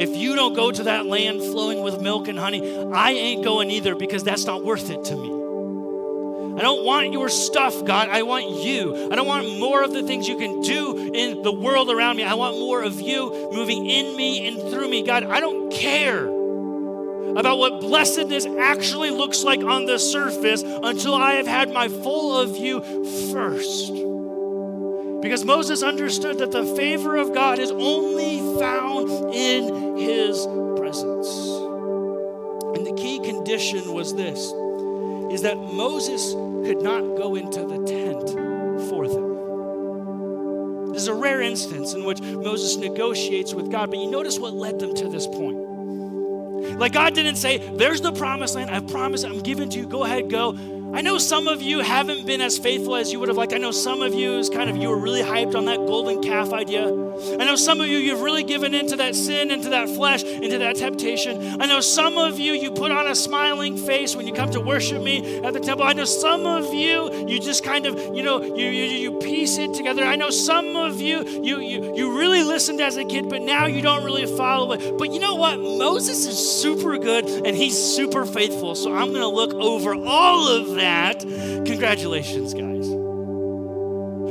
if 0.00 0.16
you 0.16 0.34
don't 0.34 0.54
go 0.54 0.70
to 0.70 0.84
that 0.84 1.06
land 1.06 1.40
flowing 1.40 1.82
with 1.82 2.00
milk 2.00 2.28
and 2.28 2.38
honey, 2.38 2.86
I 2.92 3.10
ain't 3.10 3.44
going 3.44 3.70
either 3.70 3.94
because 3.94 4.22
that's 4.24 4.44
not 4.44 4.64
worth 4.64 4.88
it 4.88 5.04
to 5.04 5.16
me. 5.16 5.36
I 6.58 6.62
don't 6.62 6.84
want 6.84 7.12
your 7.12 7.28
stuff, 7.28 7.84
God. 7.84 8.08
I 8.08 8.22
want 8.22 8.48
you. 8.48 9.10
I 9.12 9.16
don't 9.16 9.26
want 9.26 9.58
more 9.58 9.82
of 9.82 9.92
the 9.92 10.02
things 10.02 10.26
you 10.26 10.38
can 10.38 10.62
do 10.62 11.12
in 11.12 11.42
the 11.42 11.52
world 11.52 11.90
around 11.90 12.16
me. 12.16 12.24
I 12.24 12.32
want 12.32 12.56
more 12.56 12.82
of 12.82 12.98
you 12.98 13.50
moving 13.52 13.84
in 13.84 14.16
me 14.16 14.48
and 14.48 14.58
through 14.70 14.88
me. 14.88 15.02
God, 15.02 15.24
I 15.24 15.40
don't 15.40 15.70
care 15.70 16.35
about 17.36 17.58
what 17.58 17.80
blessedness 17.80 18.46
actually 18.58 19.10
looks 19.10 19.44
like 19.44 19.62
on 19.62 19.84
the 19.84 19.98
surface 19.98 20.62
until 20.62 21.14
I 21.14 21.34
have 21.34 21.46
had 21.46 21.70
my 21.70 21.88
full 21.88 22.36
of 22.36 22.56
you 22.56 22.80
first. 23.30 23.92
Because 25.20 25.44
Moses 25.44 25.82
understood 25.82 26.38
that 26.38 26.50
the 26.52 26.64
favor 26.64 27.16
of 27.16 27.34
God 27.34 27.58
is 27.58 27.70
only 27.70 28.38
found 28.58 29.34
in 29.34 29.96
his 29.96 30.46
presence. 30.76 31.28
And 32.76 32.86
the 32.86 32.94
key 32.96 33.18
condition 33.20 33.92
was 33.92 34.14
this 34.14 34.52
is 35.32 35.42
that 35.42 35.56
Moses 35.56 36.32
could 36.66 36.80
not 36.80 37.00
go 37.16 37.34
into 37.34 37.60
the 37.66 37.84
tent 37.84 38.30
for 38.88 39.08
them. 39.08 40.92
This 40.92 41.02
is 41.02 41.08
a 41.08 41.14
rare 41.14 41.42
instance 41.42 41.92
in 41.92 42.04
which 42.04 42.20
Moses 42.20 42.76
negotiates 42.76 43.52
with 43.52 43.70
God, 43.70 43.90
but 43.90 43.98
you 43.98 44.10
notice 44.10 44.38
what 44.38 44.54
led 44.54 44.78
them 44.78 44.94
to 44.94 45.08
this 45.08 45.26
point. 45.26 45.65
Like 46.78 46.92
God 46.92 47.14
didn't 47.14 47.36
say, 47.36 47.58
There's 47.58 48.00
the 48.00 48.12
promised 48.12 48.54
land. 48.54 48.70
I 48.70 48.80
promise 48.80 49.24
I'm 49.24 49.40
giving 49.40 49.68
to 49.70 49.78
you. 49.78 49.86
Go 49.86 50.04
ahead, 50.04 50.30
go. 50.30 50.52
I 50.96 51.02
know 51.02 51.18
some 51.18 51.46
of 51.46 51.60
you 51.60 51.80
haven't 51.80 52.24
been 52.24 52.40
as 52.40 52.56
faithful 52.56 52.96
as 52.96 53.12
you 53.12 53.20
would 53.20 53.28
have 53.28 53.36
liked. 53.36 53.52
I 53.52 53.58
know 53.58 53.70
some 53.70 54.00
of 54.00 54.14
you 54.14 54.38
is 54.38 54.48
kind 54.48 54.70
of 54.70 54.78
you 54.78 54.88
were 54.88 54.96
really 54.96 55.20
hyped 55.20 55.54
on 55.54 55.66
that 55.66 55.76
golden 55.76 56.22
calf 56.22 56.54
idea. 56.54 56.86
I 56.86 57.44
know 57.44 57.54
some 57.54 57.82
of 57.82 57.86
you 57.86 57.98
you've 57.98 58.22
really 58.22 58.42
given 58.42 58.72
into 58.72 58.96
that 58.96 59.14
sin, 59.14 59.50
into 59.50 59.68
that 59.68 59.90
flesh, 59.90 60.24
into 60.24 60.56
that 60.56 60.76
temptation. 60.76 61.60
I 61.60 61.66
know 61.66 61.82
some 61.82 62.16
of 62.16 62.38
you 62.38 62.54
you 62.54 62.70
put 62.70 62.92
on 62.92 63.08
a 63.08 63.14
smiling 63.14 63.76
face 63.76 64.16
when 64.16 64.26
you 64.26 64.32
come 64.32 64.50
to 64.52 64.60
worship 64.60 65.02
me 65.02 65.40
at 65.40 65.52
the 65.52 65.60
temple. 65.60 65.84
I 65.84 65.92
know 65.92 66.06
some 66.06 66.46
of 66.46 66.72
you 66.72 67.28
you 67.28 67.40
just 67.40 67.62
kind 67.62 67.84
of 67.84 67.98
you 68.16 68.22
know 68.22 68.42
you 68.42 68.66
you, 68.66 68.84
you 68.84 69.18
piece 69.18 69.58
it 69.58 69.74
together. 69.74 70.02
I 70.02 70.16
know 70.16 70.30
some 70.30 70.76
of 70.76 70.98
you 70.98 71.28
you 71.28 71.60
you 71.60 71.94
you 71.94 72.18
really 72.18 72.42
listened 72.42 72.80
as 72.80 72.96
a 72.96 73.04
kid, 73.04 73.28
but 73.28 73.42
now 73.42 73.66
you 73.66 73.82
don't 73.82 74.02
really 74.02 74.24
follow 74.34 74.72
it. 74.72 74.96
But 74.96 75.12
you 75.12 75.20
know 75.20 75.34
what? 75.34 75.58
Moses 75.58 76.24
is 76.24 76.38
super 76.62 76.96
good 76.96 77.26
and 77.26 77.54
he's 77.54 77.76
super 77.76 78.24
faithful. 78.24 78.74
So 78.74 78.94
I'm 78.94 79.12
to 79.12 79.26
look 79.26 79.52
over 79.52 79.94
all 79.94 80.48
of 80.48 80.74
that 80.76 80.85
that, 80.86 81.20
congratulations, 81.66 82.54
guys. 82.54 82.88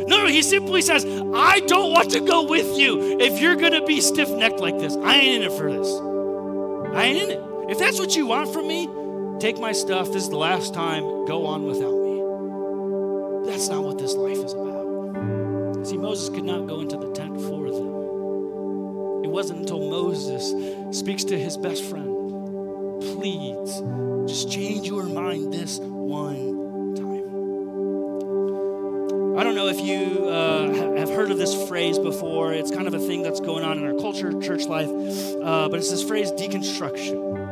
No, 0.07 0.27
he 0.27 0.41
simply 0.41 0.81
says, 0.81 1.05
I 1.05 1.59
don't 1.61 1.91
want 1.91 2.11
to 2.11 2.21
go 2.21 2.47
with 2.47 2.77
you 2.77 3.19
if 3.19 3.41
you're 3.41 3.55
going 3.55 3.73
to 3.73 3.85
be 3.85 3.99
stiff 3.99 4.29
necked 4.29 4.59
like 4.59 4.77
this. 4.77 4.95
I 4.95 5.15
ain't 5.15 5.43
in 5.43 5.51
it 5.51 5.57
for 5.57 5.71
this. 5.71 5.89
I 6.95 7.03
ain't 7.05 7.23
in 7.23 7.31
it. 7.31 7.41
If 7.71 7.79
that's 7.79 7.99
what 7.99 8.15
you 8.15 8.27
want 8.27 8.53
from 8.53 8.67
me, 8.67 8.87
take 9.39 9.59
my 9.59 9.71
stuff. 9.71 10.07
This 10.07 10.23
is 10.23 10.29
the 10.29 10.37
last 10.37 10.73
time. 10.73 11.25
Go 11.25 11.45
on 11.45 11.63
without 11.63 11.97
me. 12.05 13.51
That's 13.51 13.67
not 13.69 13.83
what 13.83 13.97
this 13.97 14.13
life 14.15 14.37
is 14.37 14.53
about. 14.53 15.87
See, 15.87 15.97
Moses 15.97 16.29
could 16.29 16.45
not 16.45 16.67
go 16.67 16.79
into 16.81 16.97
the 16.97 17.11
tent 17.11 17.41
for 17.41 17.69
them. 17.69 19.23
It 19.23 19.29
wasn't 19.29 19.59
until 19.61 19.79
Moses 19.79 20.53
speaks 20.97 21.23
to 21.25 21.37
his 21.37 21.57
best 21.57 21.83
friend, 21.83 22.09
pleads, 23.15 23.81
just 24.27 24.51
change 24.51 24.87
your 24.87 25.03
mind 25.03 25.53
this 25.53 25.79
one 25.79 26.95
time. 26.95 27.15
I 29.37 29.43
don't 29.43 29.55
know 29.55 29.67
if 29.67 29.79
you 29.79 30.27
uh, 30.27 30.97
have 30.97 31.09
heard 31.09 31.31
of 31.31 31.37
this 31.37 31.67
phrase 31.67 31.97
before. 31.97 32.53
It's 32.53 32.71
kind 32.71 32.87
of 32.87 32.93
a 32.93 32.99
thing 32.99 33.21
that's 33.23 33.39
going 33.39 33.63
on 33.63 33.77
in 33.77 33.85
our 33.85 33.93
culture, 33.99 34.31
church 34.41 34.65
life, 34.65 34.89
uh, 34.89 35.69
but 35.69 35.79
it's 35.79 35.89
this 35.91 36.03
phrase 36.03 36.31
deconstruction. 36.31 37.44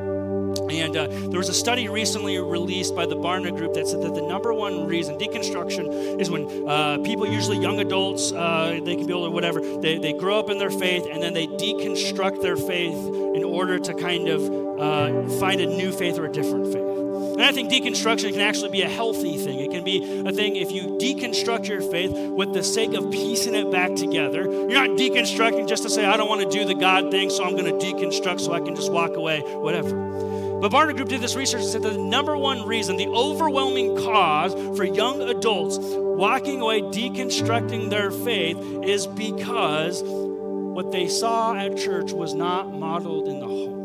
And 0.82 0.96
uh, 0.96 1.08
there 1.08 1.40
was 1.40 1.50
a 1.50 1.54
study 1.54 1.88
recently 1.88 2.38
released 2.40 2.96
by 2.96 3.06
the 3.06 3.16
Barna 3.16 3.56
Group 3.56 3.74
that 3.74 3.88
said 3.88 4.02
that 4.02 4.16
the 4.16 4.22
number 4.22 4.54
one 4.54 4.88
reason 4.88 5.18
deconstruction 5.18 6.20
is 6.20 6.30
when 6.30 6.68
uh, 6.68 6.98
people, 7.00 7.28
usually 7.28 7.58
young 7.58 7.80
adults, 7.80 8.32
uh, 8.32 8.80
they 8.84 8.96
can 8.96 9.06
be 9.06 9.14
older, 9.14 9.30
whatever, 9.30 9.62
they, 9.80 9.98
they 9.98 10.14
grow 10.14 10.40
up 10.40 10.50
in 10.50 10.58
their 10.58 10.70
faith 10.70 11.06
and 11.10 11.22
then 11.22 11.34
they 11.34 11.48
deconstruct 11.48 12.42
their 12.42 12.58
faith 12.58 12.96
in 13.36 13.44
order 13.44 13.80
to 13.80 13.94
kind 13.94 14.28
of 14.30 14.42
uh, 14.80 15.30
find 15.40 15.62
a 15.62 15.66
new 15.66 15.92
faith 15.92 16.18
or 16.18 16.26
a 16.26 16.32
different 16.32 16.72
faith. 16.72 16.94
And 17.34 17.42
I 17.42 17.52
think 17.52 17.72
deconstruction 17.72 18.32
can 18.32 18.42
actually 18.42 18.70
be 18.70 18.84
a 18.84 18.90
healthy 18.90 19.38
thing. 19.38 19.60
It 19.60 19.72
can 19.72 19.84
be 19.84 20.24
a 20.26 20.32
thing 20.32 20.56
if 20.56 20.72
you 20.72 20.98
deconstruct 21.02 21.68
your 21.68 21.82
faith 21.82 22.12
with 22.12 22.54
the 22.54 22.64
sake 22.64 22.94
of 22.94 23.12
piecing 23.12 23.56
it 23.56 23.72
back 23.72 23.96
together. 23.96 24.44
You're 24.44 24.88
not 24.88 24.92
deconstructing 24.92 25.68
just 25.68 25.82
to 25.84 25.90
say, 25.90 26.06
I 26.06 26.16
don't 26.16 26.30
want 26.30 26.42
to 26.42 26.50
do 26.50 26.64
the 26.64 26.76
God 26.76 27.10
thing, 27.10 27.32
so 27.32 27.44
I'm 27.44 27.56
going 27.56 27.66
to 27.66 27.86
deconstruct 27.86 28.40
so 28.42 28.54
I 28.54 28.60
can 28.60 28.76
just 28.76 28.92
walk 28.92 29.16
away, 29.16 29.42
whatever. 29.42 30.33
But 30.64 30.72
Barna 30.72 30.96
Group 30.96 31.10
did 31.10 31.20
this 31.20 31.36
research 31.36 31.64
and 31.64 31.70
said 31.70 31.82
the 31.82 31.98
number 31.98 32.38
one 32.38 32.66
reason, 32.66 32.96
the 32.96 33.10
overwhelming 33.10 33.98
cause 33.98 34.54
for 34.78 34.86
young 34.86 35.22
adults 35.22 35.78
walking 35.82 36.62
away, 36.62 36.80
deconstructing 36.84 37.90
their 37.90 38.10
faith, 38.12 38.58
is 38.82 39.06
because 39.06 40.02
what 40.06 40.94
they 40.94 41.10
saw 41.10 41.54
at 41.54 41.76
church 41.76 42.14
was 42.14 42.34
not 42.34 42.74
modeled 42.74 43.28
in 43.28 43.42
the 43.42 43.46
home. 43.46 43.82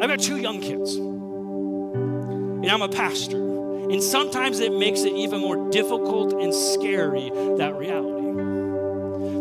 I've 0.00 0.08
got 0.08 0.20
two 0.20 0.36
young 0.36 0.60
kids, 0.60 0.94
and 0.94 2.70
I'm 2.70 2.82
a 2.82 2.88
pastor. 2.88 3.38
And 3.90 4.00
sometimes 4.00 4.60
it 4.60 4.72
makes 4.72 5.00
it 5.00 5.12
even 5.12 5.40
more 5.40 5.68
difficult 5.72 6.34
and 6.34 6.54
scary, 6.54 7.30
that 7.58 7.74
reality. 7.74 8.28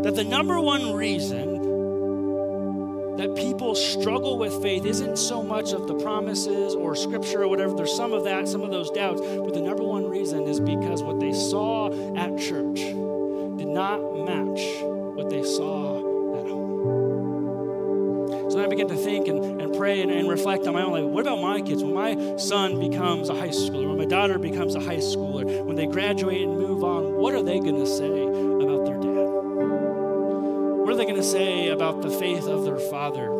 That 0.02 0.15
the 0.15 0.23
number 0.23 0.60
one 0.60 0.95
reason 0.95 1.58
that 3.19 3.36
people 3.36 3.75
struggle 3.75 4.38
with 4.38 4.63
faith 4.63 4.86
isn't 4.86 5.17
so 5.17 5.43
much 5.43 5.73
of 5.73 5.88
the 5.88 5.95
promises 5.95 6.73
or 6.73 6.95
scripture 6.95 7.43
or 7.43 7.49
whatever. 7.49 7.75
There's 7.75 7.93
some 7.93 8.13
of 8.13 8.23
that, 8.23 8.47
some 8.47 8.62
of 8.62 8.71
those 8.71 8.89
doubts. 8.91 9.19
But 9.19 9.53
the 9.53 9.60
number 9.60 9.84
one 9.84 10.08
reason 10.10 10.43
is 10.43 10.62
because 10.62 11.03
what 11.03 11.19
they 11.19 11.34
saw 11.34 11.91
at 12.15 12.39
church 12.39 12.79
did 12.79 13.67
not 13.67 13.99
match 14.25 14.62
what 15.17 15.29
they 15.29 15.43
saw 15.43 15.97
at 16.39 16.47
home. 16.47 16.69
So 18.49 18.55
then 18.55 18.65
I 18.65 18.69
began 18.69 18.88
to 18.88 18.95
think 18.95 19.27
and, 19.27 19.62
and 19.62 19.75
pray 19.75 20.01
and, 20.01 20.10
and 20.10 20.29
reflect 20.29 20.65
on 20.65 20.75
my 20.75 20.84
own 20.84 20.93
life. 20.93 21.03
What 21.03 21.27
about 21.27 21.41
my 21.41 21.60
kids? 21.60 21.84
When 21.84 21.93
my 21.93 22.38
son 22.38 22.79
becomes 22.79 23.27
a 23.27 23.36
high 23.36 23.49
schooler, 23.49 23.89
when 23.89 23.97
my 23.97 24.05
daughter 24.05 24.39
becomes 24.39 24.75
a 24.75 24.79
high 24.79 24.95
schooler, 24.95 25.65
when 25.65 25.75
they 25.75 25.88
graduate 25.88 26.41
and 26.41 26.58
move 26.58 26.86
on, 26.86 27.15
what 27.15 27.36
are 27.36 27.43
they 27.43 27.60
going 27.60 27.75
to 27.75 27.86
say 27.86 28.48
they 30.99 31.05
going 31.05 31.15
to 31.15 31.23
say 31.23 31.69
about 31.69 32.01
the 32.01 32.09
faith 32.09 32.45
of 32.45 32.65
their 32.65 32.77
father? 32.77 33.31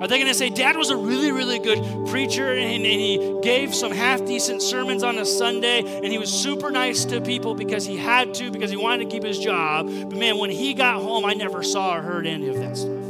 Are 0.00 0.08
they 0.08 0.16
going 0.16 0.28
to 0.28 0.34
say, 0.34 0.48
Dad 0.48 0.76
was 0.76 0.88
a 0.88 0.96
really, 0.96 1.30
really 1.30 1.58
good 1.58 2.08
preacher 2.08 2.52
and, 2.52 2.84
and 2.84 2.84
he 2.84 3.38
gave 3.42 3.74
some 3.74 3.92
half 3.92 4.24
decent 4.24 4.62
sermons 4.62 5.02
on 5.02 5.18
a 5.18 5.26
Sunday 5.26 5.80
and 5.80 6.06
he 6.06 6.16
was 6.16 6.32
super 6.32 6.70
nice 6.70 7.04
to 7.06 7.20
people 7.20 7.54
because 7.54 7.84
he 7.84 7.98
had 7.98 8.32
to, 8.34 8.50
because 8.50 8.70
he 8.70 8.78
wanted 8.78 9.04
to 9.04 9.10
keep 9.10 9.22
his 9.22 9.38
job. 9.38 9.86
But 9.86 10.18
man, 10.18 10.38
when 10.38 10.50
he 10.50 10.72
got 10.72 11.02
home, 11.02 11.26
I 11.26 11.34
never 11.34 11.62
saw 11.62 11.96
or 11.96 12.02
heard 12.02 12.26
any 12.26 12.48
of 12.48 12.56
that 12.56 12.76
stuff. 12.78 13.04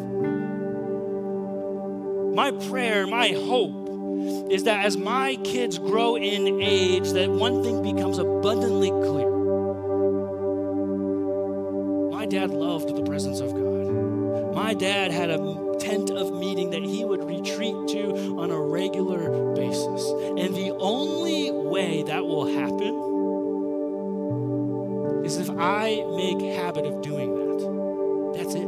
My 2.34 2.50
prayer, 2.68 3.06
my 3.06 3.28
hope 3.28 4.50
is 4.50 4.64
that 4.64 4.84
as 4.84 4.96
my 4.96 5.36
kids 5.44 5.78
grow 5.78 6.16
in 6.16 6.60
age, 6.60 7.12
that 7.12 7.30
one 7.30 7.62
thing 7.62 7.82
becomes 7.82 8.18
abundantly 8.18 8.90
clear 8.90 9.23
dad 12.34 12.50
loved 12.50 12.94
the 12.96 13.02
presence 13.04 13.38
of 13.38 13.52
God. 13.52 14.54
My 14.56 14.74
dad 14.74 15.12
had 15.12 15.30
a 15.30 15.76
tent 15.78 16.10
of 16.10 16.34
meeting 16.34 16.70
that 16.70 16.82
he 16.82 17.04
would 17.04 17.22
retreat 17.22 17.76
to 17.90 18.36
on 18.40 18.50
a 18.50 18.60
regular 18.60 19.54
basis. 19.54 20.04
And 20.36 20.52
the 20.52 20.74
only 20.80 21.52
way 21.52 22.02
that 22.02 22.26
will 22.26 22.46
happen 22.46 22.94
is 25.24 25.36
if 25.36 25.48
I 25.48 26.02
make 26.16 26.40
habit 26.56 26.86
of 26.86 27.02
doing 27.02 27.36
that. 27.36 28.34
That's 28.36 28.56
it. 28.56 28.66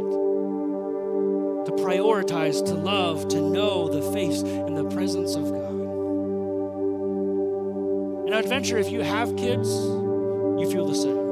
To 1.66 1.72
prioritize, 1.82 2.64
to 2.66 2.74
love, 2.74 3.26
to 3.30 3.40
know 3.40 3.88
the 3.88 4.12
face 4.12 4.42
and 4.42 4.76
the 4.76 4.84
presence 4.94 5.34
of 5.34 5.50
God. 5.50 5.72
And 8.26 8.34
I'd 8.34 8.48
venture 8.48 8.78
if 8.78 8.92
you 8.92 9.00
have 9.00 9.34
kids, 9.36 9.68
you 9.68 10.70
feel 10.70 10.86
the 10.86 10.94
same. 10.94 11.25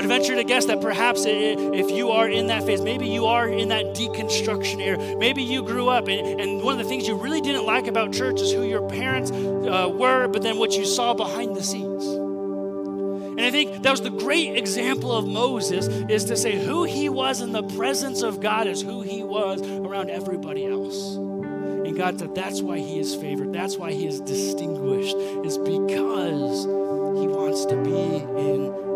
I'd 0.00 0.06
venture 0.06 0.34
to 0.34 0.44
guess 0.44 0.64
that 0.64 0.80
perhaps 0.80 1.26
if 1.26 1.90
you 1.90 2.08
are 2.08 2.26
in 2.26 2.46
that 2.46 2.62
phase, 2.64 2.80
maybe 2.80 3.06
you 3.06 3.26
are 3.26 3.46
in 3.46 3.68
that 3.68 3.84
deconstruction 3.94 4.80
era. 4.80 4.96
Maybe 5.18 5.42
you 5.42 5.62
grew 5.62 5.90
up, 5.90 6.08
and, 6.08 6.40
and 6.40 6.62
one 6.62 6.72
of 6.72 6.82
the 6.82 6.88
things 6.88 7.06
you 7.06 7.16
really 7.16 7.42
didn't 7.42 7.66
like 7.66 7.86
about 7.86 8.10
church 8.10 8.40
is 8.40 8.50
who 8.50 8.62
your 8.62 8.88
parents 8.88 9.30
uh, 9.30 9.90
were, 9.92 10.26
but 10.26 10.40
then 10.40 10.56
what 10.56 10.72
you 10.72 10.86
saw 10.86 11.12
behind 11.12 11.54
the 11.54 11.62
scenes. 11.62 12.06
And 12.06 13.42
I 13.42 13.50
think 13.50 13.82
that 13.82 13.90
was 13.90 14.00
the 14.00 14.08
great 14.08 14.56
example 14.56 15.14
of 15.14 15.26
Moses 15.26 15.86
is 15.86 16.24
to 16.24 16.36
say 16.38 16.58
who 16.64 16.84
he 16.84 17.10
was 17.10 17.42
in 17.42 17.52
the 17.52 17.62
presence 17.62 18.22
of 18.22 18.40
God 18.40 18.66
is 18.66 18.80
who 18.80 19.02
he 19.02 19.22
was 19.22 19.60
around 19.60 20.08
everybody 20.08 20.64
else. 20.64 21.16
And 21.16 21.94
God 21.94 22.18
said 22.18 22.34
that's 22.34 22.62
why 22.62 22.78
he 22.78 22.98
is 23.00 23.14
favored. 23.14 23.52
That's 23.52 23.76
why 23.76 23.92
he 23.92 24.06
is 24.06 24.22
distinguished, 24.22 25.16
is 25.44 25.58
because 25.58 26.64
he 26.64 27.26
wants 27.26 27.66
to 27.66 27.76
be 27.82 27.90
in 27.90 28.89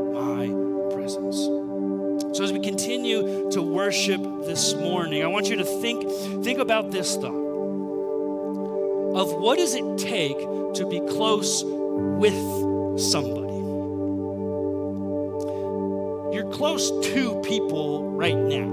worship 3.84 4.22
this 4.46 4.72
morning, 4.72 5.22
I 5.22 5.26
want 5.26 5.50
you 5.50 5.56
to 5.56 5.64
think 5.82 6.10
think 6.42 6.58
about 6.58 6.90
this 6.90 7.16
thought 7.16 7.34
of 9.14 9.34
what 9.34 9.58
does 9.58 9.74
it 9.74 9.98
take 9.98 10.38
to 10.38 10.88
be 10.88 11.00
close 11.00 11.62
with 11.62 12.32
somebody. 12.98 13.52
You're 16.34 16.50
close 16.50 16.90
to 17.08 17.42
people 17.42 18.10
right 18.12 18.34
now. 18.38 18.70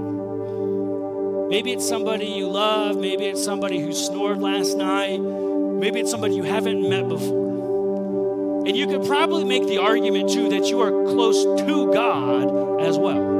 Maybe 1.50 1.72
it's 1.72 1.86
somebody 1.86 2.24
you 2.24 2.48
love, 2.48 2.96
maybe 2.96 3.26
it's 3.26 3.44
somebody 3.44 3.80
who 3.80 3.92
snored 3.92 4.38
last 4.38 4.78
night, 4.78 5.20
maybe 5.20 6.00
it's 6.00 6.10
somebody 6.10 6.36
you 6.36 6.44
haven't 6.44 6.88
met 6.88 7.06
before. 7.06 8.64
And 8.66 8.74
you 8.74 8.86
could 8.86 9.04
probably 9.04 9.44
make 9.44 9.66
the 9.66 9.76
argument 9.76 10.30
too 10.30 10.48
that 10.48 10.70
you 10.70 10.80
are 10.80 11.04
close 11.04 11.44
to 11.44 11.92
God 11.92 12.80
as 12.80 12.96
well. 12.96 13.31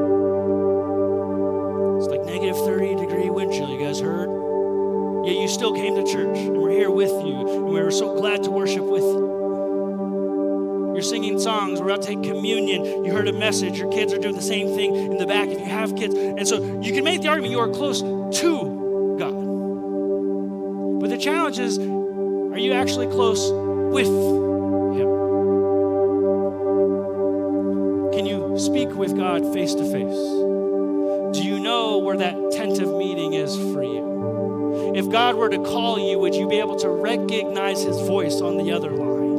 It's 2.03 2.11
like 2.11 2.25
negative 2.25 2.57
30 2.57 2.97
degree 2.97 3.31
wind 3.31 3.53
chill, 3.53 3.71
you 3.71 3.79
guys 3.79 4.01
heard? 4.01 4.29
Yet 5.25 5.37
you 5.37 5.47
still 5.47 5.73
came 5.73 5.95
to 5.95 6.03
church, 6.03 6.37
and 6.37 6.57
we're 6.57 6.73
here 6.73 6.91
with 6.91 7.11
you, 7.11 7.49
and 7.49 7.65
we 7.67 7.81
were 7.81 7.93
so 7.93 8.17
glad 8.17 8.43
to 8.43 8.51
worship 8.51 8.83
with 8.83 9.05
you. 9.05 10.93
You're 10.95 11.03
singing 11.05 11.39
songs, 11.39 11.79
we're 11.79 11.87
about 11.87 12.03
to 12.03 12.09
take 12.09 12.25
communion. 12.25 13.05
You 13.05 13.13
heard 13.13 13.29
a 13.29 13.33
message, 13.33 13.79
your 13.79 13.89
kids 13.93 14.13
are 14.13 14.19
doing 14.19 14.35
the 14.35 14.43
same 14.43 14.75
thing 14.75 14.97
in 14.97 15.17
the 15.17 15.27
back 15.27 15.49
if 15.51 15.61
you 15.61 15.67
have 15.67 15.95
kids. 15.95 16.17
And 16.17 16.49
so 16.49 16.81
you 16.81 16.93
can 16.93 17.05
make 17.05 17.23
the 17.23 17.29
argument 17.29 17.53
you 17.53 17.61
are 17.61 17.69
close 17.69 18.01
to 18.01 19.17
God. 19.21 21.01
But 21.01 21.09
the 21.09 21.19
challenge 21.19 21.61
is 21.61 21.79
are 21.79 22.59
you 22.59 22.73
actually 22.73 23.07
close 23.13 23.49
with 23.95 24.09
Him? 24.09 25.07
Can 28.13 28.27
you 28.27 28.59
speak 28.59 28.89
with 28.89 29.17
God 29.17 29.53
face 29.55 29.73
to 29.77 29.85
face? 29.85 30.32
Where 32.13 32.31
that 32.31 32.53
tent 32.53 32.79
of 32.79 32.95
meeting 32.99 33.33
is 33.33 33.57
for 33.57 33.83
you? 33.83 34.93
If 34.95 35.09
God 35.09 35.35
were 35.35 35.49
to 35.49 35.57
call 35.57 35.99
you, 35.99 36.19
would 36.19 36.35
you 36.35 36.47
be 36.47 36.59
able 36.59 36.77
to 36.81 36.91
recognize 36.91 37.83
his 37.83 37.99
voice 38.03 38.43
on 38.43 38.59
the 38.59 38.71
other 38.71 38.91
line? 38.91 39.33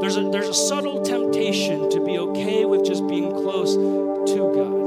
There's 0.00 0.16
a, 0.16 0.30
there's 0.30 0.46
a 0.46 0.54
subtle 0.54 1.02
temptation 1.02 1.90
to 1.90 1.98
be 2.04 2.16
okay 2.16 2.64
with 2.64 2.86
just 2.86 3.08
being 3.08 3.32
close 3.32 3.74
to 3.74 4.52
God. 4.54 4.78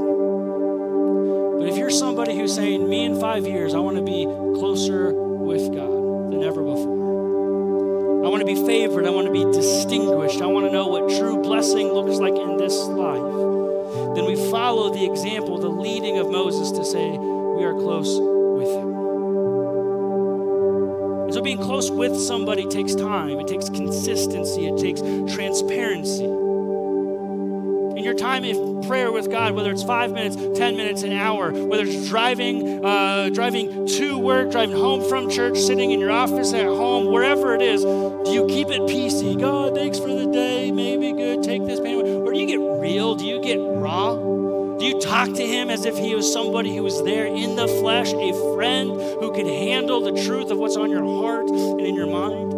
But 1.58 1.68
if 1.68 1.76
you're 1.76 1.90
somebody 1.90 2.34
who's 2.34 2.54
saying, 2.54 2.88
Me 2.88 3.04
in 3.04 3.20
five 3.20 3.46
years, 3.46 3.74
I 3.74 3.80
want 3.80 3.98
to 3.98 4.02
be 4.02 4.24
closer 4.58 5.12
with 5.12 5.74
God 5.74 6.32
than 6.32 6.42
ever 6.42 6.62
before 6.62 7.02
I 8.24 8.28
want 8.28 8.40
to 8.40 8.46
be 8.46 8.54
favored. 8.54 9.04
I 9.04 9.10
want 9.10 9.26
to 9.26 9.32
be 9.32 9.44
distinguished. 9.44 10.40
I 10.40 10.46
want 10.46 10.64
to 10.64 10.72
know 10.72 10.86
what 10.86 11.10
true 11.18 11.42
blessing 11.42 11.88
looks 11.88 12.18
like 12.18 12.36
in 12.36 12.56
this 12.56 12.78
life. 12.84 13.41
Then 14.14 14.26
we 14.26 14.36
follow 14.50 14.92
the 14.92 15.04
example, 15.04 15.58
the 15.58 15.68
leading 15.68 16.18
of 16.18 16.30
Moses 16.30 16.70
to 16.72 16.84
say, 16.84 17.10
we 17.10 17.64
are 17.64 17.72
close 17.72 18.18
with 18.18 18.68
him. 18.68 18.92
And 21.24 21.32
so 21.32 21.40
being 21.40 21.56
close 21.56 21.90
with 21.90 22.14
somebody 22.14 22.66
takes 22.66 22.94
time, 22.94 23.40
it 23.40 23.46
takes 23.46 23.70
consistency, 23.70 24.66
it 24.66 24.76
takes 24.76 25.00
transparency. 25.34 26.24
In 26.24 28.04
your 28.04 28.12
time 28.12 28.44
of 28.44 28.86
prayer 28.86 29.10
with 29.10 29.30
God, 29.30 29.54
whether 29.54 29.70
it's 29.70 29.82
five 29.82 30.12
minutes, 30.12 30.36
10 30.58 30.76
minutes, 30.76 31.04
an 31.04 31.12
hour, 31.12 31.50
whether 31.52 31.84
it's 31.84 32.06
driving, 32.08 32.84
uh, 32.84 33.30
driving 33.32 33.86
to 33.86 34.18
work, 34.18 34.50
driving 34.50 34.76
home 34.76 35.08
from 35.08 35.30
church, 35.30 35.56
sitting 35.58 35.90
in 35.90 36.00
your 36.00 36.10
office 36.10 36.52
at 36.52 36.66
home, 36.66 37.06
wherever 37.06 37.54
it 37.54 37.62
is, 37.62 37.82
do 37.82 38.30
you 38.30 38.46
keep 38.48 38.68
it 38.68 38.80
PC? 38.82 39.40
God, 39.40 39.74
thanks 39.74 39.98
for 39.98 40.08
the 40.08 40.26
day, 40.26 40.70
maybe 40.70 41.12
good, 41.12 41.42
take 41.42 41.64
this 41.64 41.80
pain 41.80 42.00
away. 42.00 42.21
Do 42.32 42.38
you 42.38 42.46
get 42.46 42.60
real? 42.60 43.14
Do 43.14 43.26
you 43.26 43.42
get 43.42 43.58
raw? 43.58 44.14
Do 44.14 44.86
you 44.86 44.98
talk 45.00 45.34
to 45.34 45.46
him 45.46 45.68
as 45.68 45.84
if 45.84 45.98
he 45.98 46.14
was 46.14 46.32
somebody 46.32 46.74
who 46.74 46.82
was 46.82 47.02
there 47.04 47.26
in 47.26 47.56
the 47.56 47.68
flesh, 47.68 48.12
a 48.14 48.54
friend 48.54 48.90
who 48.90 49.32
could 49.32 49.46
handle 49.46 50.00
the 50.00 50.22
truth 50.22 50.50
of 50.50 50.56
what's 50.56 50.76
on 50.76 50.90
your 50.90 51.04
heart 51.04 51.50
and 51.50 51.80
in 51.82 51.94
your 51.94 52.06
mind? 52.06 52.52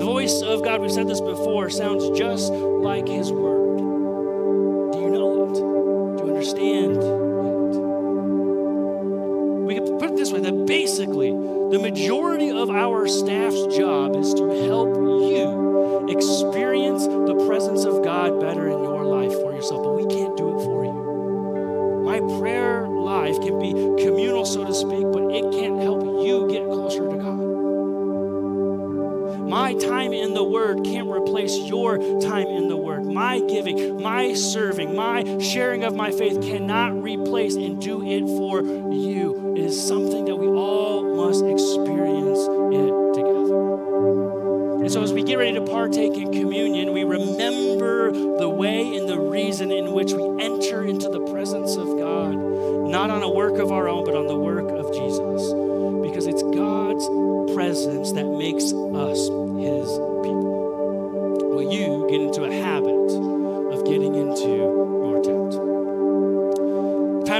The 0.00 0.04
voice 0.04 0.42
of 0.42 0.62
God, 0.62 0.82
we've 0.82 0.92
said 0.92 1.08
this 1.08 1.22
before, 1.22 1.70
sounds 1.70 2.10
just 2.18 2.52
like 2.52 3.08
his 3.08 3.32
word. 3.32 3.59
The 30.40 30.44
Word 30.44 30.82
can't 30.84 31.06
replace 31.06 31.54
your 31.68 31.98
time 32.22 32.46
in 32.46 32.68
the 32.68 32.76
Word. 32.76 33.04
My 33.04 33.40
giving, 33.40 34.00
my 34.00 34.32
serving, 34.32 34.96
my 34.96 35.38
sharing 35.38 35.84
of 35.84 35.94
my 35.94 36.10
faith 36.10 36.40
cannot 36.40 37.02
replace 37.02 37.56
and 37.56 37.78
do 37.78 38.02
it 38.02 38.24
for 38.38 38.62
you. 38.62 39.54
It 39.54 39.64
is 39.64 39.86
something 39.86 40.24
that 40.24 40.36
we 40.36 40.46
all 40.46 41.14
must 41.14 41.44
experience 41.44 42.38
it 42.72 43.20
together. 43.20 44.80
And 44.80 44.90
so, 44.90 45.02
as 45.02 45.12
we 45.12 45.24
get 45.24 45.36
ready 45.36 45.52
to 45.52 45.66
partake 45.66 46.14
in 46.14 46.32
communion, 46.32 46.94
we 46.94 47.04
remember 47.04 48.10
the 48.10 48.48
way 48.48 48.96
and 48.96 49.06
the 49.06 49.20
reason 49.20 49.70
in 49.70 49.92
which 49.92 50.14
we 50.14 50.22
enter 50.42 50.84
into 50.84 51.10
the 51.10 51.20
presence 51.30 51.76
of 51.76 51.98
God, 51.98 52.32
not 52.88 53.10
on 53.10 53.22
a 53.22 53.30
work 53.30 53.58
of 53.58 53.70
our 53.70 53.90
own, 53.90 54.06
but 54.06 54.14
on 54.14 54.26
the 54.26 54.38
work 54.38 54.70
of 54.70 54.90
Jesus. 54.94 55.52
Because 56.00 56.26
it's 56.26 56.42
God's 56.42 57.06
presence 57.54 58.12
that 58.12 58.24
makes 58.24 58.72
us 58.72 59.28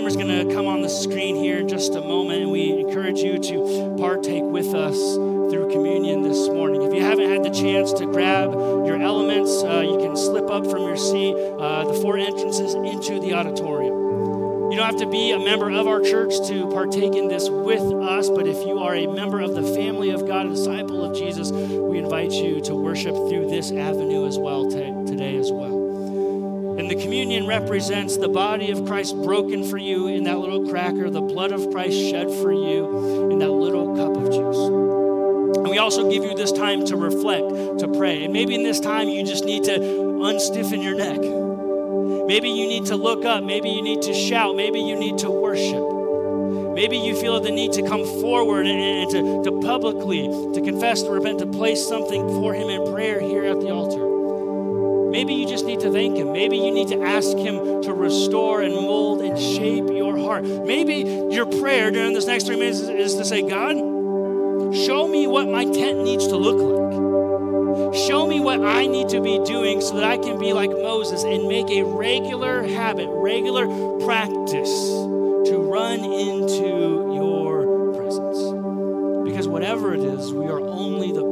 Timer's 0.01 0.17
going 0.17 0.49
to 0.49 0.55
come 0.55 0.67
on 0.67 0.81
the 0.81 0.89
screen 0.89 1.37
here 1.37 1.59
in 1.59 1.69
just 1.69 1.95
a 1.95 2.01
moment, 2.01 2.41
and 2.41 2.51
we 2.51 2.71
encourage 2.71 3.19
you 3.19 3.39
to 3.39 3.95
partake 3.99 4.43
with 4.43 4.73
us 4.73 4.97
through 4.97 5.69
communion 5.71 6.23
this 6.23 6.49
morning. 6.49 6.81
If 6.81 6.95
you 6.95 7.03
haven't 7.03 7.29
had 7.29 7.45
the 7.45 7.51
chance 7.51 7.93
to 7.93 8.07
grab 8.07 8.51
your 8.51 8.99
elements, 8.99 9.63
uh, 9.63 9.85
you 9.87 9.99
can 9.99 10.17
slip 10.17 10.49
up 10.49 10.65
from 10.71 10.85
your 10.85 10.97
seat, 10.97 11.35
uh, 11.37 11.85
the 11.85 12.01
four 12.01 12.17
entrances 12.17 12.73
into 12.73 13.21
the 13.21 13.35
auditorium. 13.35 14.71
You 14.71 14.79
don't 14.79 14.87
have 14.87 15.01
to 15.01 15.11
be 15.11 15.33
a 15.33 15.39
member 15.39 15.71
of 15.71 15.87
our 15.87 16.01
church 16.01 16.33
to 16.49 16.71
partake 16.71 17.15
in 17.15 17.29
this 17.29 17.51
with 17.51 17.83
us, 18.01 18.31
but 18.31 18.47
if 18.47 18.57
you 18.67 18.79
are 18.79 18.95
a 18.95 19.07
member 19.07 19.41
of 19.41 19.53
the 19.53 19.75
family 19.75 20.09
of 20.13 20.27
God, 20.27 20.47
a 20.47 20.49
disciple 20.49 21.05
of 21.05 21.15
Jesus, 21.15 21.51
we 21.53 21.99
invite 21.99 22.33
you 22.33 22.63
to 22.63 22.75
worship 22.75 23.15
through 23.29 23.51
this 23.51 23.71
avenue 23.71 24.27
as 24.27 24.39
well 24.39 24.65
t- 24.65 24.79
today 25.05 25.37
as 25.37 25.53
well. 25.53 25.80
The 26.91 27.01
communion 27.01 27.47
represents 27.47 28.17
the 28.17 28.29
body 28.29 28.73
of 28.73 28.85
Christ 28.85 29.15
broken 29.23 29.63
for 29.63 29.79
you 29.79 30.09
in 30.09 30.25
that 30.25 30.41
little 30.41 30.69
cracker, 30.69 31.09
the 31.09 31.21
blood 31.21 31.53
of 31.53 31.71
Christ 31.71 31.97
shed 31.97 32.29
for 32.43 32.53
you 32.53 33.31
in 33.31 33.39
that 33.39 33.49
little 33.53 33.95
cup 33.95 34.17
of 34.17 34.25
juice. 34.25 34.59
And 35.57 35.69
we 35.69 35.79
also 35.79 36.11
give 36.11 36.25
you 36.25 36.35
this 36.35 36.51
time 36.51 36.85
to 36.87 36.97
reflect, 36.97 37.79
to 37.79 37.87
pray. 37.97 38.25
And 38.25 38.33
maybe 38.33 38.57
in 38.57 38.65
this 38.65 38.81
time 38.81 39.09
you 39.09 39.25
just 39.25 39.45
need 39.45 39.63
to 39.67 39.79
unstiffen 39.79 40.83
your 40.83 40.97
neck. 40.97 41.21
Maybe 42.27 42.49
you 42.49 42.67
need 42.67 42.87
to 42.87 42.97
look 42.97 43.25
up. 43.25 43.45
Maybe 43.45 43.71
you 43.71 43.83
need 43.83 44.03
to 44.03 44.13
shout. 44.13 44.57
Maybe 44.57 44.81
you 44.81 44.99
need 44.99 45.19
to 45.19 45.31
worship. 45.31 46.75
Maybe 46.75 46.97
you 46.97 47.15
feel 47.15 47.39
the 47.39 47.53
need 47.53 47.73
to 47.75 47.87
come 47.87 48.05
forward 48.21 48.67
and, 48.67 49.09
to, 49.13 49.45
to 49.45 49.61
publicly, 49.61 50.23
to 50.55 50.61
confess, 50.61 51.05
to 51.05 51.11
repent, 51.11 51.39
to 51.39 51.47
place 51.47 51.87
something 51.87 52.27
for 52.31 52.53
Him 52.53 52.69
in 52.69 52.93
prayer 52.93 53.21
here 53.21 53.45
at 53.45 53.61
the 53.61 53.71
altar. 53.71 54.10
Maybe 55.11 55.35
you 55.35 55.49
just 55.49 55.65
need 55.67 55.81
to 55.81 55.91
thank 55.91 56.17
Him. 56.17 56.33
Maybe 56.33 56.57
you 56.57 56.71
need 56.71 56.89
to 56.89 57.03
ask 57.03 57.37
Him 57.37 57.83
to 57.83 57.93
restore 57.93 58.63
and 58.63 58.75
mold 58.75 59.23
and 59.23 59.39
shape 59.39 59.89
your 59.89 60.17
heart. 60.17 60.45
Maybe 60.45 60.99
your 61.35 61.47
prayer 61.47 61.91
during 61.91 62.15
this 62.15 62.27
next 62.27 62.45
three 62.47 62.57
minutes 62.57 62.81
is, 62.81 63.17
to 63.17 63.25
say, 63.25 63.43
God, 63.43 63.75
show 64.75 65.09
me 65.09 65.27
what 65.27 65.49
my 65.49 65.65
tent 65.65 66.05
needs 66.05 66.29
to 66.29 66.37
look 66.37 66.59
like. 66.59 66.81
Show 67.95 68.27
me 68.27 68.39
what 68.39 68.61
I 68.61 68.87
need 68.87 69.09
to 69.09 69.21
be 69.21 69.43
doing 69.45 69.81
so 69.81 69.97
that 69.97 70.05
I 70.05 70.17
can 70.17 70.39
be 70.39 70.53
like 70.53 70.71
Moses 70.71 71.25
and 71.25 71.49
make 71.49 71.69
a 71.71 71.83
regular 71.83 72.63
habit, 72.63 73.09
regular 73.11 73.67
practice 74.05 74.71
to 75.51 75.57
run 75.59 76.05
into 76.05 77.13
your 77.15 77.95
presence. 77.95 78.39
Because 79.29 79.49
whatever 79.49 79.93
it 79.93 80.01
is, 80.01 80.33
we 80.33 80.47
are 80.47 80.61
only 80.61 81.11
the 81.11 81.30